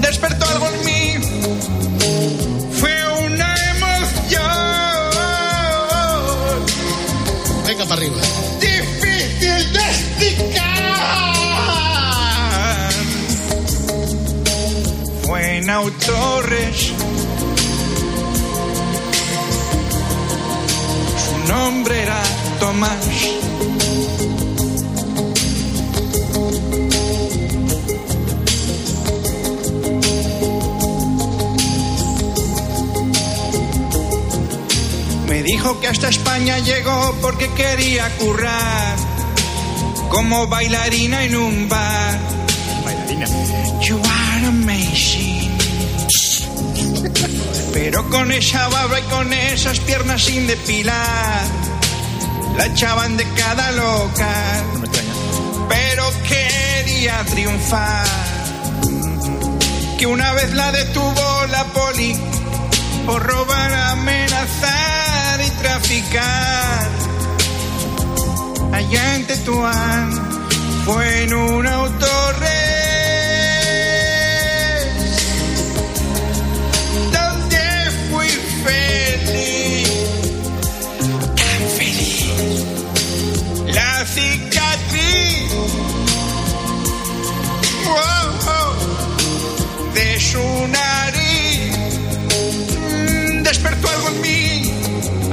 Despertó 0.00 0.46
algo 0.48 0.68
en 0.68 0.84
mí. 0.84 1.18
Fue 2.78 3.06
una 3.26 3.54
emoción. 3.74 4.40
Venga 7.66 7.84
para 7.84 8.00
arriba. 8.00 8.20
Difícil 8.60 9.72
de 9.72 9.80
explicar. 9.80 11.30
Fue 15.22 15.56
en 15.58 15.70
Autorres 15.70 16.92
nombre 21.50 22.02
era 22.02 22.22
Tomás. 22.60 23.06
Me 35.26 35.42
dijo 35.42 35.80
que 35.80 35.88
hasta 35.88 36.08
España 36.08 36.58
llegó 36.58 37.14
porque 37.20 37.48
quería 37.54 38.08
currar 38.18 38.96
como 40.08 40.46
bailarina 40.46 41.24
en 41.24 41.34
un 41.36 41.68
bar. 41.68 42.09
Pero 47.72 48.08
con 48.10 48.32
esa 48.32 48.68
barba 48.68 49.00
y 49.00 49.02
con 49.04 49.32
esas 49.32 49.78
piernas 49.80 50.22
sin 50.22 50.46
depilar, 50.46 51.44
la 52.56 52.66
echaban 52.66 53.16
de 53.16 53.24
cada 53.34 53.70
local. 53.72 54.64
Pero 55.68 56.04
quería 56.28 57.24
triunfar. 57.24 58.06
Que 59.98 60.06
una 60.06 60.32
vez 60.32 60.52
la 60.54 60.72
detuvo 60.72 61.46
la 61.50 61.64
poli 61.66 62.16
por 63.06 63.22
robar, 63.22 63.72
amenazar 63.72 65.40
y 65.46 65.50
traficar. 65.62 66.88
Allá 68.72 69.16
en 69.16 69.26
Tetuán 69.26 70.40
fue 70.84 71.24
en 71.24 71.34
un 71.34 71.66
autorres 71.66 72.59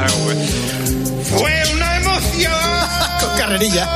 Fue 0.09 1.53
una 1.73 1.97
emoción. 1.97 2.53
Con 3.19 3.37
carrerilla. 3.37 3.89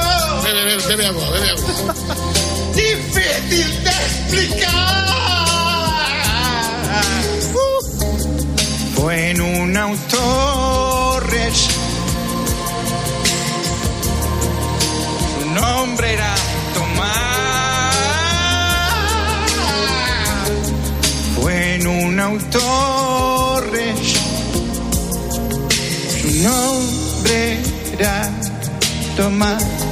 Bebe, 0.44 0.64
bebe, 0.66 0.88
bebe 0.88 1.06
agua, 1.08 1.30
bebe 1.30 1.50
agua. 1.50 1.96
Difícil 2.76 3.84
de 3.84 3.90
explicar. 3.90 5.02
Fue 8.96 9.32
en 9.32 9.42
un 9.42 9.76
autorres. 9.76 11.68
Su 15.40 15.50
nombre 15.50 16.14
era 16.14 16.36
Tomás. 16.76 17.96
Fue 21.36 21.76
en 21.76 21.88
un 21.88 22.20
autorres. 22.20 23.41
Nombre 26.42 27.60
era 27.94 28.30
Tomás. 29.16 29.91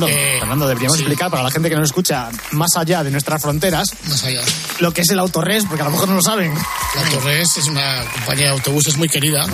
Fernando, 0.00 0.08
Eh, 0.08 0.36
Fernando, 0.40 0.68
deberíamos 0.68 0.96
sí. 0.98 1.02
explicar 1.04 1.30
para 1.30 1.42
la 1.42 1.50
gente 1.50 1.68
que 1.68 1.76
nos 1.76 1.84
escucha 1.86 2.28
más 2.52 2.70
allá 2.76 3.02
de 3.02 3.10
nuestras 3.10 3.40
fronteras 3.42 3.88
Más 4.08 4.22
allá. 4.24 4.42
lo 4.80 4.92
que 4.92 5.00
es 5.02 5.10
el 5.10 5.18
autorres, 5.18 5.64
porque 5.66 5.82
a 5.82 5.86
lo 5.86 5.90
mejor 5.92 6.08
no 6.08 6.14
lo 6.16 6.22
saben. 6.22 6.52
La 6.54 7.10
Torres 7.10 7.56
es 7.56 7.66
una 7.66 8.04
compañía 8.14 8.46
de 8.46 8.50
autobuses 8.52 8.96
muy 8.96 9.08
querida 9.08 9.44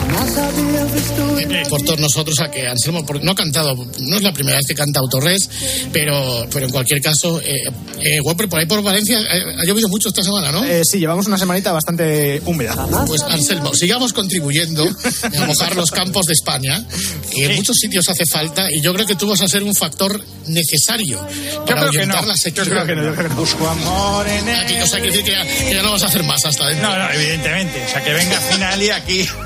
eh, 1.38 1.62
por 1.68 1.82
todos 1.82 1.98
nosotros 1.98 2.38
a 2.40 2.50
que 2.50 2.66
Anselmo 2.68 3.04
por- 3.04 3.22
no 3.22 3.32
ha 3.32 3.34
cantado, 3.34 3.74
no 3.74 4.16
es 4.16 4.22
la 4.22 4.32
primera 4.32 4.56
vez 4.58 4.66
que 4.66 4.74
canta 4.74 5.00
Autorres, 5.00 5.48
pero, 5.92 6.46
pero 6.52 6.66
en 6.66 6.72
cualquier 6.72 7.00
caso, 7.00 7.40
eh, 7.40 7.62
eh, 8.00 8.18
por 8.22 8.58
ahí 8.60 8.66
por 8.66 8.82
Valencia 8.82 9.20
eh, 9.20 9.56
ha 9.60 9.64
llovido 9.64 9.88
mucho 9.88 10.08
esta 10.08 10.22
semana, 10.22 10.50
¿no? 10.52 10.64
Eh, 10.64 10.82
sí, 10.84 10.98
llevamos 10.98 11.26
una 11.26 11.38
semanita 11.38 11.72
bastante 11.72 12.40
húmeda. 12.44 12.74
Pues 13.06 13.22
Anselmo, 13.22 13.74
sigamos 13.74 14.12
contribuyendo 14.12 14.84
a 14.84 15.46
mojar 15.46 15.76
los 15.76 15.90
campos 15.90 16.26
de 16.26 16.32
España, 16.34 16.84
que 17.30 17.46
en 17.46 17.56
muchos 17.56 17.76
sitios 17.76 18.08
hace 18.08 18.24
falta, 18.26 18.70
y 18.70 18.80
yo 18.80 18.92
creo 18.94 19.06
que 19.06 19.14
tú 19.16 19.26
vas 19.28 19.40
a 19.40 19.48
ser 19.48 19.62
un 19.62 19.74
factor 19.74 20.22
necesario 20.46 21.18
para 21.18 21.64
creo 21.64 21.64
que 21.64 21.72
ahuyentar 21.98 22.22
no. 22.22 22.28
la 22.28 22.36
sequía. 22.36 22.64
Yo 22.64 22.70
creo 22.70 22.86
que 22.86 22.94
no, 22.96 23.02
yo 23.04 23.14
creo 23.14 23.28
que 23.28 23.34
no. 23.34 23.40
Busco 23.40 23.68
amor 23.68 24.26
en 24.28 24.48
Aquí, 24.50 24.74
o 24.80 24.86
sea, 24.86 25.00
quiere 25.00 25.16
decir 25.16 25.24
que 25.24 25.32
ya, 25.32 25.44
que 25.44 25.74
ya 25.74 25.82
no 25.82 25.92
vas 25.92 26.02
a 26.02 26.06
hacer 26.06 26.22
más 26.24 26.44
hasta 26.44 26.68
dentro. 26.68 26.88
No, 26.88 26.98
no, 26.98 27.10
evidentemente. 27.10 27.84
O 27.86 27.90
sea, 27.90 28.02
que 28.04 28.12
venga 28.12 28.38
final 28.40 28.82
y 28.82 28.90
aquí. 28.90 29.28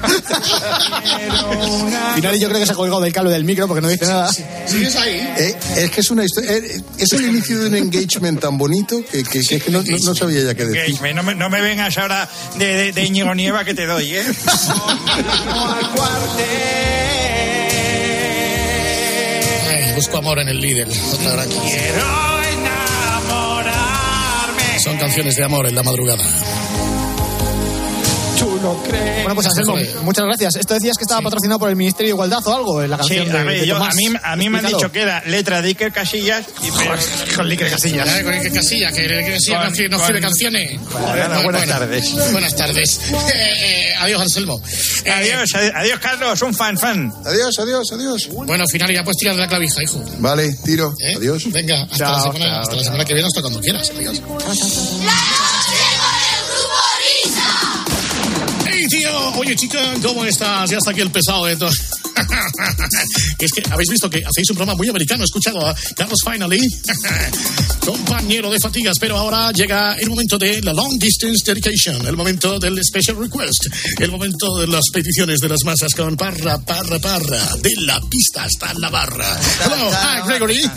Finali 2.15 2.41
yo 2.41 2.49
creo 2.49 2.61
que 2.61 2.67
se 2.67 2.73
ha 2.73 2.75
colgado 2.75 3.01
del 3.03 3.13
cable 3.13 3.31
del 3.31 3.45
micro 3.45 3.67
porque 3.69 3.81
no 3.83 3.89
dice 3.89 4.07
nada. 4.07 4.33
¿Sigues 4.33 4.97
ahí? 4.97 5.17
Eh, 5.39 5.55
es 5.77 5.91
que 5.91 6.01
es 6.01 6.11
una 6.11 6.25
historia. 6.25 6.53
eh, 6.57 6.81
es 6.99 7.13
el 7.13 7.27
inicio 7.27 7.61
de 7.61 7.69
un 7.69 7.77
engagement 7.77 8.41
tan 8.41 8.57
bonito 8.59 9.03
que, 9.11 9.23
que- 9.23 9.41
que 9.43 9.57
es 9.57 9.63
que 9.63 9.71
no, 9.71 9.83
no- 9.83 9.99
no 9.99 10.15
sabía 10.15 10.43
ya 10.45 10.55
qué 10.55 10.65
decir. 10.65 10.99
Que 10.99 11.15
No 11.15 11.23
me, 11.23 11.35
no 11.35 11.51
me 11.51 11.61
vengas 11.61 11.97
ahora 11.99 12.29
de, 12.59 12.67
de, 12.77 12.93
de 12.93 13.05
Íñigo 13.05 13.35
Nieva 13.35 13.65
que 13.65 13.75
te 13.75 13.87
doy, 13.87 14.15
¿eh? 14.15 14.25
Busco 19.97 20.19
amor 20.19 20.39
en 20.41 20.49
el 20.49 20.61
líder. 20.61 20.87
Otra 20.89 21.31
gran 21.33 21.49
canción. 21.49 21.71
Quiero 21.71 22.43
enamorarme. 23.23 24.79
Son 24.79 24.99
canciones 24.99 25.37
de 25.37 25.45
amor 25.45 25.67
en 25.67 25.75
la 25.75 25.83
madrugada. 25.83 26.23
Tú 28.39 28.83
crees. 28.85 29.23
Bueno, 29.23 29.35
pues 29.35 29.47
Anselmo, 29.47 29.77
muchas 30.03 30.25
gracias. 30.25 30.57
Esto 30.57 30.75
decías 30.75 30.97
que 30.97 31.05
estaba 31.05 31.23
patrocinado 31.23 31.59
por 31.59 31.71
el 31.71 31.77
Ministerio 31.77 32.09
de 32.11 32.15
Igualdad 32.15 32.47
o 32.47 32.55
algo 32.55 32.83
en 32.83 32.91
la 32.91 32.97
Sí, 33.03 33.17
canción 33.17 33.37
a 33.37 33.45
de, 33.51 33.67
yo- 33.67 33.77
a 33.77 33.91
mí, 33.93 34.05
a 34.23 34.37
mí 34.37 34.49
me 34.51 34.59
han 34.59 34.67
dicho 34.67 34.91
que 34.93 35.03
era 35.03 35.23
letra 35.27 35.63
de 35.63 35.69
Iker 35.69 35.93
Casillas 35.93 36.45
y 36.63 36.69
con 37.35 37.47
Iker 37.51 37.71
Casillas. 37.71 38.09
Con 38.23 38.33
Iker 38.33 38.53
Casillas, 38.53 38.93
que 38.93 39.01
Iker 39.03 39.33
Casillas 39.35 39.59
Con- 39.59 39.67
no 39.69 39.75
escribe- 39.75 39.89
no 39.91 39.97
con- 39.97 40.01
escribe 40.05 40.21
canciones. 40.21 40.81
Bueno, 40.93 41.43
buenas 41.43 41.67
tardes. 41.67 42.13
Buenas 42.33 42.57
tardes. 42.57 43.01
Eh, 43.37 43.91
eh, 43.91 43.95
adiós, 43.99 44.21
Anselmo. 44.23 44.61
Eh, 45.05 45.11
Adiós, 45.11 45.51
adi- 45.55 45.73
adiós, 45.75 45.99
Carlos, 46.01 46.41
un 46.43 46.55
fan, 46.55 46.79
fan. 46.79 47.13
Adiós, 47.25 47.59
adiós, 47.59 47.87
adiós. 47.93 48.29
Bueno, 48.47 48.65
final 48.71 48.93
ya 48.93 49.03
puedes 49.03 49.17
tirar 49.19 49.35
de 49.35 49.41
la 49.43 49.49
clavija, 49.49 49.83
hijo. 49.83 50.03
Vale, 50.19 50.53
tiro. 50.65 50.95
¿Eh? 51.01 51.15
Adiós. 51.17 51.51
Venga, 51.51 51.83
hasta, 51.83 51.97
Chao, 51.97 52.13
la, 52.13 52.21
semana, 52.23 52.39
chao, 52.45 52.61
hasta 52.63 52.71
la 52.73 52.77
chao. 52.77 52.85
semana 52.85 53.05
que 53.05 53.15
viene, 53.15 53.27
hasta 53.29 53.41
cuando 53.43 53.61
quieras. 53.61 53.91
Adiós. 53.91 54.23
¡Hey, 58.89 59.01
tío! 59.01 59.33
Oye, 59.39 59.57
chica, 59.57 59.81
¿cómo 60.03 60.25
estás? 60.25 60.71
Ya 60.71 60.79
está 60.79 60.91
aquí 60.93 61.01
el 61.01 61.11
pesado 61.11 61.45
de 61.47 61.57
todo. 61.57 61.71
es 63.39 63.53
que 63.53 63.63
habéis 63.71 63.91
visto 63.91 64.09
que 64.09 64.19
hacéis 64.19 64.51
un 64.51 64.57
programa 64.57 64.77
muy 64.77 64.89
americano. 64.89 65.23
He 65.23 65.25
escuchado 65.25 65.67
a 65.67 65.75
Carlos 65.97 66.19
Finally, 66.25 66.61
compañero 67.85 68.51
de 68.51 68.59
fatigas, 68.61 68.97
pero 69.01 69.17
ahora 69.17 69.51
llega 69.51 69.95
el 69.95 70.09
momento 70.09 70.39
de 70.39 70.63
la 70.63 70.73
Long 70.73 70.99
Distance 70.99 71.45
Dedication, 71.45 72.07
el 72.07 72.17
momento 72.17 72.59
del 72.59 72.79
Special 72.85 73.17
Request, 73.17 73.67
el 73.99 74.11
momento 74.11 74.57
de 74.59 74.69
las 74.69 74.85
peticiones 74.93 75.41
de 75.41 75.49
las 75.49 75.65
masas 75.65 75.93
con 75.95 76.17
parra, 76.17 76.59
parra, 76.59 76.99
parra, 77.01 77.57
de 77.61 77.73
la 77.87 78.01
pista 78.03 78.45
hasta 78.45 78.73
la 78.75 78.89
barra. 78.89 79.37
Hello, 79.65 79.91
hi, 79.91 80.29
Gregory. 80.29 80.71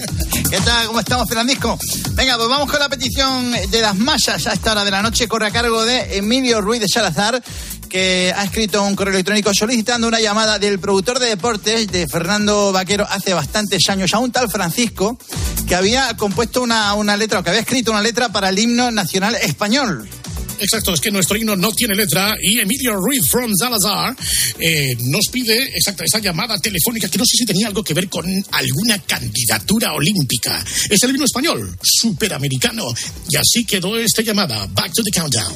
¿Qué 0.50 0.60
tal? 0.62 0.88
¿Cómo 0.88 1.00
estamos, 1.00 1.28
Fernandisco? 1.28 1.78
Venga, 2.14 2.38
pues 2.38 2.50
vamos 2.50 2.70
con 2.72 2.80
la 2.80 2.90
petición 2.90 3.52
de 3.52 3.82
las 3.82 3.96
masas 3.96 4.48
a 4.48 4.54
esta 4.54 4.72
hora 4.72 4.84
de 4.84 4.92
la 4.92 5.04
noche. 5.04 5.28
Corre 5.28 5.48
a 5.48 5.52
cargo 5.52 5.86
de 5.86 6.18
Emilio 6.18 6.60
Ruiz 6.60 6.82
de 6.82 6.88
Salazar, 6.88 7.42
que 7.90 8.32
ha 8.36 8.44
escrito 8.44 8.84
un 8.84 8.96
correo 8.96 9.14
electrónico 9.14 9.54
solicitando 9.54 10.08
una 10.08 10.22
llamada 10.22 10.60
del 10.60 10.80
productor 10.80 11.20
de 11.20 11.28
deportes 11.28 11.92
de 11.92 12.08
Fernando 12.08 12.72
Vaquero 12.72 13.06
hace 13.10 13.34
bastantes 13.34 13.82
años, 13.90 14.14
a 14.14 14.20
un 14.20 14.32
tal 14.32 14.50
Francisco, 14.50 15.18
que 15.68 15.76
había 15.76 16.16
compuesto 16.16 16.62
una, 16.62 16.94
una 16.94 17.18
letra, 17.18 17.40
o 17.40 17.44
que 17.44 17.50
había 17.50 17.62
escrito 17.62 17.92
una 17.92 18.02
letra 18.02 18.30
para 18.30 18.50
el 18.50 18.60
himno 18.60 18.92
nacional 18.92 19.36
español. 19.36 20.08
Exacto, 20.60 20.94
es 20.94 21.00
que 21.00 21.10
nuestro 21.10 21.38
himno 21.38 21.56
no 21.56 21.72
tiene 21.72 21.96
letra 21.96 22.36
y 22.42 22.60
Emilio 22.60 22.96
Ruiz 22.96 23.26
from 23.30 23.52
Salazar 23.58 24.16
eh, 24.60 24.96
nos 25.00 25.28
pide 25.32 25.58
exacto, 25.74 26.04
esa 26.04 26.20
llamada 26.20 26.60
telefónica 26.60 27.08
que 27.08 27.18
no 27.18 27.24
sé 27.26 27.38
si 27.38 27.46
tenía 27.46 27.68
algo 27.68 27.84
que 27.84 27.94
ver 27.94 28.10
con 28.10 28.26
alguna 28.52 29.00
candidatura 29.00 29.94
olímpica. 29.94 30.64
Es 30.90 31.02
el 31.04 31.12
himno 31.12 31.26
español, 31.26 31.78
superamericano. 31.82 32.86
Y 33.30 33.38
así 33.38 33.64
quedó 33.66 33.98
esta 33.98 34.22
llamada. 34.22 34.68
Back 34.68 34.94
to 34.94 35.04
the 35.04 35.12
countdown. 35.12 35.56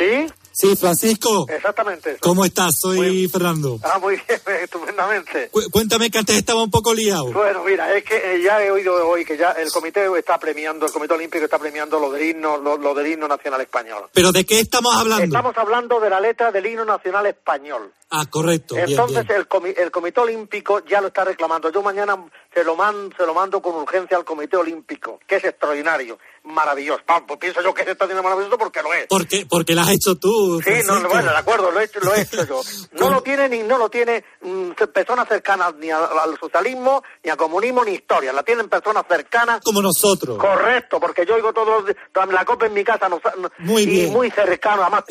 ¿Sí? 0.00 0.26
Sí, 0.52 0.76
Francisco. 0.76 1.46
Exactamente. 1.48 2.16
¿Cómo 2.20 2.44
estás? 2.44 2.72
Soy 2.80 3.28
Fernando. 3.28 3.78
Ah, 3.82 3.98
muy 3.98 4.16
bien, 4.16 4.40
estupendamente. 4.62 5.48
Cu- 5.50 5.70
cuéntame 5.70 6.10
que 6.10 6.18
antes 6.18 6.36
estaba 6.36 6.62
un 6.62 6.70
poco 6.70 6.92
liado. 6.92 7.32
Bueno, 7.32 7.62
mira, 7.64 7.94
es 7.96 8.04
que 8.04 8.16
eh, 8.16 8.42
ya 8.42 8.62
he 8.62 8.70
oído 8.70 9.08
hoy 9.08 9.24
que 9.24 9.36
ya 9.38 9.52
el 9.52 9.70
comité 9.70 10.06
está 10.18 10.38
premiando, 10.38 10.86
el 10.86 10.92
comité 10.92 11.14
olímpico 11.14 11.44
está 11.44 11.58
premiando 11.58 12.00
lo 12.00 12.10
del 12.10 12.30
himno, 12.30 12.56
lo, 12.58 12.76
lo 12.76 12.94
del 12.94 13.06
himno 13.06 13.28
nacional 13.28 13.60
español. 13.60 14.06
¿Pero 14.12 14.32
de 14.32 14.44
qué 14.44 14.60
estamos 14.60 14.94
hablando? 14.96 15.24
Estamos 15.24 15.56
hablando 15.56 16.00
de 16.00 16.10
la 16.10 16.20
letra 16.20 16.50
del 16.50 16.66
himno 16.66 16.84
nacional 16.84 17.26
español. 17.26 17.92
Ah, 18.10 18.26
correcto. 18.28 18.74
bien, 18.74 18.90
Entonces 18.90 19.26
bien. 19.28 19.38
El, 19.40 19.48
comi- 19.48 19.74
el 19.78 19.90
comité 19.92 20.20
olímpico 20.20 20.84
ya 20.84 21.00
lo 21.00 21.06
está 21.08 21.24
reclamando. 21.24 21.70
Yo 21.70 21.80
mañana 21.80 22.16
se 22.52 22.64
lo, 22.64 22.74
man- 22.74 23.14
se 23.16 23.24
lo 23.24 23.32
mando 23.34 23.62
con 23.62 23.76
urgencia 23.76 24.16
al 24.16 24.24
comité 24.24 24.56
olímpico, 24.56 25.20
que 25.28 25.36
es 25.36 25.44
extraordinario, 25.44 26.18
maravilloso. 26.44 27.02
Vamos, 27.06 27.24
pues 27.28 27.38
pienso 27.40 27.62
yo 27.62 27.72
que 27.74 27.82
es 27.82 27.88
extraordinario 27.88 28.22
maravilloso 28.28 28.58
porque 28.58 28.82
lo 28.82 28.92
es. 28.94 29.06
Porque, 29.08 29.46
porque 29.48 29.74
lo 29.74 29.82
has 29.82 29.90
hecho 29.90 30.16
tú. 30.16 30.60
Sí, 30.64 30.72
no, 30.86 31.00
bueno, 31.08 31.30
de 31.30 31.36
acuerdo, 31.38 31.70
lo 31.70 31.80
he 31.80 31.84
hecho, 31.84 32.00
lo 32.00 32.14
he 32.14 32.22
hecho 32.22 32.44
yo. 32.44 32.60
No 32.92 33.10
lo 33.10 33.22
tiene 33.22 33.48
ni 33.48 33.62
no 33.62 33.78
lo 33.78 33.88
tiene 33.88 34.24
mm, 34.42 34.70
personas 34.92 35.28
cercanas 35.28 35.74
ni 35.76 35.90
a- 35.90 35.98
al 36.04 36.38
socialismo, 36.38 37.02
ni 37.22 37.30
al 37.30 37.36
comunismo, 37.36 37.84
ni 37.84 37.92
historia. 37.92 38.32
La 38.32 38.42
tienen 38.42 38.68
personas 38.68 39.04
cercanas. 39.08 39.60
Como 39.64 39.80
nosotros. 39.82 40.38
Correcto, 40.38 40.98
porque 41.00 41.24
yo 41.26 41.34
oigo 41.34 41.52
todos 41.52 41.84
la 42.30 42.44
copa 42.44 42.66
en 42.66 42.74
mi 42.74 42.84
casa 42.84 43.08
no, 43.08 43.20
Muy 43.58 43.82
y 43.82 43.86
bien. 43.86 44.12
muy 44.12 44.30
cercano, 44.30 44.82
además. 44.82 45.04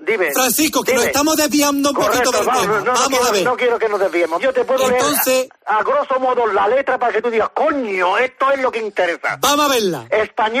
dime. 0.00 0.32
Francisco, 0.32 0.82
que 0.82 0.92
nos 0.92 1.02
dime. 1.02 1.10
estamos 1.12 1.36
desviando 1.36 1.90
un 1.90 1.94
Correcto, 1.94 2.30
poquito 2.30 2.38
del 2.38 2.46
vamos, 2.46 2.62
tema. 2.62 2.78
no, 2.78 2.84
no 2.84 2.92
Vamos 2.92 3.08
quiero, 3.08 3.24
a 3.26 3.30
ver. 3.32 3.44
no 3.44 3.56
quiero 3.56 3.78
que 3.78 3.88
nos 3.88 4.00
desviemos. 4.00 4.42
Yo 4.42 4.52
te 4.52 4.64
puedo 4.64 4.88
Entonces- 4.88 5.26
leer 5.26 5.48
a, 5.66 5.78
a 5.78 5.82
grosso 5.82 6.18
modo 6.20 6.46
la 6.46 6.68
letra 6.68 6.98
para 6.98 7.12
que 7.12 7.22
tú 7.22 7.30
digas, 7.30 7.50
coño, 7.54 8.18
esto 8.18 8.50
es 8.52 8.60
lo 8.60 8.70
que 8.70 8.78
interesa. 8.80 9.38
Vamos 9.40 9.66
a 9.66 9.68
verla. 9.68 10.06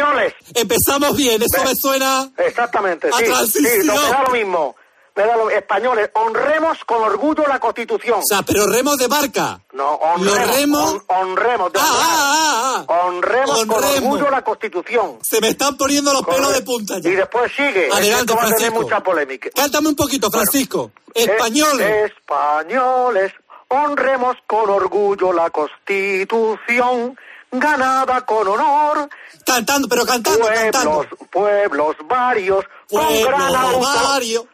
Españoles. 0.08 0.34
Empezamos 0.54 1.16
bien, 1.16 1.42
eso 1.42 1.64
me 1.64 1.74
suena. 1.74 2.30
Exactamente, 2.38 3.08
a 3.08 3.12
sí. 3.18 3.24
transición. 3.24 3.80
Sí, 3.82 3.86
no, 3.86 3.94
me 3.94 4.00
da 4.10 4.22
lo 4.22 4.30
mismo. 4.30 4.76
Me 5.16 5.24
da 5.26 5.36
lo 5.36 5.50
Españoles, 5.50 6.10
honremos 6.14 6.78
con 6.84 7.02
orgullo 7.02 7.44
la 7.48 7.58
Constitución. 7.58 8.20
O 8.20 8.22
sea, 8.24 8.42
pero 8.42 8.66
remos 8.66 8.96
de 8.98 9.08
barca. 9.08 9.60
No, 9.72 9.94
honremos. 9.94 10.92
Hon- 10.94 11.04
honremos. 11.08 11.72
de 11.72 11.80
Ah, 11.80 11.84
ah, 11.90 12.84
ah, 12.88 13.04
Honremos 13.06 13.66
con 13.66 13.82
orgullo 13.82 14.30
la 14.30 14.42
Constitución. 14.42 15.18
Se 15.22 15.40
me 15.40 15.48
están 15.48 15.76
poniendo 15.76 16.12
los 16.12 16.22
pelos 16.24 16.52
de 16.52 16.62
punta 16.62 17.00
ya. 17.00 17.10
Y 17.10 17.16
después 17.16 17.50
sigue. 17.50 17.88
Adelante, 17.92 18.32
va 18.32 18.44
a 18.46 18.54
tener 18.54 18.70
mucha 18.70 19.02
polémica. 19.02 19.48
Cántame 19.56 19.88
un 19.88 19.96
poquito, 19.96 20.30
Francisco. 20.30 20.92
Españoles. 21.12 22.12
españoles, 22.12 23.32
honremos 23.66 24.36
con 24.46 24.70
orgullo 24.70 25.32
la 25.32 25.50
Constitución, 25.50 27.18
ganada 27.50 28.20
con 28.26 28.46
honor. 28.48 29.08
Cantando, 29.44 29.88
pero 29.88 30.04
cantando, 30.04 30.40
pueblos, 30.40 30.60
cantando. 30.62 31.06
Pueblos 31.30 31.96
varios, 32.06 32.64
con 32.90 33.06
Pueblos 33.06 33.24
gran 33.24 33.80
varios. 33.80 34.44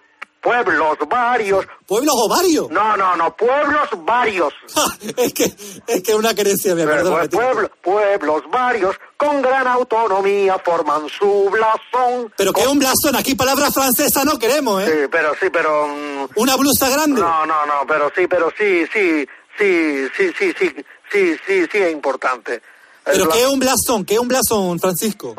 Pueblos 0.40 0.98
varios. 1.08 1.66
¿Pueblos 1.86 2.14
ovarios? 2.18 2.68
No, 2.70 2.96
no, 2.98 3.16
no, 3.16 3.34
pueblos 3.34 3.88
varios. 4.04 4.52
es 5.16 5.32
que 5.32 5.44
es 5.86 6.02
que 6.02 6.14
una 6.14 6.34
querencia, 6.34 6.74
me 6.74 6.84
perdona. 6.84 7.24
Pue- 7.24 7.30
pueblo- 7.30 7.70
pueblos 7.82 8.42
varios 8.50 8.94
con 9.16 9.40
gran 9.40 9.66
autonomía 9.66 10.58
forman 10.62 11.08
su 11.08 11.48
blasón. 11.50 12.30
Pero 12.36 12.52
que 12.52 12.66
un 12.66 12.78
blasón, 12.78 13.16
aquí 13.16 13.34
palabra 13.34 13.70
francesa 13.72 14.22
no 14.26 14.38
queremos, 14.38 14.82
¿eh? 14.82 14.86
Sí, 15.04 15.08
pero 15.10 15.32
sí, 15.40 15.48
pero... 15.50 15.86
mm, 15.88 16.26
Una 16.36 16.56
blusa 16.56 16.90
grande. 16.90 17.22
No, 17.22 17.46
no, 17.46 17.64
no, 17.64 17.86
pero 17.88 18.12
sí, 18.14 18.26
pero 18.26 18.50
sí, 18.58 18.84
sí, 18.92 19.26
sí, 19.58 20.06
sí, 20.14 20.30
sí, 20.38 20.52
sí, 20.58 20.74
sí, 21.10 21.36
sí, 21.46 21.66
sí 21.72 21.78
es 21.78 21.90
importante. 21.92 22.60
Pero 23.04 23.28
que 23.28 23.40
es 23.42 23.46
un 23.48 23.58
blasón, 23.60 24.04
que 24.04 24.14
es 24.14 24.20
un 24.20 24.28
blasón, 24.28 24.78
Francisco. 24.80 25.34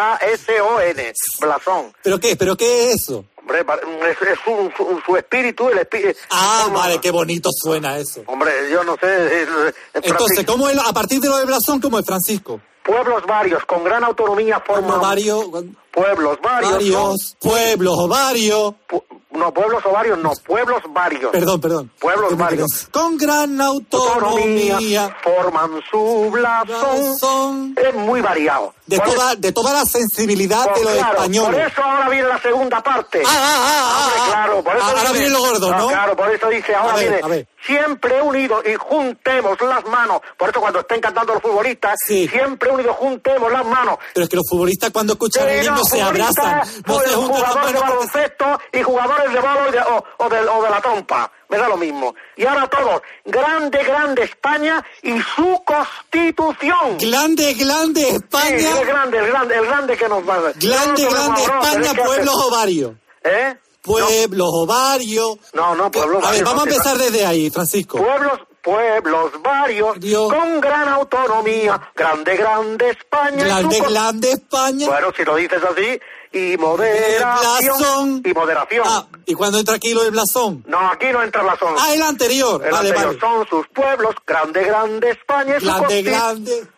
B-L-A-S-O-N, 0.00 1.12
blasón. 1.40 1.92
¿Pero 2.02 2.18
qué? 2.18 2.36
¿Pero 2.36 2.56
qué 2.56 2.90
es 2.90 3.02
eso? 3.02 3.24
Hombre, 3.38 3.60
es, 4.10 4.28
es 4.28 4.38
su, 4.44 4.70
su, 4.76 5.00
su 5.04 5.16
espíritu, 5.16 5.68
el 5.70 5.78
espíritu. 5.78 6.18
Ah, 6.30 6.68
vale, 6.72 7.00
qué 7.00 7.10
bonito 7.10 7.50
suena 7.52 7.98
eso. 7.98 8.22
Hombre, 8.26 8.50
yo 8.70 8.84
no 8.84 8.96
sé. 9.00 9.42
es- 9.42 9.48
es 9.48 9.74
Entonces, 10.04 10.44
¿cómo 10.44 10.68
es, 10.68 10.76
a 10.78 10.92
partir 10.92 11.20
de 11.20 11.28
lo 11.28 11.36
del 11.38 11.46
blasón, 11.46 11.80
cómo 11.80 11.98
es 11.98 12.04
Francisco? 12.06 12.60
pueblos 12.82 13.24
varios 13.26 13.64
con 13.66 13.84
gran 13.84 14.02
autonomía 14.02 14.58
forman. 14.66 15.00
varios. 15.00 15.44
Pueblos 15.92 16.38
varios. 16.42 16.72
Varios, 16.72 17.36
pueblos 17.40 17.98
o 17.98 18.08
varios. 18.08 18.74
No, 19.32 19.54
pueblos 19.54 19.82
o 19.86 19.92
varios, 19.92 20.18
no, 20.18 20.32
pueblos 20.44 20.82
varios. 20.88 21.30
Perdón, 21.30 21.60
perdón. 21.60 21.90
Pueblos 22.00 22.36
varios. 22.36 22.88
Con 22.90 23.16
gran 23.16 23.60
autonomía. 23.60 25.16
forman 25.22 25.80
su 25.90 26.28
blasón. 26.30 27.74
Es 27.76 27.94
muy 27.94 28.20
variado. 28.20 28.74
De 28.86 28.98
toda, 28.98 29.36
de 29.36 29.52
toda 29.52 29.72
la 29.72 29.84
sensibilidad 29.84 30.64
Pues 30.64 30.78
de 30.80 30.84
los 30.84 30.94
claro, 30.94 31.12
españoles. 31.12 31.50
Por 31.60 31.60
eso 31.72 31.82
ahora 31.82 32.08
viene 32.08 32.28
la 32.28 32.40
segunda 32.40 32.82
parte. 32.82 33.22
Ah, 33.24 33.30
ah, 33.30 33.60
ah, 33.62 34.04
Hombre, 34.04 34.18
ah, 34.20 34.26
claro, 34.32 34.64
por 34.64 34.76
eso 34.76 34.84
ahora 34.84 35.00
dice- 35.02 35.12
viene 35.12 35.28
lo 35.30 35.38
gordo, 35.40 35.70
¿no? 35.76 35.88
Claro, 35.88 36.16
por 36.16 36.34
eso 36.34 36.48
dice, 36.48 36.74
ahora 36.74 36.94
ver, 36.96 37.02
viene. 37.08 37.20
a 37.22 37.28
ver. 37.28 37.48
Siempre 37.64 38.20
unidos 38.22 38.64
y 38.66 38.74
juntemos 38.74 39.60
las 39.60 39.84
manos. 39.86 40.22
Por 40.36 40.48
eso 40.50 40.60
cuando 40.60 40.80
estén 40.80 41.00
cantando 41.00 41.34
los 41.34 41.42
futbolistas, 41.42 41.94
siempre 42.04 42.70
unidos 42.70 42.96
juntemos 42.98 43.52
las 43.52 43.64
manos. 43.64 43.98
Pero 44.12 44.24
es 44.24 44.30
que 44.30 44.36
los 44.36 44.48
futbolistas 44.50 44.90
cuando 44.90 45.12
escuchan 45.12 45.48
el 45.48 45.60
Sí, 45.60 45.66
himno 45.68 45.79
no, 45.80 45.84
se 45.86 46.02
abrazan, 46.02 46.62
no 46.86 47.00
se 47.00 47.08
juntan 47.14 47.40
las 47.40 47.50
jugadores 47.50 47.66
de 47.74 47.80
manos. 47.80 47.82
baloncesto 47.82 48.60
y 48.72 48.82
jugadores 48.82 49.32
de 49.32 49.40
bolo 49.40 49.70
de- 49.72 49.78
o, 49.80 50.04
o 50.18 50.28
de, 50.28 50.40
o 50.40 50.62
de 50.62 50.70
la 50.70 50.80
trompa. 50.80 51.32
Me 51.48 51.58
da 51.58 51.68
lo 51.68 51.76
mismo. 51.76 52.14
Y 52.36 52.46
ahora 52.46 52.68
todos, 52.68 53.02
grande, 53.24 53.82
grande 53.82 54.22
España 54.22 54.84
y 55.02 55.20
su 55.20 55.62
constitución. 55.64 56.98
Grande, 56.98 57.54
grande 57.54 58.08
España. 58.10 58.58
Sí, 58.58 58.66
el 58.66 58.86
grande, 58.86 59.18
el 59.18 59.26
grande, 59.26 59.54
el 59.56 59.66
grande 59.66 59.96
que 59.96 60.08
nos 60.08 60.28
va 60.28 60.34
a 60.36 60.40
Grande, 60.54 61.02
no 61.04 61.10
grande 61.10 61.42
España, 61.42 62.04
pueblos 62.04 62.34
ovarios. 62.36 62.92
¿Eh? 63.24 63.56
Pueblos 63.82 64.48
ovarios. 64.52 65.38
No, 65.52 65.74
no, 65.74 65.90
pueblos 65.90 66.24
A 66.24 66.30
ver, 66.32 66.44
vamos 66.44 66.62
a 66.62 66.66
no, 66.66 66.72
empezar 66.72 66.98
desde 66.98 67.26
ahí, 67.26 67.50
Francisco. 67.50 67.98
Pueblos, 67.98 68.38
pueblos 68.62 69.32
varios, 69.42 69.96
con 70.28 70.60
gran 70.60 70.88
autonomía, 70.88 71.80
grande, 71.94 72.36
grande 72.36 72.90
España. 72.90 73.44
Grande, 73.44 73.76
su 73.76 73.84
grande 73.84 74.32
España. 74.32 74.86
Bueno, 74.86 75.08
si 75.16 75.24
lo 75.24 75.36
dices 75.36 75.60
así, 75.64 76.00
y 76.32 76.56
moderación. 76.56 77.78
Blasón. 77.78 78.22
Y 78.24 78.32
moderación. 78.34 78.84
Ah, 78.86 79.06
¿y 79.26 79.34
cuando 79.34 79.58
entra 79.58 79.74
aquí 79.74 79.92
lo 79.92 80.02
del 80.02 80.12
blasón? 80.12 80.62
No, 80.66 80.90
aquí 80.90 81.06
no 81.12 81.22
entra 81.22 81.42
blasón. 81.42 81.74
Ah, 81.78 81.92
el 81.94 82.02
anterior. 82.02 82.62
El 82.64 82.70
vale, 82.70 82.88
anterior 82.90 83.18
vale. 83.18 83.20
son 83.20 83.48
sus 83.48 83.66
pueblos, 83.68 84.14
grande, 84.26 84.62
grande 84.64 85.10
España 85.10 85.56
y 85.56 85.60
su 85.60 85.66
Grande, 85.66 86.02
grande. 86.02 86.68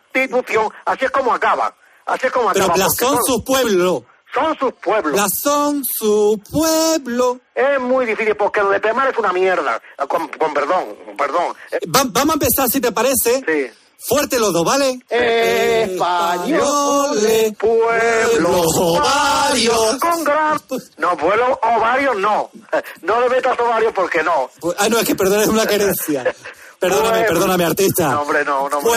Así 0.85 1.05
es 1.05 1.11
como 1.11 1.33
acaba. 1.33 1.75
Así 2.05 2.27
es 2.27 2.31
como 2.31 2.49
Pero 2.51 2.65
acaba. 2.65 2.75
blasón 2.75 3.09
porque 3.15 3.23
son- 3.25 3.35
su 3.39 3.43
pueblo. 3.43 4.05
Son 4.33 4.57
sus 4.57 4.73
pueblos. 4.73 5.13
Blasón 5.13 5.83
su 5.85 6.41
pueblo. 6.51 7.39
Es 7.53 7.79
muy 7.79 8.05
difícil 8.05 8.35
porque 8.35 8.61
lo 8.61 8.69
de 8.71 8.79
Pemar 8.79 9.09
es 9.11 9.17
una 9.17 9.31
mierda. 9.31 9.79
Con, 10.07 10.27
con 10.29 10.53
perdón, 10.53 10.95
perdón. 11.17 11.53
Eh, 11.71 11.77
Va- 11.95 12.03
vamos 12.09 12.31
a 12.31 12.33
empezar, 12.33 12.67
si 12.69 12.81
te 12.81 12.91
parece. 12.91 13.43
Sí. 13.45 13.67
Fuerte 14.05 14.37
los 14.37 14.51
dos, 14.51 14.65
¿vale? 14.65 14.99
Españoles, 16.33 17.53
pueblos 17.57 18.65
ovarios. 18.77 19.97
Con 19.99 20.23
gran... 20.23 20.59
No, 20.97 21.15
pueblos 21.17 21.57
ovarios 21.63 22.17
no. 22.17 22.49
No 23.01 23.21
le 23.21 23.29
metas 23.29 23.57
ovarios 23.59 23.93
porque 23.93 24.21
no. 24.23 24.49
Ah, 24.77 24.89
no, 24.89 24.99
es 24.99 25.07
que 25.07 25.15
perdón, 25.15 25.41
es 25.41 25.47
una 25.47 25.65
querencia. 25.65 26.23
Perdóname, 26.83 27.09
Pueblo. 27.19 27.27
perdóname, 27.33 27.65
artista. 27.65 28.11
No, 28.11 28.21
hombre, 28.21 28.45
no, 28.45 28.69
no. 28.69 28.77
hombre. 28.77 28.91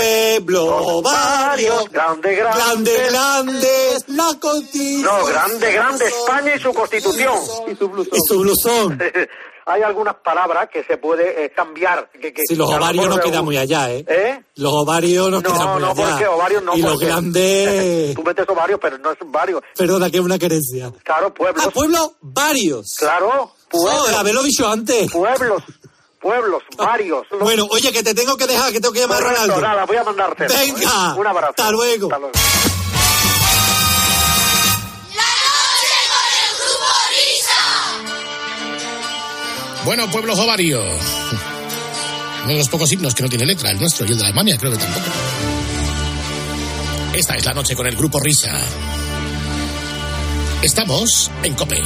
Pueblo, 0.44 1.02
barrio, 1.02 1.84
Grande, 1.90 2.34
grande. 2.34 2.58
grande, 2.58 2.92
grande, 3.10 3.68
la 4.08 4.30
constitución. 4.40 5.02
No, 5.02 5.24
grande, 5.26 5.72
grande 5.72 6.06
España 6.06 6.54
y 6.56 6.60
su 6.60 6.72
constitución. 6.74 7.34
Y 7.68 7.74
su 8.26 8.38
blusón. 8.40 8.98
Hay 9.68 9.82
algunas 9.82 10.14
palabras 10.16 10.68
que 10.72 10.84
se 10.84 10.96
puede 10.96 11.44
eh, 11.44 11.50
cambiar. 11.50 12.08
Que, 12.12 12.32
que, 12.32 12.42
Si 12.48 12.54
los 12.54 12.72
ovarios 12.72 13.08
no 13.08 13.18
quedan 13.18 13.44
muy 13.44 13.56
allá, 13.56 13.90
¿eh? 13.90 14.04
¿Eh? 14.06 14.40
Los 14.54 14.72
ovarios 14.72 15.28
no, 15.28 15.40
No, 15.40 15.42
quedan 15.52 15.72
muy 15.72 15.80
no, 15.82 15.90
allá. 15.90 16.08
porque 16.10 16.26
ovarios 16.28 16.62
no, 16.62 16.76
Y 16.76 16.82
los 16.82 16.96
grandes... 17.00 18.14
Tú 18.14 18.22
metes 18.22 18.48
ovarios, 18.48 18.78
pero 18.80 18.96
no 18.98 19.10
es 19.10 19.18
varios. 19.26 19.62
Perdona, 19.76 20.08
que 20.08 20.18
es 20.18 20.22
una 20.22 20.38
querencia. 20.38 20.92
Claro, 21.02 21.34
pueblos. 21.34 21.64
Ah, 21.66 21.70
pueblos 21.70 22.12
varios. 22.20 22.94
Claro, 22.96 23.54
pueblos. 23.68 23.92
Joder, 23.98 24.14
haberlo 24.14 24.42
dicho 24.44 24.68
antes. 24.68 25.10
Pueblos, 25.10 25.60
pueblos, 26.26 26.62
varios. 26.76 27.24
Bueno, 27.40 27.66
oye, 27.70 27.92
que 27.92 28.02
te 28.02 28.12
tengo 28.12 28.36
que 28.36 28.48
dejar, 28.48 28.72
que 28.72 28.80
tengo 28.80 28.92
que 28.92 29.00
llamar 29.00 29.22
a 29.22 29.28
Ronaldo. 29.28 29.60
nada, 29.60 29.84
voy 29.86 29.96
a 29.96 30.02
mandarte. 30.02 30.46
Venga. 30.48 31.14
Un 31.14 31.26
abrazo. 31.26 31.50
Hasta 31.50 31.70
luego. 31.70 32.06
Hasta 32.06 32.18
luego. 32.18 32.32
Bueno, 39.84 40.10
pueblos 40.10 40.36
ovarios. 40.40 40.84
Uno 42.42 42.52
de 42.52 42.58
los 42.58 42.68
pocos 42.68 42.90
himnos 42.90 43.14
que 43.14 43.22
no 43.22 43.28
tiene 43.28 43.46
letra, 43.46 43.70
el 43.70 43.78
nuestro 43.78 44.04
y 44.04 44.10
el 44.10 44.18
de 44.18 44.24
Alemania, 44.24 44.56
creo 44.58 44.72
que 44.72 44.78
tampoco. 44.78 45.06
Esta 47.14 47.36
es 47.36 47.44
la 47.44 47.54
noche 47.54 47.76
con 47.76 47.86
el 47.86 47.94
grupo 47.94 48.18
Risa. 48.18 48.50
Estamos 50.60 51.30
en 51.44 51.54
COPE. 51.54 51.82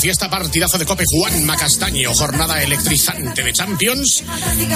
Fiesta, 0.00 0.30
partidazo 0.30 0.78
de 0.78 0.86
Cope 0.86 1.04
Juan 1.06 1.44
Macastaño, 1.44 2.14
jornada 2.14 2.62
electrizante 2.62 3.42
de 3.42 3.52
Champions 3.52 4.24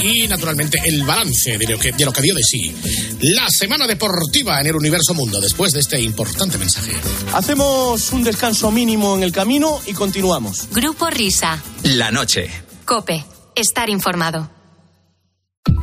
y 0.03 0.29
naturalmente 0.29 0.81
el 0.85 1.03
balance 1.05 1.57
de 1.57 1.67
lo 1.67 1.79
que, 1.79 1.93
de 1.93 2.05
lo 2.05 2.13
que 2.13 2.21
dio 2.21 2.35
de 2.35 2.43
sí 2.43 2.75
la 3.21 3.49
semana 3.49 3.87
deportiva 3.87 4.61
en 4.61 4.67
el 4.67 4.77
universo 4.77 5.15
mundo 5.15 5.41
después 5.41 5.73
de 5.73 5.81
este 5.81 6.01
importante 6.01 6.59
mensaje. 6.59 6.93
Hacemos 7.33 8.13
un 8.13 8.23
descanso 8.23 8.71
mínimo 8.71 9.17
en 9.17 9.23
el 9.23 9.33
camino 9.33 9.81
y 9.87 9.95
continuamos. 9.95 10.69
Grupo 10.71 11.09
Risa. 11.09 11.63
La 11.85 12.11
noche. 12.11 12.51
Cope. 12.85 13.25
Estar 13.55 13.89
informado. 13.89 14.51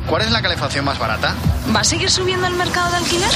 ¿Cuál 0.08 0.22
es 0.22 0.30
la 0.30 0.42
calefacción 0.42 0.84
más 0.84 0.98
barata? 0.98 1.34
¿Va 1.74 1.80
a 1.80 1.84
seguir 1.84 2.10
subiendo 2.10 2.46
el 2.46 2.54
mercado 2.54 2.90
de 2.90 2.96
alquiler? 2.98 3.30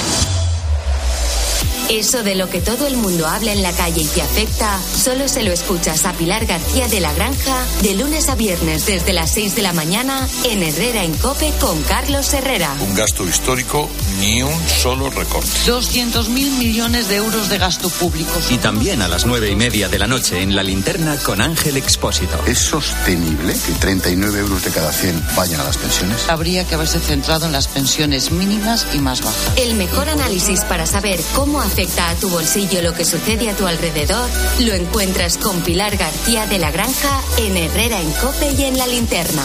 Eso 1.89 2.24
de 2.24 2.34
lo 2.34 2.51
que 2.51 2.61
todo 2.61 2.89
el 2.89 2.97
mundo 2.97 3.26
habla 3.26 3.53
en 3.53 3.62
la 3.62 3.72
calle 3.72 4.03
y 4.03 4.07
te 4.07 4.20
afecta, 4.20 4.80
solo 4.82 5.28
se 5.28 5.45
lo 5.45 5.53
escuchas 5.53 6.05
a 6.05 6.12
Pilar 6.14 6.45
García 6.45 6.89
de 6.89 6.99
la 6.99 7.12
Granja 7.12 7.64
de 7.82 7.95
lunes 7.95 8.28
a 8.28 8.34
viernes 8.34 8.87
desde 8.87 9.12
las 9.12 9.30
6 9.30 9.55
de 9.55 9.62
la 9.62 9.72
mañana 9.72 10.28
en 10.45 10.64
Herrera 10.64 11.05
en 11.05 11.14
Cope 11.14 11.53
con 11.61 11.80
Carlos 11.84 12.34
Herrera. 12.34 12.74
Un 12.80 12.95
gasto 12.97 13.24
histórico, 13.24 13.89
ni 14.18 14.42
un 14.42 14.68
solo 14.68 15.10
recorte. 15.10 15.50
200.000 15.66 16.28
millones 16.58 17.08
de 17.08 17.16
euros 17.16 17.48
de 17.48 17.58
gasto 17.58 17.88
público. 17.88 18.32
Y 18.50 18.58
también 18.58 19.02
a 19.02 19.08
las 19.08 19.26
nueve 19.26 19.50
y 19.50 19.56
media 19.56 19.88
de 19.88 19.98
la 19.98 20.06
noche 20.06 20.42
en 20.42 20.54
la 20.54 20.62
linterna 20.62 21.16
con 21.18 21.40
Ángel 21.40 21.76
Expósito. 21.76 22.42
¿Es 22.46 22.58
sostenible 22.58 23.54
que 23.54 23.72
39 23.72 24.38
euros 24.40 24.64
de 24.64 24.70
cada 24.70 24.92
100 24.92 25.22
vayan 25.36 25.60
a 25.60 25.64
las 25.64 25.76
pensiones? 25.76 26.28
Habría 26.28 26.66
que 26.66 26.74
haberse 26.74 27.00
centrado 27.00 27.46
en 27.46 27.52
las 27.52 27.68
pensiones 27.68 28.30
mínimas 28.30 28.86
y 28.94 28.98
más 28.98 29.22
bajas. 29.22 29.52
El 29.56 29.74
mejor 29.74 30.08
análisis 30.08 30.64
para 30.64 30.86
saber 30.86 31.20
cómo 31.34 31.60
afecta 31.60 32.10
a 32.10 32.14
tu 32.14 32.28
bolsillo 32.28 32.82
lo 32.82 32.94
que 32.94 33.04
sucede 33.04 33.50
a 33.50 33.56
tu 33.56 33.66
alrededor 33.66 34.28
lo 34.60 34.72
encuentras 34.72 35.38
con 35.38 35.60
Pilar 35.62 35.96
García 35.96 36.46
de 36.46 36.58
la 36.58 36.70
Granja 36.70 37.20
en 37.38 37.56
Herrera 37.56 38.00
en 38.00 38.10
Cope 38.12 38.52
y 38.52 38.64
en 38.64 38.78
la 38.78 38.86
linterna. 38.86 39.42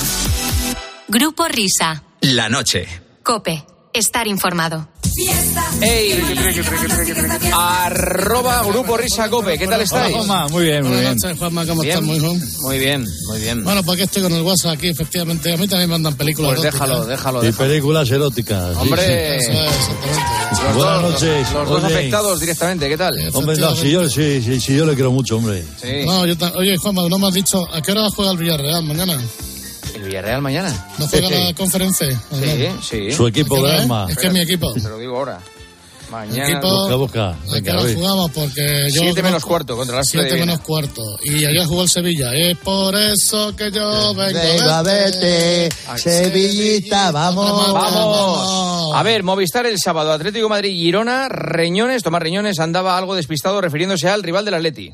Grupo 1.08 1.48
Risa. 1.48 2.04
La 2.22 2.50
noche. 2.50 2.88
Cope. 3.24 3.71
Estar 3.94 4.26
informado. 4.28 4.88
¡Ey! 5.82 6.18
Arroba 7.54 8.64
Grupo 8.64 8.96
Risa 8.96 9.30
Cope, 9.30 9.58
¿qué 9.58 9.68
tal 9.68 9.82
estáis? 9.82 10.16
Hola, 10.16 10.24
Juanma. 10.26 10.48
Muy 10.48 10.64
bien, 10.64 10.82
muy 10.84 10.94
Buenas 10.94 11.16
bien. 11.16 11.18
noches, 11.24 11.40
Juanma, 11.40 11.66
¿cómo 11.66 11.82
Bien. 11.82 11.94
estás, 11.96 12.08
muy 12.08 12.16
hijo? 12.18 12.34
Muy 12.62 12.80
bien, 12.80 13.06
muy 13.28 13.40
bien. 13.42 13.64
Bueno, 13.66 13.84
pues 13.84 13.96
aquí 13.98 14.04
estoy 14.06 14.24
con 14.24 14.32
el 14.32 14.42
WhatsApp 14.44 14.78
aquí, 14.78 14.88
efectivamente. 14.88 15.52
A 15.54 15.58
mí 15.58 15.68
también 15.68 15.90
me 15.90 15.96
mandan 15.96 16.16
películas 16.16 16.52
Pues 16.54 16.64
eróticas. 16.64 16.88
déjalo, 16.88 17.06
déjalo, 17.06 17.44
Y 17.44 17.48
déjalo. 17.48 17.68
películas 17.70 18.10
eróticas. 18.10 18.74
sí, 18.74 18.80
Hombre, 18.82 19.36
Eso 19.36 19.52
es, 19.52 19.58
exactamente. 19.58 20.22
los 20.52 20.76
Buenas 20.76 21.02
dos, 21.02 21.12
noches. 21.12 21.52
los 21.54 21.70
dos 21.70 21.84
Oye. 21.84 21.94
afectados 21.96 22.40
directamente, 22.40 22.88
¿qué 22.90 22.98
tal? 22.98 23.14
Hombre, 23.34 23.58
no, 23.58 23.76
si 23.76 23.92
yo, 23.92 24.10
sí, 24.10 24.42
sí, 24.42 24.60
sí, 24.62 24.76
yo 24.78 24.86
le 24.86 24.94
quiero 24.96 25.12
mucho, 25.12 25.36
hombre. 25.36 25.66
Sí. 25.82 26.06
No, 26.06 26.26
yo 26.26 26.38
ta- 26.38 26.54
Oye, 26.56 26.78
Juanma, 26.78 27.10
no 27.10 27.20
me 27.20 27.28
has 27.28 27.34
dicho 27.34 27.68
a 27.74 27.82
qué 27.82 27.92
hora 27.92 28.08
juega 28.16 28.32
el 28.32 28.38
Villarreal 28.38 28.84
mañana. 28.86 29.20
¿El 30.12 30.18
Villarreal 30.18 30.42
mañana? 30.42 30.88
¿No 31.00 31.08
juega 31.08 31.30
la 31.30 31.54
conferencia? 31.54 32.08
¿O 32.32 32.36
no? 32.36 32.42
Sí, 32.46 32.68
sí. 32.90 33.12
Su 33.14 33.28
equipo 33.28 33.56
¿A 33.56 33.60
qué 33.60 33.64
hora 33.86 34.06
es? 34.10 34.18
Que 34.18 34.28
es 34.28 34.34
mi 34.34 34.42
equipo. 34.42 34.74
Te 34.74 34.82
lo 34.82 34.98
digo 34.98 35.16
ahora. 35.18 35.40
Mañana. 36.12 36.50
Equipo- 36.50 36.98
Busca, 36.98 36.98
busca. 36.98 37.30
¿A 37.30 37.36
qué 37.46 37.52
Venga, 37.62 37.72
hora 37.72 37.82
voy. 37.84 37.94
jugamos? 37.96 38.32
Porque 38.32 38.88
yo... 38.94 39.02
Siete 39.04 39.24
menos 39.24 39.46
cuarto 39.46 39.78
contra 39.78 39.96
las 39.96 40.10
Siete 40.10 40.36
menos 40.36 40.60
cuarto. 40.60 41.02
Y 41.24 41.46
ayer 41.46 41.66
jugó 41.66 41.84
el 41.84 41.90
Sevilla. 41.90 42.34
Es 42.34 42.58
por 42.58 42.94
eso 42.98 43.56
que 43.56 43.72
yo 43.72 44.14
vengo 44.14 44.38
Venga, 44.38 44.80
a 44.80 44.84
verte. 44.84 45.70
vete, 45.70 45.98
Sevillita, 45.98 47.12
vamos. 47.12 47.74
Vamos. 47.74 48.94
A 48.94 49.04
ver, 49.04 49.24
Movistar 49.24 49.66
el 49.66 49.80
sábado, 49.80 50.12
Atlético 50.12 50.48
de 50.48 50.50
Madrid, 50.50 50.72
Girona, 50.74 51.30
Reñones, 51.30 52.04
Tomás 52.04 52.22
Reñones 52.22 52.60
andaba 52.60 52.98
algo 52.98 53.16
despistado 53.16 53.62
refiriéndose 53.62 54.10
al 54.10 54.22
rival 54.22 54.44
del 54.44 54.56
Atleti. 54.56 54.92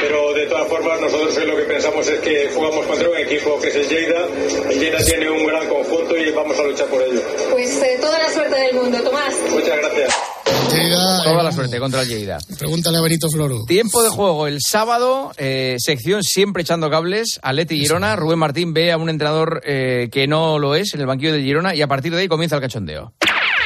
Pero 0.00 0.32
de 0.34 0.46
todas 0.46 0.68
formas 0.68 1.00
nosotros 1.00 1.36
lo 1.46 1.56
que 1.56 1.62
pensamos 1.64 2.06
es 2.08 2.20
que 2.20 2.50
jugamos 2.54 2.86
contra 2.86 3.08
un 3.08 3.16
equipo 3.16 3.58
que 3.60 3.68
es 3.68 3.76
el 3.76 3.88
Lleida. 3.88 4.26
El 4.70 4.80
Lleida 4.80 4.98
tiene 5.04 5.30
un 5.30 5.46
gran 5.46 5.68
conjunto 5.68 6.16
y 6.16 6.30
vamos 6.30 6.58
a 6.58 6.62
luchar 6.62 6.86
por 6.86 7.02
ello. 7.02 7.20
Pues 7.50 7.82
eh, 7.82 7.98
toda 8.00 8.18
la 8.18 8.30
suerte 8.30 8.56
del 8.56 8.74
mundo, 8.74 9.02
Tomás. 9.02 9.34
Muchas 9.50 9.76
gracias. 9.78 10.14
Toda 11.24 11.42
la 11.42 11.52
suerte 11.52 11.78
contra 11.78 12.02
el 12.02 12.08
Lleida. 12.08 12.38
Pregúntale 12.58 12.98
a 12.98 13.02
Benito 13.02 13.28
Floro. 13.28 13.64
Tiempo 13.66 14.02
de 14.02 14.08
juego 14.08 14.46
el 14.46 14.58
sábado, 14.60 15.32
eh, 15.36 15.76
sección 15.78 16.22
siempre 16.22 16.62
echando 16.62 16.88
cables, 16.90 17.38
Atleti 17.42 17.78
Girona, 17.78 18.16
Rubén 18.16 18.38
Martín 18.38 18.72
ve 18.72 18.92
a 18.92 18.96
un 18.96 19.08
entrenador 19.08 19.60
eh, 19.64 20.08
que 20.10 20.26
no 20.26 20.58
lo 20.58 20.74
es 20.74 20.94
en 20.94 21.00
el 21.00 21.06
banquillo 21.06 21.32
del 21.32 21.42
Girona 21.42 21.74
y 21.74 21.82
a 21.82 21.86
partir 21.86 22.14
de 22.14 22.22
ahí 22.22 22.28
comienza 22.28 22.56
el 22.56 22.62
cachondeo. 22.62 23.12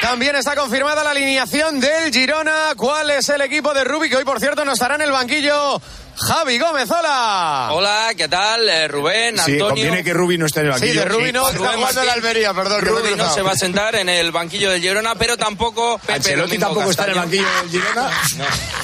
También 0.01 0.35
está 0.35 0.55
confirmada 0.55 1.03
la 1.03 1.11
alineación 1.11 1.79
del 1.79 2.11
Girona. 2.11 2.73
¿Cuál 2.75 3.11
es 3.11 3.29
el 3.29 3.41
equipo 3.41 3.73
de 3.73 3.85
Rubí? 3.85 4.09
Que 4.09 4.17
hoy, 4.17 4.25
por 4.25 4.39
cierto, 4.39 4.65
no 4.65 4.73
estará 4.73 4.95
en 4.95 5.01
el 5.01 5.11
banquillo. 5.11 5.81
Javi 6.15 6.59
Gómez, 6.59 6.89
hola. 6.91 7.69
Hola, 7.71 8.11
¿qué 8.15 8.27
tal? 8.27 8.69
Eh, 8.69 8.87
Rubén, 8.87 9.35
Sí, 9.35 9.53
Antonio. 9.53 9.65
conviene 9.67 10.03
que 10.03 10.13
Rubi 10.13 10.37
no 10.37 10.45
esté 10.45 10.59
en 10.59 10.67
el 10.67 10.71
banquillo. 10.73 10.91
Sí, 10.93 10.99
de 10.99 11.05
Rubí 11.05 11.31
no, 11.31 11.51
Rubén 11.51 11.79
Martín. 11.81 12.05
la 12.05 12.13
Almería, 12.13 12.53
perdón. 12.53 12.81
Rubí 12.81 13.15
no 13.17 13.33
se 13.33 13.41
va 13.41 13.51
a 13.51 13.55
sentar 13.57 13.95
en 13.95 14.07
el 14.09 14.31
banquillo 14.31 14.69
del 14.69 14.79
Girona, 14.81 15.15
pero 15.15 15.37
tampoco 15.37 15.97
Pepe 15.97 16.13
Ancelotti 16.13 16.57
tampoco 16.59 16.91
está 16.91 17.05
en 17.05 17.09
el 17.11 17.15
banquillo 17.17 17.47
del 17.61 17.69
Girona. 17.71 18.09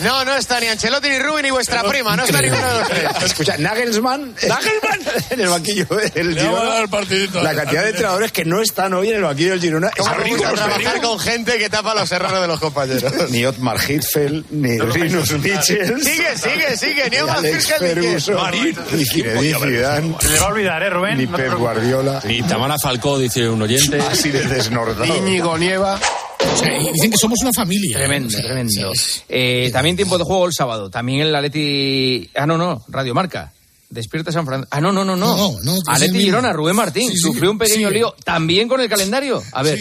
No, 0.02 0.26
no 0.26 0.36
está 0.36 0.60
ni 0.60 0.68
Ancelotti, 0.68 1.08
ni 1.10 1.20
Rubí, 1.20 1.44
ni 1.44 1.52
vuestra 1.52 1.84
prima. 1.84 2.16
No 2.16 2.24
está 2.24 2.42
ninguno 2.42 2.68
de 2.68 2.80
los 2.80 2.88
tres. 2.90 3.04
Escucha, 3.26 3.58
Nagelsmann. 3.58 4.36
en 5.30 5.40
el 5.40 5.48
banquillo 5.50 5.86
del 6.14 6.34
Le 6.36 6.44
vamos 6.44 6.60
a 6.60 6.64
dar 6.64 6.66
Girona. 6.66 6.80
el 6.84 6.90
partidito. 6.90 7.44
La 7.44 7.54
cantidad 7.56 7.84
de 7.84 7.90
entrenadores 7.90 8.32
que 8.32 8.44
no 8.46 8.62
están 8.62 8.94
hoy 8.96 9.10
en 9.10 9.18
el 9.18 9.24
banquillo 9.24 9.52
del 9.52 9.62
Girona 9.62 9.90
es 9.90 9.94
¿Cómo 9.98 10.12
te 10.16 10.30
gusta 10.30 10.50
ridículo. 10.50 10.54
trabajar 10.56 11.02
con 11.02 11.20
gente 11.20 11.58
que 11.60 11.70
tapa 11.70 11.94
los 11.94 12.12
errores 12.12 12.42
de 12.42 12.48
los 12.48 12.60
compañeros? 12.60 13.30
Ni 13.30 13.46
Otmar 13.46 13.78
Hitzfeld, 13.88 14.46
ni 14.50 14.80
Rinus 14.80 15.32
Michels. 15.34 16.04
Sigue, 16.04 16.36
sigue, 16.36 16.76
sigue. 16.78 17.19
Ni 17.26 17.32
ni 17.32 17.38
Alex 17.38 17.74
ni 17.82 18.98
ni 18.98 19.06
Zinedine 19.06 19.54
Zidane, 19.60 20.16
Se 20.20 20.30
le 20.30 20.40
va 20.40 20.46
a 20.46 20.50
olvidar, 20.50 20.84
¿eh, 20.84 20.90
Rubén? 20.90 21.18
ni 21.18 21.26
No 21.26 21.38
Pep. 21.38 21.54
Guardiola, 21.56 22.22
Y 22.28 22.42
Tamara 22.44 22.78
Falcó, 22.78 23.18
dice 23.18 23.48
un 23.50 23.62
oyente. 23.62 24.00
así 24.12 24.30
de 24.30 24.44
desnordado. 24.46 25.06
Íñigo 25.06 25.58
Nieva. 25.58 26.00
Y 26.64 26.92
dicen 26.94 27.12
que 27.12 27.18
somos 27.18 27.40
una 27.42 27.52
familia. 27.54 27.98
Tremendo, 27.98 28.38
tremendo. 28.38 28.92
Eh, 29.28 29.70
también 29.74 29.96
tiempo 29.96 30.18
de 30.18 30.24
juego 30.24 30.46
el 30.46 30.54
sábado. 30.54 30.90
También 30.90 31.22
el 31.22 31.36
Atleti... 31.36 32.30
Ah, 32.36 32.46
no, 32.46 32.58
no, 32.58 32.84
Radio 32.88 33.14
Marca. 33.14 33.52
Despierta 33.90 34.32
San 34.32 34.46
Francisco. 34.46 34.70
Ah, 34.72 34.80
no, 34.80 34.92
no, 34.92 35.04
no, 35.04 35.16
no. 35.16 35.36
No, 35.36 35.58
no, 35.64 35.74
mismo. 35.74 36.20
Girona, 36.20 36.54
Rubén 36.54 36.76
Martín. 36.76 37.10
Sí, 37.10 37.16
sí, 37.16 37.22
Sufrió 37.22 37.52
un 37.52 37.58
pequeño 37.58 37.90
sí. 37.90 37.96
lío. 37.96 38.16
También 38.24 38.68
con 38.68 38.80
el 38.80 38.88
calendario. 38.88 39.42
A 39.52 39.64
ver. 39.64 39.80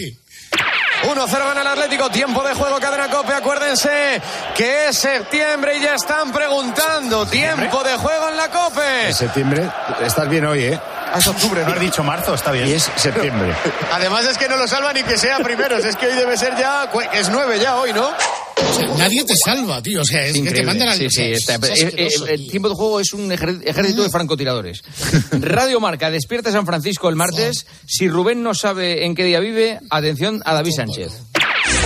Sí. 1.02 1.08
1-0 1.08 1.38
gana 1.38 1.60
el 1.60 1.66
Atlético, 1.66 2.10
tiempo 2.10 2.42
de 2.42 2.54
juego, 2.54 2.78
cadena 2.78 3.08
cope, 3.08 3.32
acuérdense 3.32 4.20
que 4.56 4.88
es 4.88 4.98
septiembre 4.98 5.76
y 5.76 5.80
ya 5.80 5.94
están 5.94 6.32
preguntando, 6.32 7.26
tiempo 7.26 7.82
de 7.82 7.96
juego 7.96 8.28
en 8.28 8.36
la 8.36 8.48
cope. 8.48 9.06
En 9.08 9.14
septiembre, 9.14 9.70
estás 10.00 10.28
bien 10.28 10.44
hoy, 10.46 10.64
¿eh? 10.64 10.80
Es 11.16 11.26
octubre, 11.26 11.62
No 11.64 11.72
has 11.72 11.80
dicho 11.80 12.02
marzo, 12.04 12.34
está 12.34 12.50
bien. 12.52 12.68
Y 12.68 12.72
es 12.72 12.90
septiembre. 12.96 13.54
Además 13.92 14.26
es 14.26 14.36
que 14.38 14.48
no 14.48 14.56
lo 14.56 14.66
salva 14.68 14.92
ni 14.92 15.02
que 15.02 15.16
sea 15.16 15.38
primeros, 15.38 15.84
es 15.84 15.96
que 15.96 16.06
hoy 16.06 16.14
debe 16.16 16.36
ser 16.36 16.56
ya, 16.58 16.90
es 17.14 17.28
9 17.30 17.58
ya 17.60 17.76
hoy, 17.76 17.92
¿no? 17.92 18.08
O 18.08 18.72
sea, 18.74 18.86
nadie 18.98 19.24
te 19.24 19.34
salva, 19.36 19.80
tío. 19.80 20.02
O 20.02 20.04
sea, 20.04 20.26
es 20.26 20.34
que 20.40 20.50
te 20.50 20.62
mandan 20.64 20.88
al. 20.88 20.98
Sí, 20.98 21.08
sí, 21.10 21.22
es- 21.22 21.48
está- 21.48 21.66
es 21.68 22.20
el 22.28 22.50
tiempo 22.50 22.68
de 22.68 22.74
juego 22.74 23.00
es 23.00 23.12
un 23.12 23.30
ejército 23.32 24.02
de 24.02 24.10
francotiradores. 24.10 24.82
Radio 25.30 25.78
Marca, 25.80 26.10
despierta 26.10 26.50
San 26.50 26.66
Francisco 26.66 27.08
el 27.08 27.14
martes. 27.16 27.66
Si 27.86 28.08
Rubén 28.08 28.42
no 28.42 28.54
sabe 28.54 29.04
en 29.06 29.14
qué 29.14 29.24
día 29.24 29.38
vive, 29.40 29.78
atención 29.90 30.42
a 30.44 30.54
David 30.54 30.72
Sánchez. 30.76 31.12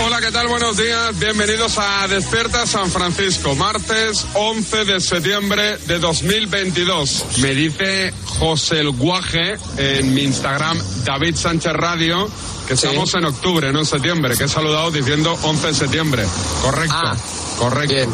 Hola, 0.01 0.21
¿qué 0.21 0.33
tal? 0.33 0.49
Buenos 0.49 0.77
días. 0.77 1.19
Bienvenidos 1.19 1.79
a 1.79 2.09
Despierta 2.09 2.67
San 2.67 2.91
Francisco, 2.91 3.55
martes 3.55 4.27
11 4.35 4.85
de 4.85 5.01
septiembre 5.01 5.77
de 5.87 5.99
2022. 5.99 7.25
Me 7.39 7.55
dice 7.55 8.13
José 8.39 8.81
El 8.81 8.91
Guaje 8.91 9.57
en 9.77 10.15
mi 10.15 10.23
Instagram, 10.23 10.79
David 11.05 11.37
Sánchez 11.37 11.73
Radio, 11.75 12.29
que 12.67 12.75
estamos 12.75 13.13
en 13.15 13.27
octubre, 13.27 13.73
no 13.73 13.81
en 13.81 13.87
septiembre, 13.87 14.37
que 14.37 14.45
he 14.45 14.49
saludado 14.49 14.91
diciendo 14.91 15.39
11 15.43 15.67
de 15.69 15.75
septiembre. 15.75 16.25
Correcto. 16.63 16.95
Ah, 16.97 17.17
correcto. 17.59 18.09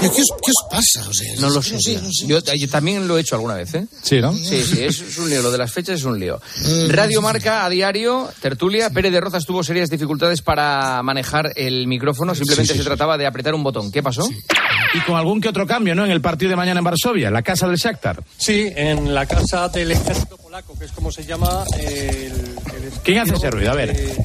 ¿Qué 0.00 0.08
os, 0.08 0.14
qué 0.14 0.50
os 0.50 0.66
pasa? 0.70 1.08
O 1.08 1.12
sea, 1.14 1.34
No 1.40 1.50
lo 1.50 1.62
sé. 1.62 1.76
tío. 1.78 2.00
Yo, 2.26 2.38
yo 2.54 2.68
también 2.68 3.06
lo 3.06 3.16
he 3.16 3.20
hecho 3.20 3.34
alguna 3.36 3.54
vez, 3.54 3.72
¿eh? 3.74 3.86
Sí, 4.02 4.20
¿no? 4.20 4.32
Sí, 4.34 4.62
sí, 4.64 4.82
es, 4.82 5.00
es 5.00 5.18
un 5.18 5.30
lío. 5.30 5.42
Lo 5.42 5.50
de 5.50 5.58
las 5.58 5.72
fechas 5.72 6.00
es 6.00 6.04
un 6.04 6.18
lío. 6.18 6.40
Radio 6.88 7.22
Marca 7.22 7.64
a 7.64 7.68
diario, 7.70 8.28
tertulia. 8.40 8.90
Pérez 8.90 9.12
de 9.12 9.20
Rozas 9.20 9.44
tuvo 9.46 9.62
serias 9.62 9.90
dificultades 9.90 10.42
para 10.42 11.02
manejar 11.02 11.52
el 11.56 11.86
micrófono. 11.86 12.34
Simplemente 12.34 12.74
se 12.74 12.82
trataba 12.84 13.16
de 13.16 13.26
apretar 13.26 13.54
un 13.54 13.62
botón. 13.62 13.90
¿Qué 13.92 14.02
pasó? 14.02 14.28
Y 14.94 15.00
con 15.06 15.16
algún 15.16 15.40
que 15.40 15.48
otro 15.48 15.66
cambio, 15.66 15.94
¿no? 15.94 16.04
En 16.04 16.10
el 16.10 16.20
partido 16.20 16.50
de 16.50 16.56
mañana 16.56 16.78
en 16.80 16.84
Varsovia, 16.84 17.30
la 17.30 17.42
casa 17.42 17.66
del 17.68 17.76
Shakhtar. 17.76 18.22
Sí, 18.36 18.70
en 18.74 19.14
la 19.14 19.24
casa 19.26 19.68
del 19.68 19.90
ejército 19.92 20.36
polaco, 20.36 20.76
que 20.78 20.84
es 20.86 20.92
como 20.92 21.10
se 21.12 21.24
llama 21.24 21.64
el... 21.78 21.86
el 22.32 22.92
¿Quién 23.02 23.18
hace 23.20 23.34
ese 23.34 23.50
ruido? 23.50 23.70
A 23.70 23.74
ver. 23.74 23.90
eh, 23.90 24.16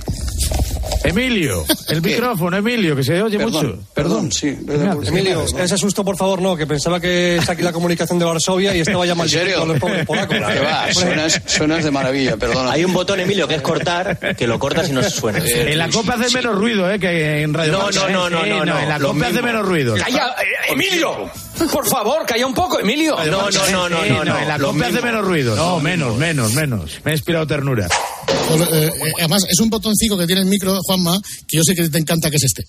Emilio, 1.08 1.66
el 1.90 2.02
micrófono, 2.02 2.58
Emilio, 2.58 2.96
que 2.96 3.04
se 3.04 3.22
oye 3.22 3.38
mucho. 3.40 3.80
Perdón, 3.94 4.32
sí. 4.32 4.48
Emilio, 4.48 5.02
Emilio, 5.04 5.46
ese 5.58 5.78
susto, 5.78 6.04
por 6.04 6.18
favor, 6.18 6.42
no, 6.42 6.56
que 6.56 6.68
pensaba 6.68 7.00
que 7.00 7.38
está 7.38 7.54
aquí 7.54 7.62
la 7.62 7.72
comunicación 7.72 8.20
de 8.20 8.26
Varsovia 8.26 8.76
y 8.76 8.82
estaba 8.82 9.06
ya 9.06 9.16
mal 9.16 9.30
serio? 9.30 9.60
con 9.60 9.70
los 9.70 9.80
pobres 9.80 10.06
polacos. 10.06 10.38
Que 10.48 10.60
va, 10.60 10.94
suenas, 10.94 11.42
suenas 11.46 11.84
de 11.84 11.92
maravilla, 11.92 12.38
perdona. 12.38 12.72
Hay 12.72 12.84
un 12.86 12.94
botón, 12.94 13.20
Emilio, 13.20 13.48
que 13.48 13.56
es 13.56 13.62
cortar, 13.62 14.36
que 14.36 14.48
lo 14.48 14.58
cortas 14.60 14.90
y 14.90 14.94
no 14.94 15.04
suena. 15.04 15.40
En 15.40 15.78
la 15.78 15.90
copa 15.90 16.14
hace 16.14 16.34
menos 16.36 16.56
ruido, 16.56 16.92
¿eh? 16.92 17.00
Que 17.00 17.42
en 17.42 17.54
Radio 17.54 17.74
No, 17.74 17.92
no, 17.92 18.08
¿eh? 18.08 18.12
no, 18.12 18.30
no, 18.30 18.46
no, 18.46 18.66
no. 18.66 18.80
En 18.80 18.90
la 18.90 19.00
copa 19.00 19.28
hace 19.28 19.42
menos 19.42 19.66
ruido. 19.66 19.96
¡Calla! 19.96 20.36
eh, 20.42 20.72
¡Emilio! 20.74 21.30
Por 21.72 21.88
favor, 21.88 22.26
calla 22.26 22.46
un 22.46 22.54
poco, 22.54 22.80
Emilio. 22.80 23.16
No, 23.26 23.50
no, 23.50 23.50
no, 23.72 23.90
no, 23.90 24.06
no, 24.06 24.24
no. 24.26 24.40
En 24.40 24.48
la 24.48 24.58
Lo 24.58 24.72
copa 24.72 24.88
hace 24.88 25.02
menos 25.02 25.26
ruido. 25.26 25.56
No, 25.56 25.80
menos, 25.80 26.18
menos, 26.18 26.54
menos. 26.54 27.00
Me 27.04 27.12
ha 27.12 27.14
inspirado 27.16 27.46
ternura. 27.48 27.88
Eh, 27.88 28.62
eh, 28.72 29.12
además, 29.20 29.46
es 29.50 29.60
un 29.60 29.70
botoncito 29.70 30.18
que 30.18 30.26
tiene 30.26 30.42
el 30.42 30.48
micro, 30.48 30.78
Juanma, 30.84 31.20
que 31.48 31.58
yo 31.58 31.64
sé 31.64 31.76
que 31.76 31.90
te 31.90 31.98
encanta 31.98 32.30
que 32.30 32.38
es 32.38 32.44
este. 32.44 32.64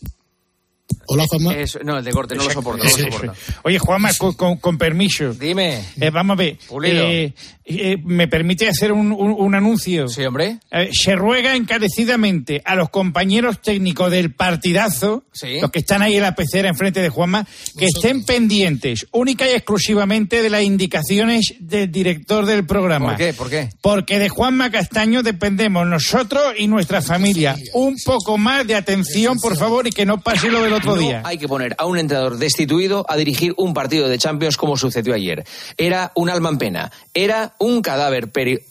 Hola, 1.06 1.24
Juanma. 1.28 1.54
No, 1.84 1.98
el 1.98 2.04
de 2.04 2.10
corte, 2.12 2.34
no 2.34 2.44
lo 2.44 2.50
soporto. 2.50 2.84
No 2.84 2.90
lo 2.90 2.96
soporto. 2.96 3.32
Oye, 3.64 3.78
Juanma, 3.78 4.12
con, 4.14 4.32
con- 4.34 4.56
con 4.58 4.78
permiso. 4.78 5.32
Dime. 5.34 5.84
Eh, 6.00 6.10
vamos 6.10 6.34
a 6.34 6.38
ver. 6.38 6.58
Pulido. 6.68 7.02
Eh, 7.04 7.34
eh, 7.68 7.96
¿Me 8.04 8.28
permite 8.28 8.68
hacer 8.68 8.92
un, 8.92 9.12
un- 9.12 9.34
un 9.38 9.54
anuncio? 9.54 10.08
Sí, 10.08 10.24
hombre. 10.24 10.58
Eh, 10.70 10.88
se 10.92 11.14
ruega 11.14 11.54
encarecidamente 11.54 12.62
a 12.64 12.74
los 12.74 12.90
compañeros 12.90 13.60
técnicos 13.62 14.10
del 14.10 14.32
partidazo, 14.34 15.24
Sí. 15.32 15.60
los 15.60 15.70
que 15.70 15.78
están 15.80 16.02
ahí 16.02 16.16
en 16.16 16.22
la 16.22 16.34
pecera 16.34 16.68
enfrente 16.68 17.00
de 17.00 17.08
Juanma, 17.08 17.46
que 17.78 17.86
estén 17.86 18.24
pendientes 18.24 19.06
única 19.12 19.46
y 19.48 19.52
exclusivamente 19.52 20.42
de 20.42 20.50
las 20.50 20.62
indicaciones 20.62 21.54
del 21.60 21.90
director 21.92 22.46
del 22.46 22.66
programa. 22.66 23.08
¿Por 23.10 23.16
qué? 23.16 23.32
¿Por 23.34 23.50
qué? 23.50 23.68
Porque 23.80 24.18
de 24.18 24.28
Juanma 24.28 24.70
Castaño 24.70 25.22
dependemos 25.22 25.86
nosotros 25.86 26.42
y 26.58 26.66
nuestra 26.68 27.02
familia. 27.02 27.56
Un 27.74 27.96
poco 28.04 28.38
más 28.38 28.66
de 28.66 28.74
atención, 28.74 29.38
por 29.38 29.56
favor, 29.56 29.86
y 29.86 29.90
que 29.90 30.06
no 30.06 30.20
pase 30.20 30.50
lo 30.50 30.62
del 30.62 30.72
otro 30.72 30.94
No 30.96 31.00
día. 31.00 31.22
hay 31.24 31.38
que 31.38 31.48
poner 31.48 31.74
a 31.78 31.86
un 31.86 31.98
entrenador 31.98 32.38
destituido 32.38 33.04
a 33.08 33.16
dirigir 33.16 33.54
un 33.56 33.74
partido 33.74 34.08
de 34.08 34.18
Champions 34.18 34.56
como 34.56 34.76
sucedió 34.76 35.14
ayer. 35.14 35.44
Era 35.76 36.12
un 36.14 36.30
alma 36.30 36.48
en 36.48 36.58
pena. 36.58 36.92
Era 37.14 37.54
un 37.58 37.82
cadáver 37.82 38.30
peri... 38.30 38.64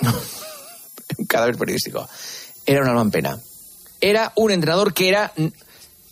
un 1.18 1.26
cadáver 1.26 1.56
periodístico. 1.56 2.08
Era 2.66 2.82
un 2.82 2.88
alma 2.88 3.02
en 3.02 3.10
pena. 3.10 3.38
Era 4.00 4.32
un 4.36 4.50
entrenador 4.50 4.92
que 4.94 5.08
era... 5.08 5.32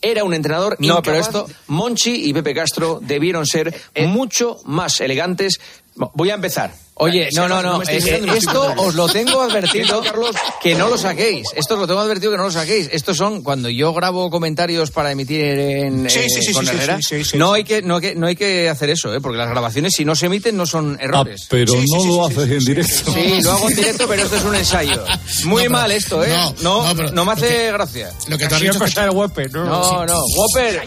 Era 0.04 0.24
un 0.24 0.34
entrenador 0.34 0.76
No, 0.80 0.86
incapaz. 0.86 1.04
pero 1.04 1.18
esto- 1.18 1.46
Monchi 1.68 2.28
y 2.28 2.32
Pepe 2.32 2.54
Castro 2.54 2.98
debieron 3.00 3.46
ser 3.46 3.72
mucho 4.08 4.58
más 4.64 5.00
elegantes. 5.00 5.60
Voy 5.94 6.30
a 6.30 6.34
empezar. 6.34 6.74
Oye, 6.94 7.30
no, 7.34 7.48
no, 7.48 7.62
no. 7.62 7.82
eh, 7.82 8.22
esto 8.36 8.74
os 8.76 8.94
lo 8.94 9.08
tengo 9.08 9.40
advertido. 9.42 10.02
Carlos, 10.04 10.36
que 10.62 10.74
no 10.74 10.88
lo 10.88 10.98
saquéis. 10.98 11.46
Esto 11.56 11.74
os 11.74 11.80
lo 11.80 11.86
tengo 11.86 12.00
advertido 12.00 12.30
que 12.32 12.36
no 12.36 12.44
lo 12.44 12.50
saquéis. 12.50 12.88
Estos 12.92 13.16
son 13.16 13.42
cuando 13.42 13.68
yo 13.70 13.92
grabo 13.94 14.30
comentarios 14.30 14.90
para 14.90 15.10
emitir 15.10 15.40
en 15.42 16.08
Sí, 16.10 16.20
eh, 16.20 16.28
sí, 16.28 16.52
con 16.52 16.68
Herrera. 16.68 16.98
no 17.34 17.54
hay 17.54 17.64
que 17.64 17.80
no 17.82 17.96
hay 17.96 18.00
que 18.02 18.14
no 18.14 18.26
hay 18.26 18.36
que 18.36 18.68
hacer 18.68 18.90
eso, 18.90 19.12
¿eh? 19.14 19.20
porque 19.20 19.38
las 19.38 19.48
grabaciones 19.48 19.94
si 19.96 20.04
no 20.04 20.14
se 20.14 20.26
emiten 20.26 20.56
no 20.56 20.66
son 20.66 20.98
errores. 21.00 21.46
Pero 21.48 21.74
no 21.74 22.04
lo 22.04 22.26
haces 22.26 22.50
en 22.50 22.64
directo. 22.64 23.12
Sí, 23.12 23.40
lo 23.42 23.52
hago 23.52 23.68
en 23.70 23.76
directo, 23.76 24.06
pero 24.06 24.22
esto 24.22 24.36
es 24.36 24.44
un 24.44 24.54
ensayo. 24.54 25.04
Muy 25.44 25.64
No, 25.64 25.70
mal 25.70 25.90
esto, 25.92 26.22
¿eh? 26.22 26.28
no, 26.28 26.54
No, 26.60 26.86
no, 26.88 26.94
pero 26.96 27.10
no 27.12 27.24
me 27.24 27.32
hace 27.32 27.72
gracia. 27.72 28.12
Lo 28.28 28.36
que 28.38 28.46
te 28.46 28.54
has 28.54 28.60
dicho 28.60 28.70
es 28.72 28.76
es 28.76 28.82
que- 28.82 28.88
cosa 28.90 29.02
del 29.06 29.10
Whopper, 29.16 29.50
¿no? 29.52 29.64
No, 29.64 30.06
no, 30.06 30.22
Whopper. 30.36 30.82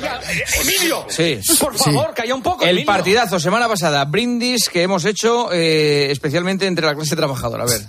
Emilio, 0.62 1.06
Sí. 1.10 1.40
por 1.60 1.76
favor, 1.78 2.14
calla 2.14 2.36
un 2.36 2.42
poco. 2.44 2.64
El 2.64 2.70
Emilio. 2.70 2.86
partidazo 2.86 3.40
semana 3.40 3.68
pasada, 3.68 4.06
brindis 4.06 4.70
que 4.70 4.84
hemos 4.84 5.04
hecho 5.06 5.50
eh, 5.52 5.95
especialmente 6.12 6.66
entre 6.68 6.86
la 6.86 6.96
clase 6.96 7.16
trabajadora. 7.16 7.64
A 7.64 7.68
ver. 7.68 7.82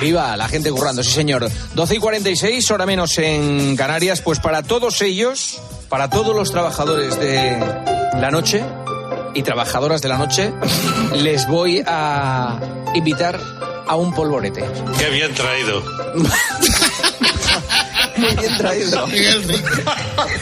Viva 0.00 0.36
la 0.36 0.46
gente 0.48 0.70
currando, 0.70 1.02
sí 1.02 1.10
señor. 1.10 1.50
12 1.74 1.96
y 1.96 1.98
46, 1.98 2.70
hora 2.70 2.86
menos 2.86 3.18
en 3.18 3.76
Canarias. 3.76 4.20
Pues 4.20 4.38
para 4.38 4.62
todos 4.62 5.02
ellos, 5.02 5.60
para 5.88 6.08
todos 6.08 6.34
los 6.36 6.52
trabajadores 6.52 7.18
de 7.18 7.58
la 8.20 8.30
noche 8.30 8.62
y 9.34 9.42
trabajadoras 9.42 10.00
de 10.00 10.08
la 10.08 10.18
noche, 10.18 10.52
les 11.14 11.48
voy 11.48 11.82
a 11.86 12.60
invitar 12.94 13.40
a 13.88 13.96
un 13.96 14.12
polvorete. 14.14 14.64
Qué 14.98 15.10
bien 15.10 15.34
traído. 15.34 15.82
Muy 18.18 18.34
bien 18.36 18.56
traído. 18.58 19.06
Miguel 19.06 19.42
Rico. 19.44 19.68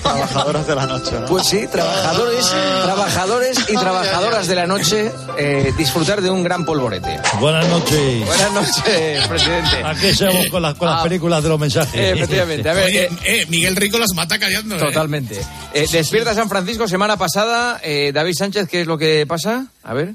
trabajadoras 0.03 0.67
de 0.67 0.75
la 0.75 0.87
noche. 0.87 1.13
¿no? 1.21 1.27
Pues 1.27 1.47
sí, 1.47 1.67
trabajadores, 1.71 2.47
trabajadores 2.85 3.59
y 3.69 3.77
trabajadoras 3.77 4.47
de 4.49 4.55
la 4.55 4.67
noche 4.67 5.13
eh, 5.39 5.73
disfrutar 5.77 6.21
de 6.23 6.31
un 6.31 6.43
gran 6.43 6.65
polvorete. 6.65 7.21
Buenas 7.41 7.67
noches. 7.69 8.25
Buenas 8.27 8.53
noches, 8.53 9.27
presidente. 9.29 9.77
Aquí 9.85 10.07
estamos 10.07 10.47
con 10.49 10.63
las, 10.63 10.75
con 10.75 10.89
las 10.89 11.01
Ah, 11.01 11.03
películas 11.03 11.43
de 11.43 11.49
los 11.51 11.59
mensajes. 11.61 11.95
eh, 11.95 12.13
efectivamente, 12.17 12.69
a 12.69 12.73
ver, 12.73 12.85
Oye, 12.87 13.05
eh, 13.05 13.11
eh, 13.25 13.47
Miguel 13.49 13.77
Rico 13.77 13.99
las 13.99 14.13
mata 14.15 14.39
callando. 14.39 14.77
¿eh? 14.77 14.79
Totalmente. 14.79 15.39
Eh, 15.75 15.87
despierta 15.91 16.35
San 16.35 16.49
Francisco, 16.49 16.89
semana 16.89 17.17
pasada. 17.19 17.81
eh, 17.83 18.13
David 18.15 18.35
Sánchez, 18.35 18.69
¿qué 18.69 18.81
es 18.83 18.87
lo 18.87 18.97
que 18.97 19.27
pasa? 19.27 19.67
A 19.85 19.93
ver. 19.95 20.15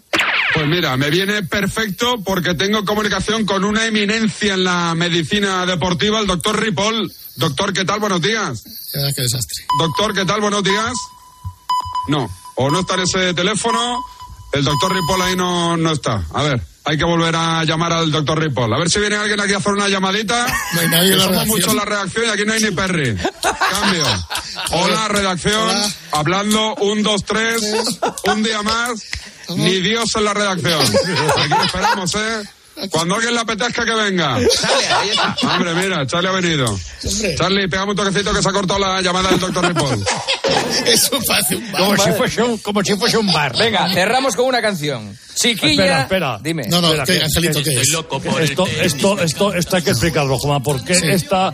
Pues 0.61 0.69
mira, 0.69 0.95
me 0.95 1.09
viene 1.09 1.41
perfecto 1.41 2.21
porque 2.23 2.53
tengo 2.53 2.85
comunicación 2.85 3.45
con 3.45 3.63
una 3.63 3.87
eminencia 3.87 4.53
en 4.53 4.63
la 4.63 4.93
medicina 4.93 5.65
deportiva, 5.65 6.19
el 6.19 6.27
doctor 6.27 6.59
Ripoll. 6.59 7.11
Doctor, 7.37 7.73
¿qué 7.73 7.83
tal? 7.83 7.99
Buenos 7.99 8.21
días. 8.21 8.63
Ya, 8.93 9.11
Qué 9.15 9.23
desastre. 9.23 9.65
Doctor, 9.79 10.13
¿qué 10.13 10.23
tal? 10.23 10.39
Buenos 10.39 10.63
días. 10.63 10.93
No, 12.09 12.29
o 12.53 12.69
no 12.69 12.81
está 12.81 12.93
en 12.93 12.99
ese 12.99 13.33
teléfono, 13.33 14.05
el 14.53 14.63
doctor 14.63 14.93
Ripoll 14.93 15.21
ahí 15.23 15.35
no, 15.35 15.77
no 15.77 15.93
está. 15.93 16.27
A 16.31 16.43
ver, 16.43 16.61
hay 16.83 16.97
que 16.97 17.03
volver 17.05 17.35
a 17.35 17.63
llamar 17.63 17.93
al 17.93 18.11
doctor 18.11 18.39
Ripoll. 18.39 18.73
A 18.73 18.77
ver 18.77 18.89
si 18.89 18.99
viene 18.99 19.15
alguien 19.15 19.39
aquí 19.39 19.53
a 19.53 19.57
hacer 19.57 19.73
una 19.73 19.87
llamadita. 19.87 20.47
No 20.73 20.81
hay 20.81 20.87
nadie 20.89 21.15
la 21.15 21.23
somos 21.25 21.67
en 21.67 21.75
la 21.75 21.85
redacción 21.85 22.25
y 22.25 22.29
aquí 22.29 22.45
no 22.45 22.53
hay 22.53 22.61
ni 22.61 22.71
perri. 22.71 23.17
Cambio. 23.71 24.05
Hola, 24.71 25.07
redacción. 25.07 25.93
Hablando, 26.11 26.75
un, 26.75 27.03
dos, 27.03 27.23
tres. 27.23 27.61
Un 28.25 28.43
día 28.43 28.61
más. 28.63 29.03
Ni 29.55 29.81
Dios 29.81 30.15
en 30.15 30.23
la 30.23 30.33
redacción. 30.33 30.81
Aquí 31.37 31.49
lo 31.49 31.63
esperamos, 31.63 32.15
¿eh? 32.15 32.43
Cuando 32.89 33.15
alguien 33.15 33.33
le 33.33 33.39
apetezca 33.41 33.85
que 33.85 33.91
venga. 33.93 34.37
Hombre, 35.43 35.73
mira, 35.75 36.05
Charlie 36.07 36.29
ha 36.29 36.31
venido. 36.33 36.79
Charlie, 37.37 37.67
pegame 37.67 37.91
un 37.91 37.97
toquecito 37.97 38.33
que 38.33 38.41
se 38.41 38.49
ha 38.49 38.51
cortado 38.53 38.79
la 38.79 39.01
llamada 39.01 39.29
del 39.29 39.39
doctor 39.39 39.67
Ripoll. 39.67 40.03
Eso 40.85 41.19
parece 41.27 41.55
un 41.55 41.71
bar. 41.71 41.81
Como 41.81 41.97
si 42.03 42.11
fuese 42.11 42.43
un, 42.43 42.57
como 42.59 42.83
si 42.83 42.95
fuese 42.95 43.17
un 43.17 43.31
bar. 43.31 43.55
Venga, 43.57 43.91
cerramos 43.93 44.35
con 44.35 44.45
una 44.45 44.61
canción. 44.61 45.17
Chiquilla. 45.33 45.71
Espera, 45.71 46.01
espera. 46.01 46.39
Dime. 46.43 46.63
No, 46.67 46.81
no, 46.81 46.89
Espera, 46.93 47.05
¿qué, 47.05 47.13
que- 47.17 47.23
Angelito, 47.23 47.63
¿qué 47.63 47.71
es? 47.81 47.87
Esto, 48.49 48.67
esto, 48.67 49.19
esto, 49.21 49.53
esto 49.53 49.75
hay 49.77 49.81
que 49.81 49.91
explicarlo, 49.91 50.37
Juan, 50.37 50.61
porque 50.61 50.93
esta 50.93 51.53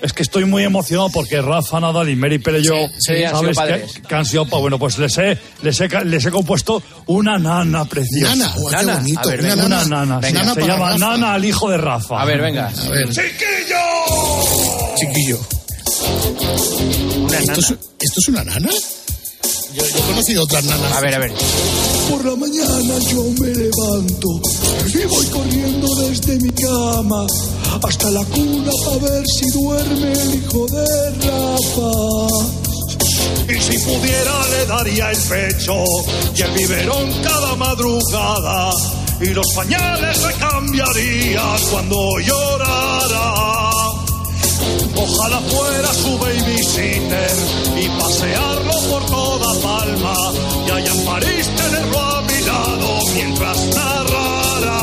es 0.00 0.12
que 0.12 0.22
estoy 0.22 0.44
muy 0.44 0.62
emocionado 0.62 1.10
porque 1.10 1.40
Rafa 1.42 1.80
Nadal 1.80 2.08
y 2.08 2.16
Mary 2.16 2.38
Pérez 2.38 2.62
yo, 2.62 2.74
Sí, 2.98 3.14
sí, 3.16 3.22
sabes 3.30 3.58
que, 3.58 4.02
que 4.08 4.14
han 4.14 4.24
sido 4.24 4.46
pa- 4.46 4.58
bueno, 4.58 4.78
pues 4.78 4.96
les 4.98 5.16
he, 5.18 5.38
les 5.62 5.80
he, 5.80 5.88
les 6.04 6.24
he 6.24 6.30
compuesto 6.30 6.82
una 7.06 7.38
nana 7.38 7.84
preciosa. 7.84 8.34
Nana, 8.36 8.52
qué 8.54 8.76
Nana. 8.76 8.94
bonito. 8.96 9.20
A 9.20 9.26
ver, 9.32 9.40
una 9.40 9.54
venga. 9.54 9.68
Nana. 9.68 10.04
nana, 10.06 10.26
sí, 10.28 10.32
Nana 10.34 10.54
se 10.66 10.72
llama 10.72 10.90
Rafa. 10.90 10.98
Nana 10.98 11.34
al 11.34 11.44
hijo 11.44 11.70
de 11.70 11.78
Rafa. 11.78 12.22
A 12.22 12.24
ver, 12.24 12.40
venga. 12.40 12.68
A 12.68 12.88
ver. 12.88 13.08
Chiquillo. 14.96 15.38
¿Esto, 17.38 17.60
es, 17.60 17.74
esto 18.00 18.20
es 18.20 18.28
una 18.28 18.44
nana? 18.44 18.68
Yo, 19.74 19.86
yo 19.86 19.98
he 19.98 20.02
conocido 20.02 20.42
otras 20.44 20.64
nanas. 20.64 20.92
A 20.92 21.00
ver, 21.00 21.14
a 21.14 21.18
ver. 21.18 21.32
Por 22.10 22.24
la 22.24 22.36
mañana 22.36 22.98
yo 23.10 23.24
me 23.40 23.48
levanto 23.48 24.40
y 24.86 25.06
voy 25.06 25.26
corriendo 25.26 25.94
desde 25.96 26.38
mi 26.38 26.50
cama 26.50 27.26
hasta 27.82 28.10
la 28.10 28.24
cuna 28.24 28.70
para 28.84 29.12
ver 29.12 29.26
si 29.26 29.50
duerme 29.50 30.12
el 30.12 30.34
hijo 30.34 30.66
de 30.66 31.10
Rafa. 31.26 31.92
Y 33.48 33.60
si 33.60 33.78
pudiera 33.78 34.48
le 34.48 34.66
daría 34.66 35.10
el 35.10 35.18
pecho 35.18 35.84
y 36.34 36.42
el 36.42 36.50
biberón 36.52 37.12
cada 37.22 37.54
madrugada 37.56 38.70
y 39.20 39.26
los 39.28 39.46
pañales 39.54 40.22
le 40.22 40.32
cambiaría 40.34 41.42
cuando 41.70 42.18
llorara. 42.20 43.32
Ojalá 44.96 45.40
fuera 45.40 45.94
su 45.94 46.18
babysitter 46.18 47.30
y 47.80 47.88
pasearlo 48.00 48.72
por 48.90 49.06
toda 49.06 49.54
Palma 49.60 50.32
y 50.66 50.70
allá 50.70 50.92
en 50.92 51.04
París 51.04 51.48
tenerlo 51.56 51.98
a 52.00 52.22
mi 52.22 52.40
lado 52.40 53.00
mientras 53.14 53.66
narrara. 53.74 54.80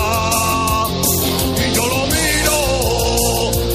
Y 1.57 1.75
yo 1.75 1.87
lo 1.87 2.05
miro. 2.07 2.57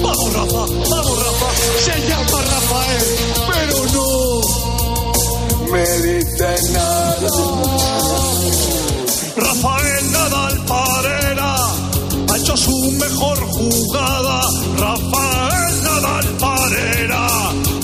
Vamos, 0.02 0.32
Rafa, 0.32 0.66
vamos, 0.90 1.24
Rafa. 1.24 1.48
Se 1.84 2.08
llama 2.08 2.42
Rafael, 2.42 3.06
pero 3.52 3.76
no 3.94 5.72
me 5.72 5.86
dice 6.02 6.72
nada. 6.72 7.97
Su 12.68 12.92
mejor 12.92 13.38
jugada. 13.52 14.40
Rafael 14.76 15.82
Nadal 15.82 16.26
Parera 16.38 17.26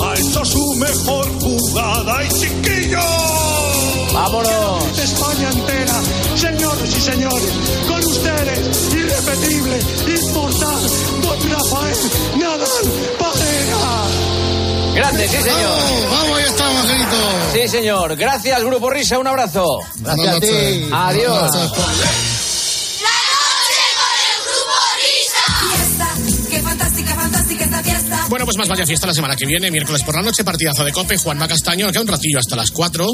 ha 0.04 0.14
hecho 0.18 0.44
su 0.44 0.74
mejor 0.74 1.26
jugada. 1.40 2.24
¡Y 2.24 2.28
chiquillo! 2.28 3.00
¡Vámonos! 4.12 4.96
De 4.96 5.04
España 5.04 5.50
entera, 5.50 6.00
señores 6.36 6.96
y 6.96 7.00
señores, 7.00 7.52
con 7.88 8.04
ustedes, 8.04 8.92
irrepetible, 8.92 9.78
inmortal, 10.18 10.82
don 11.22 11.50
Rafael 11.50 11.98
Nadal 12.38 12.86
Parera. 13.18 13.84
Grande, 14.94 15.28
sí, 15.28 15.36
señor. 15.36 15.78
Vamos, 15.80 16.10
vamos, 16.10 16.38
ya 16.38 16.46
estamos, 16.46 16.80
Angelito. 16.82 17.16
Sí, 17.52 17.68
señor. 17.68 18.16
Gracias, 18.16 18.62
Grupo 18.62 18.90
Risa. 18.90 19.18
Un 19.18 19.26
abrazo. 19.26 19.78
Gracias 19.96 20.36
a 20.36 20.40
ti. 20.40 20.88
Adiós. 20.92 22.33
Bueno, 28.44 28.58
pues 28.58 28.68
más 28.68 28.76
vaya 28.76 28.86
fiesta 28.86 29.06
la 29.06 29.14
semana 29.14 29.36
que 29.36 29.46
viene, 29.46 29.70
miércoles 29.70 30.02
por 30.02 30.14
la 30.16 30.20
noche, 30.20 30.44
partidazo 30.44 30.84
de 30.84 30.92
Cope, 30.92 31.16
Juanma 31.16 31.48
Castaño, 31.48 31.90
queda 31.90 32.02
un 32.02 32.08
ratillo 32.08 32.38
hasta 32.38 32.56
las 32.56 32.70
4. 32.72 33.06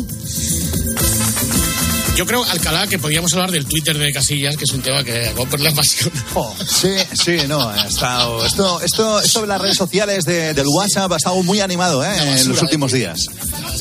Yo 2.20 2.26
creo, 2.26 2.44
Alcalá, 2.44 2.86
que 2.86 2.98
podíamos 2.98 3.32
hablar 3.32 3.50
del 3.50 3.64
Twitter 3.64 3.96
de 3.96 4.12
Casillas, 4.12 4.54
que 4.58 4.64
es 4.64 4.70
un 4.72 4.82
tema 4.82 5.02
que 5.02 5.28
a 5.28 5.32
Cope 5.32 5.56
le 5.56 5.70
apasiona. 5.70 6.12
Sí, 6.68 6.90
sí, 7.14 7.38
no, 7.48 7.66
ha 7.66 7.86
estado, 7.86 8.44
esto, 8.44 8.78
esto, 8.82 9.20
esto 9.22 9.40
de 9.40 9.46
las 9.46 9.58
redes 9.58 9.78
sociales 9.78 10.26
de- 10.26 10.52
del 10.52 10.66
WhatsApp 10.68 11.10
ha 11.12 11.16
estado 11.16 11.42
muy 11.42 11.60
animado 11.60 12.04
¿eh? 12.04 12.10
en 12.40 12.46
los 12.50 12.60
últimos 12.60 12.92
días. 12.92 13.20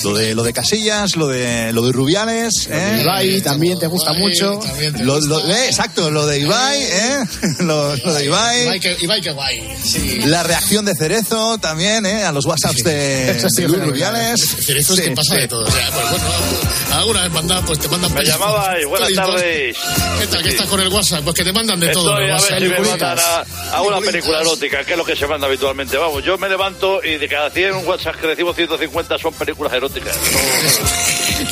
Lo 0.05 0.15
de, 0.15 0.33
lo 0.35 0.43
de 0.43 0.53
Casillas, 0.53 1.17
lo 1.17 1.27
de, 1.27 1.73
lo 1.73 1.81
de 1.85 1.91
Rubiales, 1.91 2.69
¿eh? 2.71 2.99
Ibai 3.01 3.41
también 3.41 3.77
te 3.77 3.87
gusta 3.87 4.13
mucho. 4.13 4.57
Lo- 5.01 5.19
lo- 5.19 5.45
eh, 5.45 5.65
exacto, 5.67 6.09
lo 6.09 6.25
de 6.25 6.39
Ibai, 6.39 6.81
¿eh? 6.81 7.19
Lo, 7.59 7.93
lo 7.97 8.13
de 8.13 8.23
Ibai. 8.23 8.63
Ibai, 8.63 8.79
que, 8.79 8.95
Ibai, 9.01 9.21
que 9.21 9.31
guay. 9.31 9.75
Sí. 9.83 10.21
La 10.27 10.43
reacción 10.43 10.85
de 10.85 10.95
Cerezo 10.95 11.57
también, 11.57 12.05
¿eh? 12.05 12.23
A 12.23 12.31
los 12.31 12.45
WhatsApps 12.45 12.83
de, 12.85 13.37
sí, 13.53 13.61
de 13.63 13.67
Luis. 13.67 13.83
Rubiales. 13.83 14.39
Cerezo 14.65 14.93
es 14.93 15.01
que 15.01 15.11
pasa 15.11 15.35
de 15.35 15.47
todo. 15.49 15.65
O 15.65 15.71
sea, 15.71 15.91
pues 15.91 16.09
bueno, 16.11 16.25
alguna 16.93 17.23
vez 17.23 17.31
mandan, 17.33 17.65
pues 17.65 17.79
te 17.79 17.87
mandan 17.89 18.13
llamabais, 18.29 18.85
buenas 18.85 19.13
tardes. 19.13 19.77
¿Qué 20.19 20.27
tal? 20.27 20.43
¿Qué 20.43 20.49
estás 20.49 20.67
con 20.67 20.79
el 20.79 20.87
WhatsApp? 20.89 21.23
Pues 21.23 21.35
que 21.35 21.43
te 21.43 21.53
mandan 21.53 21.79
de 21.79 21.89
todo. 21.89 22.11
Estoy 22.11 22.25
el 22.25 22.31
a 22.31 22.39
ver 22.39 22.61
si 22.61 22.67
me 22.69 22.79
mandan 22.87 23.19
a, 23.19 23.75
a 23.77 23.81
una 23.81 23.99
película 23.99 24.41
erótica, 24.41 24.83
que 24.83 24.91
es 24.93 24.97
lo 24.97 25.05
que 25.05 25.15
se 25.15 25.27
manda 25.27 25.47
habitualmente. 25.47 25.97
Vamos, 25.97 26.23
yo 26.23 26.37
me 26.37 26.47
levanto 26.49 27.03
y 27.03 27.17
de 27.17 27.27
cada 27.27 27.49
100 27.49 27.87
WhatsApp 27.87 28.15
que 28.15 28.27
recibo 28.27 28.53
150 28.53 29.17
son 29.17 29.33
películas 29.33 29.73
eróticas. 29.73 30.15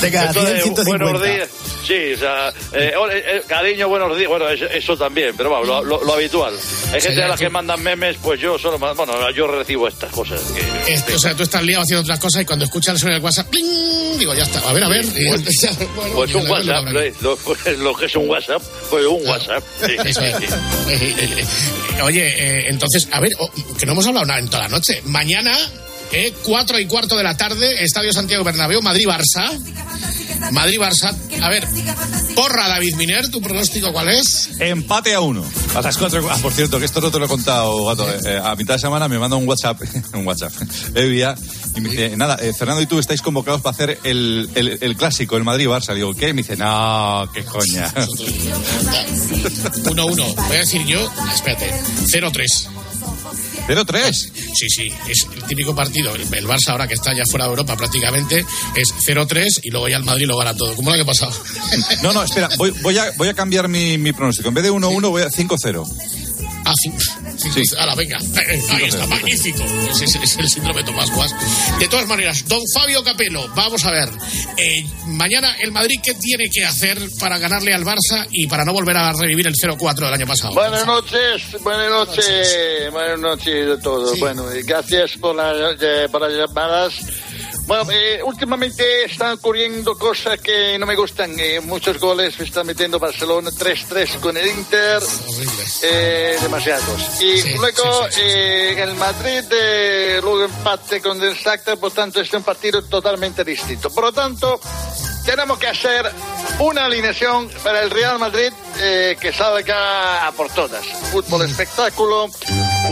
De 0.01 0.11
cada 0.11 0.31
100, 0.33 0.45
Entonces, 0.45 0.63
150. 0.63 1.03
Buenos 1.05 1.23
días. 1.23 1.49
Sí, 1.85 2.13
o 2.13 2.17
sea, 2.17 2.49
eh, 2.73 2.93
eh, 3.13 3.41
cariño, 3.47 3.87
buenos 3.87 4.15
días. 4.17 4.29
Bueno, 4.29 4.49
eso, 4.49 4.65
eso 4.65 4.97
también, 4.97 5.33
pero 5.37 5.49
vamos, 5.49 5.67
lo, 5.67 5.83
lo- 5.83 6.03
lo 6.03 6.13
habitual. 6.13 6.53
Hay 6.93 7.01
gente 7.01 7.23
a 7.23 7.27
la 7.29 7.37
que 7.37 7.49
mandan 7.49 7.81
memes, 7.81 8.17
pues 8.21 8.39
yo 8.39 8.57
solo, 8.59 8.77
bueno, 8.77 9.31
yo 9.31 9.47
recibo 9.47 9.87
estas 9.87 10.11
cosas. 10.11 10.41
que- 10.85 11.13
o 11.15 11.19
sea, 11.19 11.33
tú 11.33 11.43
estás 11.43 11.63
liado 11.63 11.83
haciendo 11.83 12.01
otras 12.03 12.19
cosas 12.19 12.41
y 12.41 12.45
cuando 12.45 12.65
escuchas 12.65 12.95
el 12.95 12.99
sonido 12.99 13.15
del 13.15 13.23
WhatsApp, 13.23 13.47
¡pling! 13.49 14.17
digo, 14.19 14.33
ya 14.33 14.43
está, 14.43 14.59
a 14.69 14.73
ver, 14.73 14.83
a 14.83 14.87
ver. 14.89 15.05
Bueno, 15.05 15.43
Pues 16.15 16.31
ya 16.31 16.37
un 16.37 16.49
WhatsApp. 16.49 16.87
¿eh? 16.95 17.13
lo, 17.21 17.37
lo 17.77 17.93
que 17.95 18.05
es 18.05 18.15
un 18.15 18.29
WhatsApp, 18.29 18.61
pues 18.89 19.05
un 19.05 19.25
WhatsApp. 19.27 19.63
Sí, 19.85 19.95
sí. 20.13 22.01
Oye, 22.03 22.27
eh, 22.27 22.65
entonces, 22.69 23.07
a 23.11 23.19
ver, 23.19 23.31
oh, 23.39 23.49
que 23.77 23.85
no 23.85 23.93
hemos 23.93 24.05
hablado 24.07 24.25
nada 24.25 24.39
en 24.39 24.49
toda 24.49 24.63
la 24.63 24.69
noche. 24.69 25.01
Mañana, 25.05 25.55
eh, 26.11 26.33
4 26.43 26.79
y 26.79 26.85
cuarto 26.85 27.17
de 27.17 27.23
la 27.23 27.35
tarde, 27.35 27.83
Estadio 27.83 28.13
Santiago 28.13 28.43
Bernabéu, 28.43 28.81
Madrid-Barça. 28.81 29.51
Madrid-Barça. 30.51 31.13
A 31.41 31.49
ver, 31.49 31.67
porra, 32.35 32.67
David 32.67 32.95
Miner, 32.95 33.29
¿tu 33.29 33.41
pronóstico 33.41 33.91
cuál 33.91 34.09
es? 34.09 34.49
Empate 34.59 35.13
a 35.13 35.21
uno. 35.21 35.43
A 35.75 35.81
las 35.81 35.97
cuatro. 35.97 36.27
Ah, 36.29 36.37
por 36.41 36.53
cierto, 36.53 36.79
que 36.79 36.85
esto 36.85 37.01
no 37.01 37.11
te 37.11 37.19
lo 37.19 37.25
he 37.25 37.27
contado, 37.27 37.85
gato. 37.85 38.09
Eh, 38.09 38.19
eh, 38.25 38.41
a 38.43 38.55
mitad 38.55 38.75
de 38.75 38.79
semana 38.79 39.07
me 39.07 39.19
manda 39.19 39.35
un 39.35 39.47
WhatsApp, 39.47 39.81
un 40.13 40.25
WhatsApp, 40.25 40.53
Evia, 40.95 41.35
y 41.75 41.81
me 41.81 41.89
dice, 41.89 42.15
nada, 42.15 42.37
eh, 42.41 42.53
Fernando 42.53 42.81
y 42.81 42.85
tú 42.85 42.99
estáis 42.99 43.21
convocados 43.21 43.61
para 43.61 43.73
hacer 43.73 43.99
el, 44.03 44.49
el, 44.55 44.77
el 44.81 44.95
clásico, 44.95 45.37
el 45.37 45.43
Madrid-Barça. 45.43 45.93
Digo, 45.93 46.13
¿qué? 46.13 46.29
Y 46.29 46.33
me 46.33 46.41
dice, 46.41 46.55
no, 46.55 47.29
qué 47.33 47.43
coña. 47.43 47.91
1-1. 49.83 50.35
Voy 50.35 50.55
a 50.55 50.59
decir 50.59 50.85
yo, 50.85 50.99
espérate, 51.33 51.73
0-3. 52.05 52.67
¿0-3? 53.67 54.11
Sí, 54.13 54.69
sí, 54.69 54.91
es 55.07 55.27
el 55.35 55.43
típico 55.43 55.75
partido. 55.75 56.15
El, 56.15 56.21
el 56.21 56.47
Barça, 56.47 56.69
ahora 56.69 56.87
que 56.87 56.93
está 56.93 57.13
ya 57.13 57.23
fuera 57.29 57.45
de 57.45 57.51
Europa 57.51 57.75
prácticamente, 57.75 58.45
es 58.75 58.93
0-3 59.05 59.61
y 59.63 59.71
luego 59.71 59.87
ya 59.87 59.97
el 59.97 60.03
Madrid 60.03 60.25
lo 60.25 60.37
gana 60.37 60.55
todo. 60.55 60.75
¿Cómo 60.75 60.89
lo 60.89 60.95
que 60.95 61.01
ha 61.01 61.05
pasado? 61.05 61.31
No, 62.03 62.13
no, 62.13 62.23
espera, 62.23 62.49
voy, 62.57 62.71
voy, 62.81 62.97
a, 62.97 63.11
voy 63.17 63.27
a 63.27 63.33
cambiar 63.33 63.67
mi, 63.67 63.97
mi 63.97 64.13
pronóstico. 64.13 64.49
En 64.49 64.55
vez 64.55 64.63
de 64.63 64.71
1-1, 64.71 65.09
voy 65.09 65.21
a 65.21 65.29
5-0. 65.29 66.26
Ah, 66.67 66.73
sí. 66.75 66.91
Sí. 67.53 67.75
Ala, 67.77 67.95
venga. 67.95 68.17
Eh, 68.17 68.61
Ahí 68.71 68.83
está, 68.85 69.05
magnífico. 69.07 69.63
Ese 69.89 70.05
es, 70.05 70.15
es 70.15 70.37
el 70.37 70.49
síndrome 70.49 70.81
de 70.81 70.87
Tomás 70.87 71.09
Guas. 71.11 71.33
De 71.79 71.87
todas 71.87 72.07
maneras, 72.07 72.43
don 72.47 72.61
Fabio 72.73 73.03
Capello, 73.03 73.47
vamos 73.55 73.85
a 73.85 73.91
ver. 73.91 74.09
Eh, 74.57 74.85
mañana 75.05 75.55
el 75.61 75.71
Madrid, 75.71 75.99
¿qué 76.03 76.13
tiene 76.15 76.49
que 76.51 76.65
hacer 76.65 76.97
para 77.19 77.37
ganarle 77.37 77.73
al 77.73 77.83
Barça 77.85 78.27
y 78.31 78.47
para 78.47 78.65
no 78.65 78.73
volver 78.73 78.97
a 78.97 79.13
revivir 79.13 79.47
el 79.47 79.53
0-4 79.55 79.95
del 79.95 80.13
año 80.13 80.27
pasado? 80.27 80.53
Buenas 80.53 80.85
noches, 80.85 81.43
buenas 81.61 81.89
noches, 81.89 82.91
buenas 82.91 83.19
noches 83.19 83.69
a 83.77 83.81
todos. 83.81 84.19
Bueno, 84.19 84.53
y 84.55 84.63
gracias 84.63 85.11
por, 85.19 85.35
la- 85.35 85.71
eh, 85.79 86.07
por 86.11 86.21
las 86.21 86.33
llamadas. 86.33 86.93
Bueno, 87.67 87.91
eh, 87.91 88.23
últimamente 88.23 89.03
están 89.03 89.33
ocurriendo 89.33 89.97
cosas 89.97 90.39
que 90.39 90.79
no 90.79 90.85
me 90.85 90.95
gustan. 90.95 91.37
Eh, 91.37 91.59
muchos 91.59 91.99
goles 91.99 92.35
se 92.35 92.45
están 92.45 92.65
metiendo 92.65 92.97
Barcelona 92.97 93.51
3-3 93.51 94.21
con 94.21 94.37
el 94.37 94.47
Inter. 94.47 95.03
Eh, 95.83 96.37
demasiados. 96.41 97.21
Y 97.21 97.57
luego 97.57 98.07
eh, 98.17 98.81
el 98.81 98.95
Madrid 98.95 99.43
eh, 99.51 100.19
luego 100.23 100.45
empate 100.45 101.01
con 101.01 101.21
el 101.21 101.35
Shakhtar, 101.35 101.77
por 101.77 101.91
tanto 101.91 102.21
es 102.21 102.31
un 102.31 102.43
partido 102.43 102.81
totalmente 102.83 103.43
distinto. 103.43 103.89
Por 103.89 104.05
lo 104.05 104.11
tanto, 104.13 104.61
tenemos 105.25 105.59
que 105.59 105.67
hacer 105.67 106.09
una 106.59 106.85
alineación 106.85 107.49
para 107.63 107.83
el 107.83 107.91
Real 107.91 108.17
Madrid 108.17 108.53
eh, 108.79 109.17
que 109.19 109.33
salga 109.33 110.25
a 110.25 110.31
por 110.31 110.49
todas. 110.49 110.85
Fútbol 111.11 111.41
espectáculo, 111.43 112.29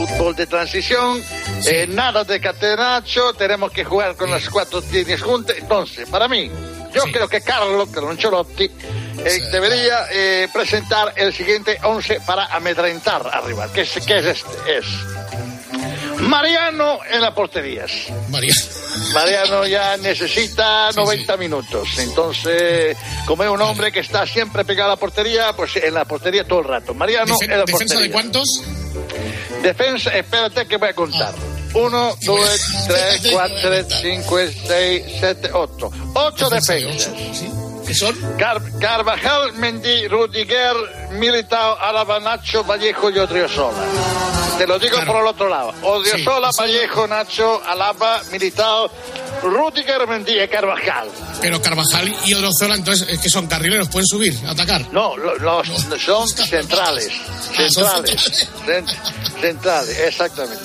fútbol 0.08 0.36
de 0.36 0.46
transición, 0.48 1.24
eh, 1.66 1.86
nada 1.88 2.24
de 2.24 2.40
catenacho, 2.40 3.34
tenemos 3.34 3.72
que 3.72 3.84
jugar 3.84 4.16
con 4.16 4.30
las 4.32 4.50
cuatro 4.50 4.82
líneas 4.92 5.22
juntas. 5.22 5.56
Entonces, 5.60 6.08
para 6.10 6.28
mí, 6.28 6.50
yo 6.94 7.04
creo 7.12 7.28
que 7.28 7.42
Carlo 7.42 7.88
Ancelotti 8.10 8.66
eh, 8.66 9.40
debería 9.52 10.06
eh, 10.12 10.48
presentar 10.54 11.14
el 11.16 11.34
siguiente 11.34 11.78
11 11.84 12.22
para 12.22 12.46
amedrentar 12.46 13.28
arriba. 13.32 13.68
¿Qué 13.74 13.82
es, 13.82 13.92
qué 14.06 14.20
es 14.20 14.26
este? 14.26 14.78
Es 14.78 14.86
Mariano 16.20 17.00
en 17.10 17.22
las 17.22 17.32
porterías. 17.34 17.92
Mariano. 18.30 18.62
Mariano 19.14 19.66
ya 19.68 19.98
necesita 19.98 20.90
90 20.96 21.38
minutos. 21.38 21.90
Entonces, 22.00 22.96
como 23.26 23.44
es 23.44 23.50
un 23.50 23.62
hombre 23.62 23.92
que 23.92 24.00
está 24.00 24.26
siempre 24.26 24.64
pegado 24.64 24.92
a 24.92 24.94
la 24.94 25.00
portería, 25.00 25.54
pues 25.54 25.76
en 25.76 25.94
la 25.94 26.06
portería 26.06 26.46
todo 26.48 26.60
el 26.60 26.66
rato. 26.66 26.94
Mariano 26.94 27.36
Defen- 27.38 27.52
en 27.52 27.60
la 27.60 27.66
¿Defensa 27.66 28.00
de 28.00 28.12
cuántos? 28.12 28.62
Defensa, 29.62 30.12
espérate 30.12 30.68
que 30.68 30.78
voy 30.78 30.90
a 30.90 30.94
contar. 30.94 31.34
Uno, 31.74 32.16
dos, 32.24 32.62
tres, 32.88 33.32
cuatro, 33.32 33.90
cinco, 34.02 34.38
seis, 34.66 35.04
siete, 35.20 35.50
ocho. 35.54 35.92
Ocho 36.14 36.50
defensas. 36.50 37.10
¿Qué 37.86 37.94
son? 37.94 38.16
Carvajal, 38.80 39.54
Mendy, 39.54 40.08
Rudiger, 40.08 40.76
Militao, 41.12 41.78
Alaba, 41.80 42.20
Nacho, 42.20 42.64
Vallejo 42.64 43.10
y 43.12 43.20
Odriozola. 43.20 43.78
Te 44.58 44.66
lo 44.66 44.80
digo 44.80 44.98
por 45.06 45.18
el 45.18 45.28
otro 45.28 45.50
lado. 45.50 45.74
Odriozola, 45.84 46.52
sí. 46.52 46.62
Vallejo, 46.62 47.08
Nacho, 47.08 47.62
Alaba, 47.64 48.22
Militao, 48.32 48.90
Rudiger, 49.44 50.08
Mendy 50.08 50.40
y 50.42 50.48
Carvajal. 50.48 51.08
Pero 51.42 51.62
Carvajal 51.62 52.14
y 52.26 52.34
Odriozola, 52.34 52.76
entonces, 52.76 53.08
¿es 53.10 53.20
que 53.20 53.30
son 53.30 53.48
carrileros? 53.48 53.90
¿Pueden 53.90 54.08
subir, 54.08 54.34
atacar? 54.48 54.82
No, 54.92 55.16
lo- 55.18 55.36
los, 55.38 55.68
son 56.04 56.28
centrales. 56.30 57.10
Ah, 57.12 57.70
son 57.70 57.86
Centrales. 57.86 58.50
Cent- 58.66 59.42
centrales, 59.42 60.00
exactamente. 60.00 60.64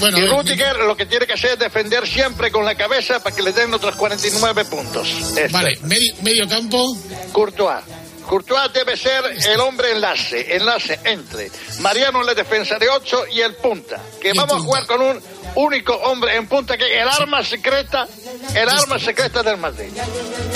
Bueno, 0.00 0.18
y 0.18 0.26
Rudiger 0.26 0.76
lo 0.80 0.96
que 0.96 1.06
tiene 1.06 1.26
que 1.26 1.34
hacer 1.34 1.52
es 1.52 1.58
defender 1.58 2.06
siempre 2.06 2.50
con 2.50 2.64
la 2.64 2.74
cabeza 2.74 3.20
para 3.22 3.34
que 3.34 3.42
le 3.42 3.52
den 3.52 3.72
otros 3.74 3.94
49 3.96 4.64
puntos. 4.64 5.08
Este. 5.08 5.48
Vale, 5.48 5.78
medio, 5.82 6.14
medio 6.22 6.48
campo. 6.48 6.96
Courtois. 7.32 7.80
Courtois 8.28 8.72
debe 8.72 8.96
ser 8.96 9.22
el 9.46 9.60
hombre 9.60 9.92
enlace, 9.92 10.56
enlace 10.56 10.98
entre 11.04 11.50
Mariano 11.80 12.20
en 12.20 12.26
la 12.26 12.34
defensa 12.34 12.78
de 12.78 12.88
8 12.88 13.26
y 13.32 13.40
el 13.40 13.54
punta. 13.56 14.00
Que 14.20 14.32
vamos 14.32 14.56
a 14.56 14.60
jugar 14.60 14.86
con 14.86 15.02
un 15.02 15.22
único 15.56 15.94
hombre 15.94 16.36
en 16.36 16.46
punta 16.46 16.76
que 16.76 16.86
es 16.86 17.02
el 17.02 17.08
arma 17.08 17.44
secreta, 17.44 18.08
el 18.54 18.68
arma 18.68 18.98
secreta 18.98 19.42
del 19.42 19.58
Madrid. 19.58 19.90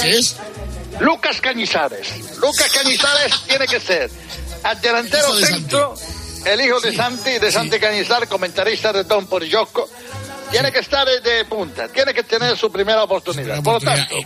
¿Qué 0.00 0.18
es? 0.18 0.36
Lucas 1.00 1.40
Cañizares. 1.40 2.38
Lucas 2.38 2.70
Cañizares 2.72 3.42
tiene 3.46 3.66
que 3.66 3.80
ser 3.80 4.10
al 4.62 4.80
delantero 4.80 5.34
de 5.34 5.46
centro, 5.46 5.94
el 6.44 6.60
hijo 6.60 6.80
de 6.80 6.94
Santi, 6.94 7.38
de 7.38 7.52
Santi 7.52 7.78
Cañizares, 7.78 8.28
comentarista 8.28 8.92
de 8.92 9.04
Don 9.04 9.26
por 9.26 9.44
Yoko. 9.44 9.88
Tiene 10.50 10.72
que 10.72 10.78
estar 10.78 11.06
de 11.06 11.44
punta, 11.44 11.88
tiene 11.88 12.14
que 12.14 12.22
tener 12.22 12.56
su 12.56 12.72
primera 12.72 13.04
oportunidad. 13.04 13.62
Por 13.62 13.74
lo 13.74 13.80
tanto, 13.80 14.16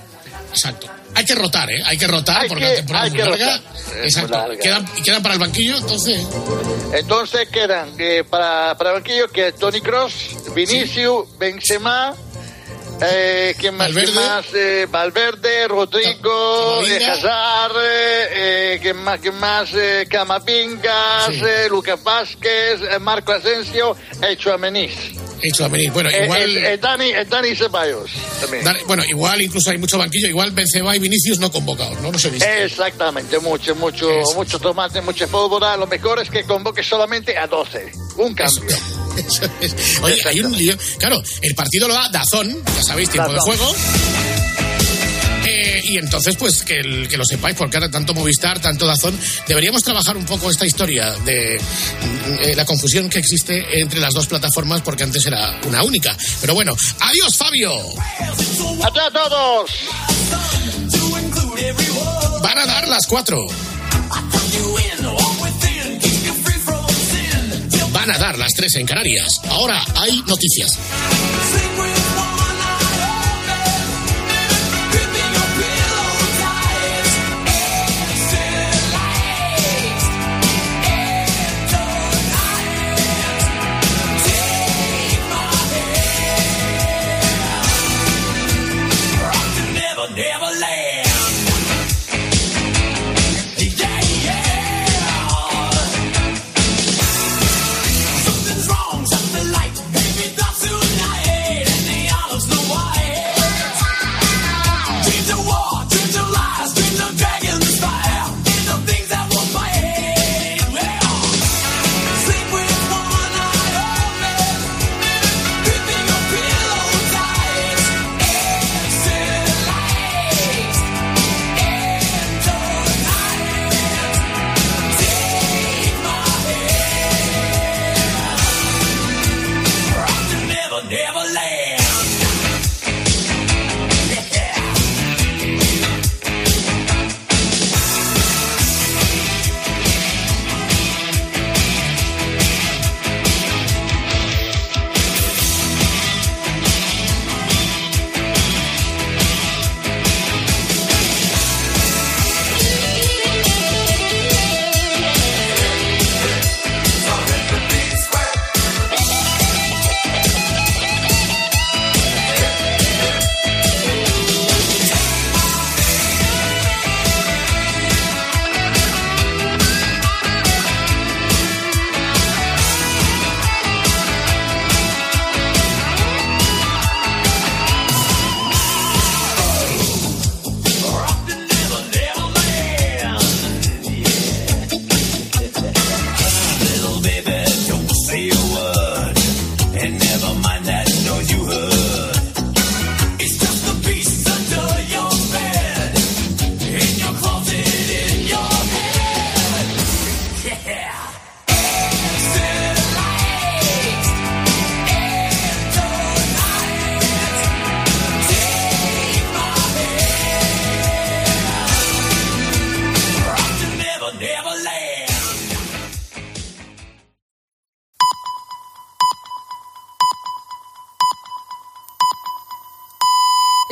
Exacto. 0.52 0.86
Hay 1.14 1.24
que 1.24 1.34
rotar, 1.34 1.70
¿eh? 1.70 1.82
Hay 1.84 1.98
que 1.98 2.06
rotar 2.06 2.42
Hay 2.42 2.48
porque 2.48 2.64
que- 2.64 2.70
la 2.70 2.76
temporada 2.76 3.06
es 3.06 3.12
muy 3.12 3.20
larga. 3.22 3.60
muy 3.94 4.04
Exacto. 4.04 4.32
larga. 4.32 4.56
Quedan, 5.02 5.22
para 5.22 5.34
el 5.34 5.40
banquillo, 5.40 5.76
entonces. 5.76 6.26
entonces 6.94 7.48
quedan 7.48 7.94
eh, 7.98 8.24
para, 8.28 8.76
para 8.78 8.90
el 8.90 8.96
banquillo 8.96 9.28
que 9.28 9.52
Tony 9.52 9.80
Cross, 9.80 10.14
Vinicius, 10.54 11.26
Benzema, 11.38 12.14
eh, 13.02 13.54
¿quién 13.58 13.74
más? 13.76 13.88
¿Quién 13.90 14.14
Valverde. 14.14 14.26
más? 14.28 14.46
Eh, 14.54 14.86
Valverde, 14.90 15.68
Rodrigo, 15.68 16.82
eh. 16.86 17.04
Hazard, 17.06 17.76
eh, 17.82 18.28
eh, 18.74 18.78
¿quién 18.80 18.96
más? 19.02 19.20
¿Quién 19.20 19.34
más? 19.38 19.70
Lucas 21.68 22.02
Vázquez, 22.02 22.80
Marco 23.00 23.32
Asensio, 23.32 23.96
e 24.22 24.36
Chouameni. 24.36 24.88
Hecho 25.42 25.64
a 25.64 25.68
venir. 25.68 25.90
Bueno, 25.90 26.08
Eh, 26.10 26.24
igual. 26.24 26.56
eh, 26.56 26.72
eh, 26.74 26.78
Dani, 26.78 27.10
eh, 27.10 27.24
Dani 27.28 27.54
Ceballos 27.56 28.10
también. 28.40 28.64
Dani- 28.64 28.84
bueno, 28.86 29.04
igual 29.04 29.42
incluso 29.42 29.70
hay 29.70 29.78
mucho 29.78 29.98
banquillo. 29.98 30.28
Igual 30.28 30.52
Benzema 30.52 30.94
y 30.94 31.00
Vinicius 31.00 31.38
no 31.40 31.50
convocados, 31.50 32.00
¿no? 32.00 32.12
No 32.12 32.18
se 32.18 32.30
dice. 32.30 32.64
Exactamente, 32.64 33.38
mucho, 33.40 33.74
mucho, 33.74 34.08
mucho 34.36 34.58
tomate, 34.60 35.00
mucho 35.00 35.26
pólvora. 35.28 35.76
Lo 35.76 35.86
mejor 35.86 36.20
es 36.20 36.30
que 36.30 36.44
convoque 36.44 36.82
solamente 36.82 37.36
a 37.36 37.46
12. 37.46 37.90
Un 38.16 38.34
cambio. 38.34 38.62
Eso 39.16 39.44
es. 39.60 40.00
Oye, 40.00 40.16
hay 40.26 40.40
un 40.40 40.56
lío. 40.56 40.74
Claro, 40.98 41.20
el 41.42 41.54
partido 41.54 41.88
lo 41.88 41.94
da 41.94 42.08
Dazón, 42.10 42.62
ya 42.76 42.82
sabéis, 42.82 43.10
tiempo 43.10 43.30
de 43.30 43.36
Dazón. 43.36 43.56
juego. 43.56 43.74
Eh, 45.54 45.80
y 45.84 45.98
entonces, 45.98 46.34
pues 46.36 46.62
que, 46.62 46.78
el- 46.78 47.08
que 47.08 47.16
lo 47.18 47.24
sepáis, 47.24 47.56
porque 47.56 47.76
ahora 47.76 47.90
tanto 47.90 48.14
Movistar, 48.14 48.58
tanto 48.60 48.86
Dazón, 48.86 49.18
deberíamos 49.46 49.82
trabajar 49.82 50.16
un 50.16 50.24
poco 50.24 50.50
esta 50.50 50.64
historia 50.66 51.12
de 51.26 51.58
mm, 51.60 52.34
eh, 52.42 52.54
la 52.56 52.64
confusión 52.64 53.08
que 53.10 53.18
existe 53.18 53.80
entre 53.80 54.00
las 54.00 54.14
dos 54.14 54.26
plataformas, 54.26 54.80
porque 54.82 55.02
antes 55.02 55.24
era 55.26 55.58
una 55.66 55.82
única. 55.82 56.16
Pero 56.40 56.54
bueno, 56.54 56.74
adiós, 57.00 57.36
Fabio. 57.36 57.72
¡Adiós 57.78 59.06
a 59.06 59.10
todos! 59.12 59.70
Van 62.42 62.58
a 62.58 62.66
dar 62.66 62.88
las 62.88 63.06
cuatro. 63.06 63.38
Van 67.92 68.10
a 68.10 68.18
dar 68.18 68.38
las 68.38 68.52
tres 68.54 68.74
en 68.76 68.86
Canarias. 68.86 69.40
Ahora 69.50 69.84
hay 69.96 70.22
noticias. 70.26 70.78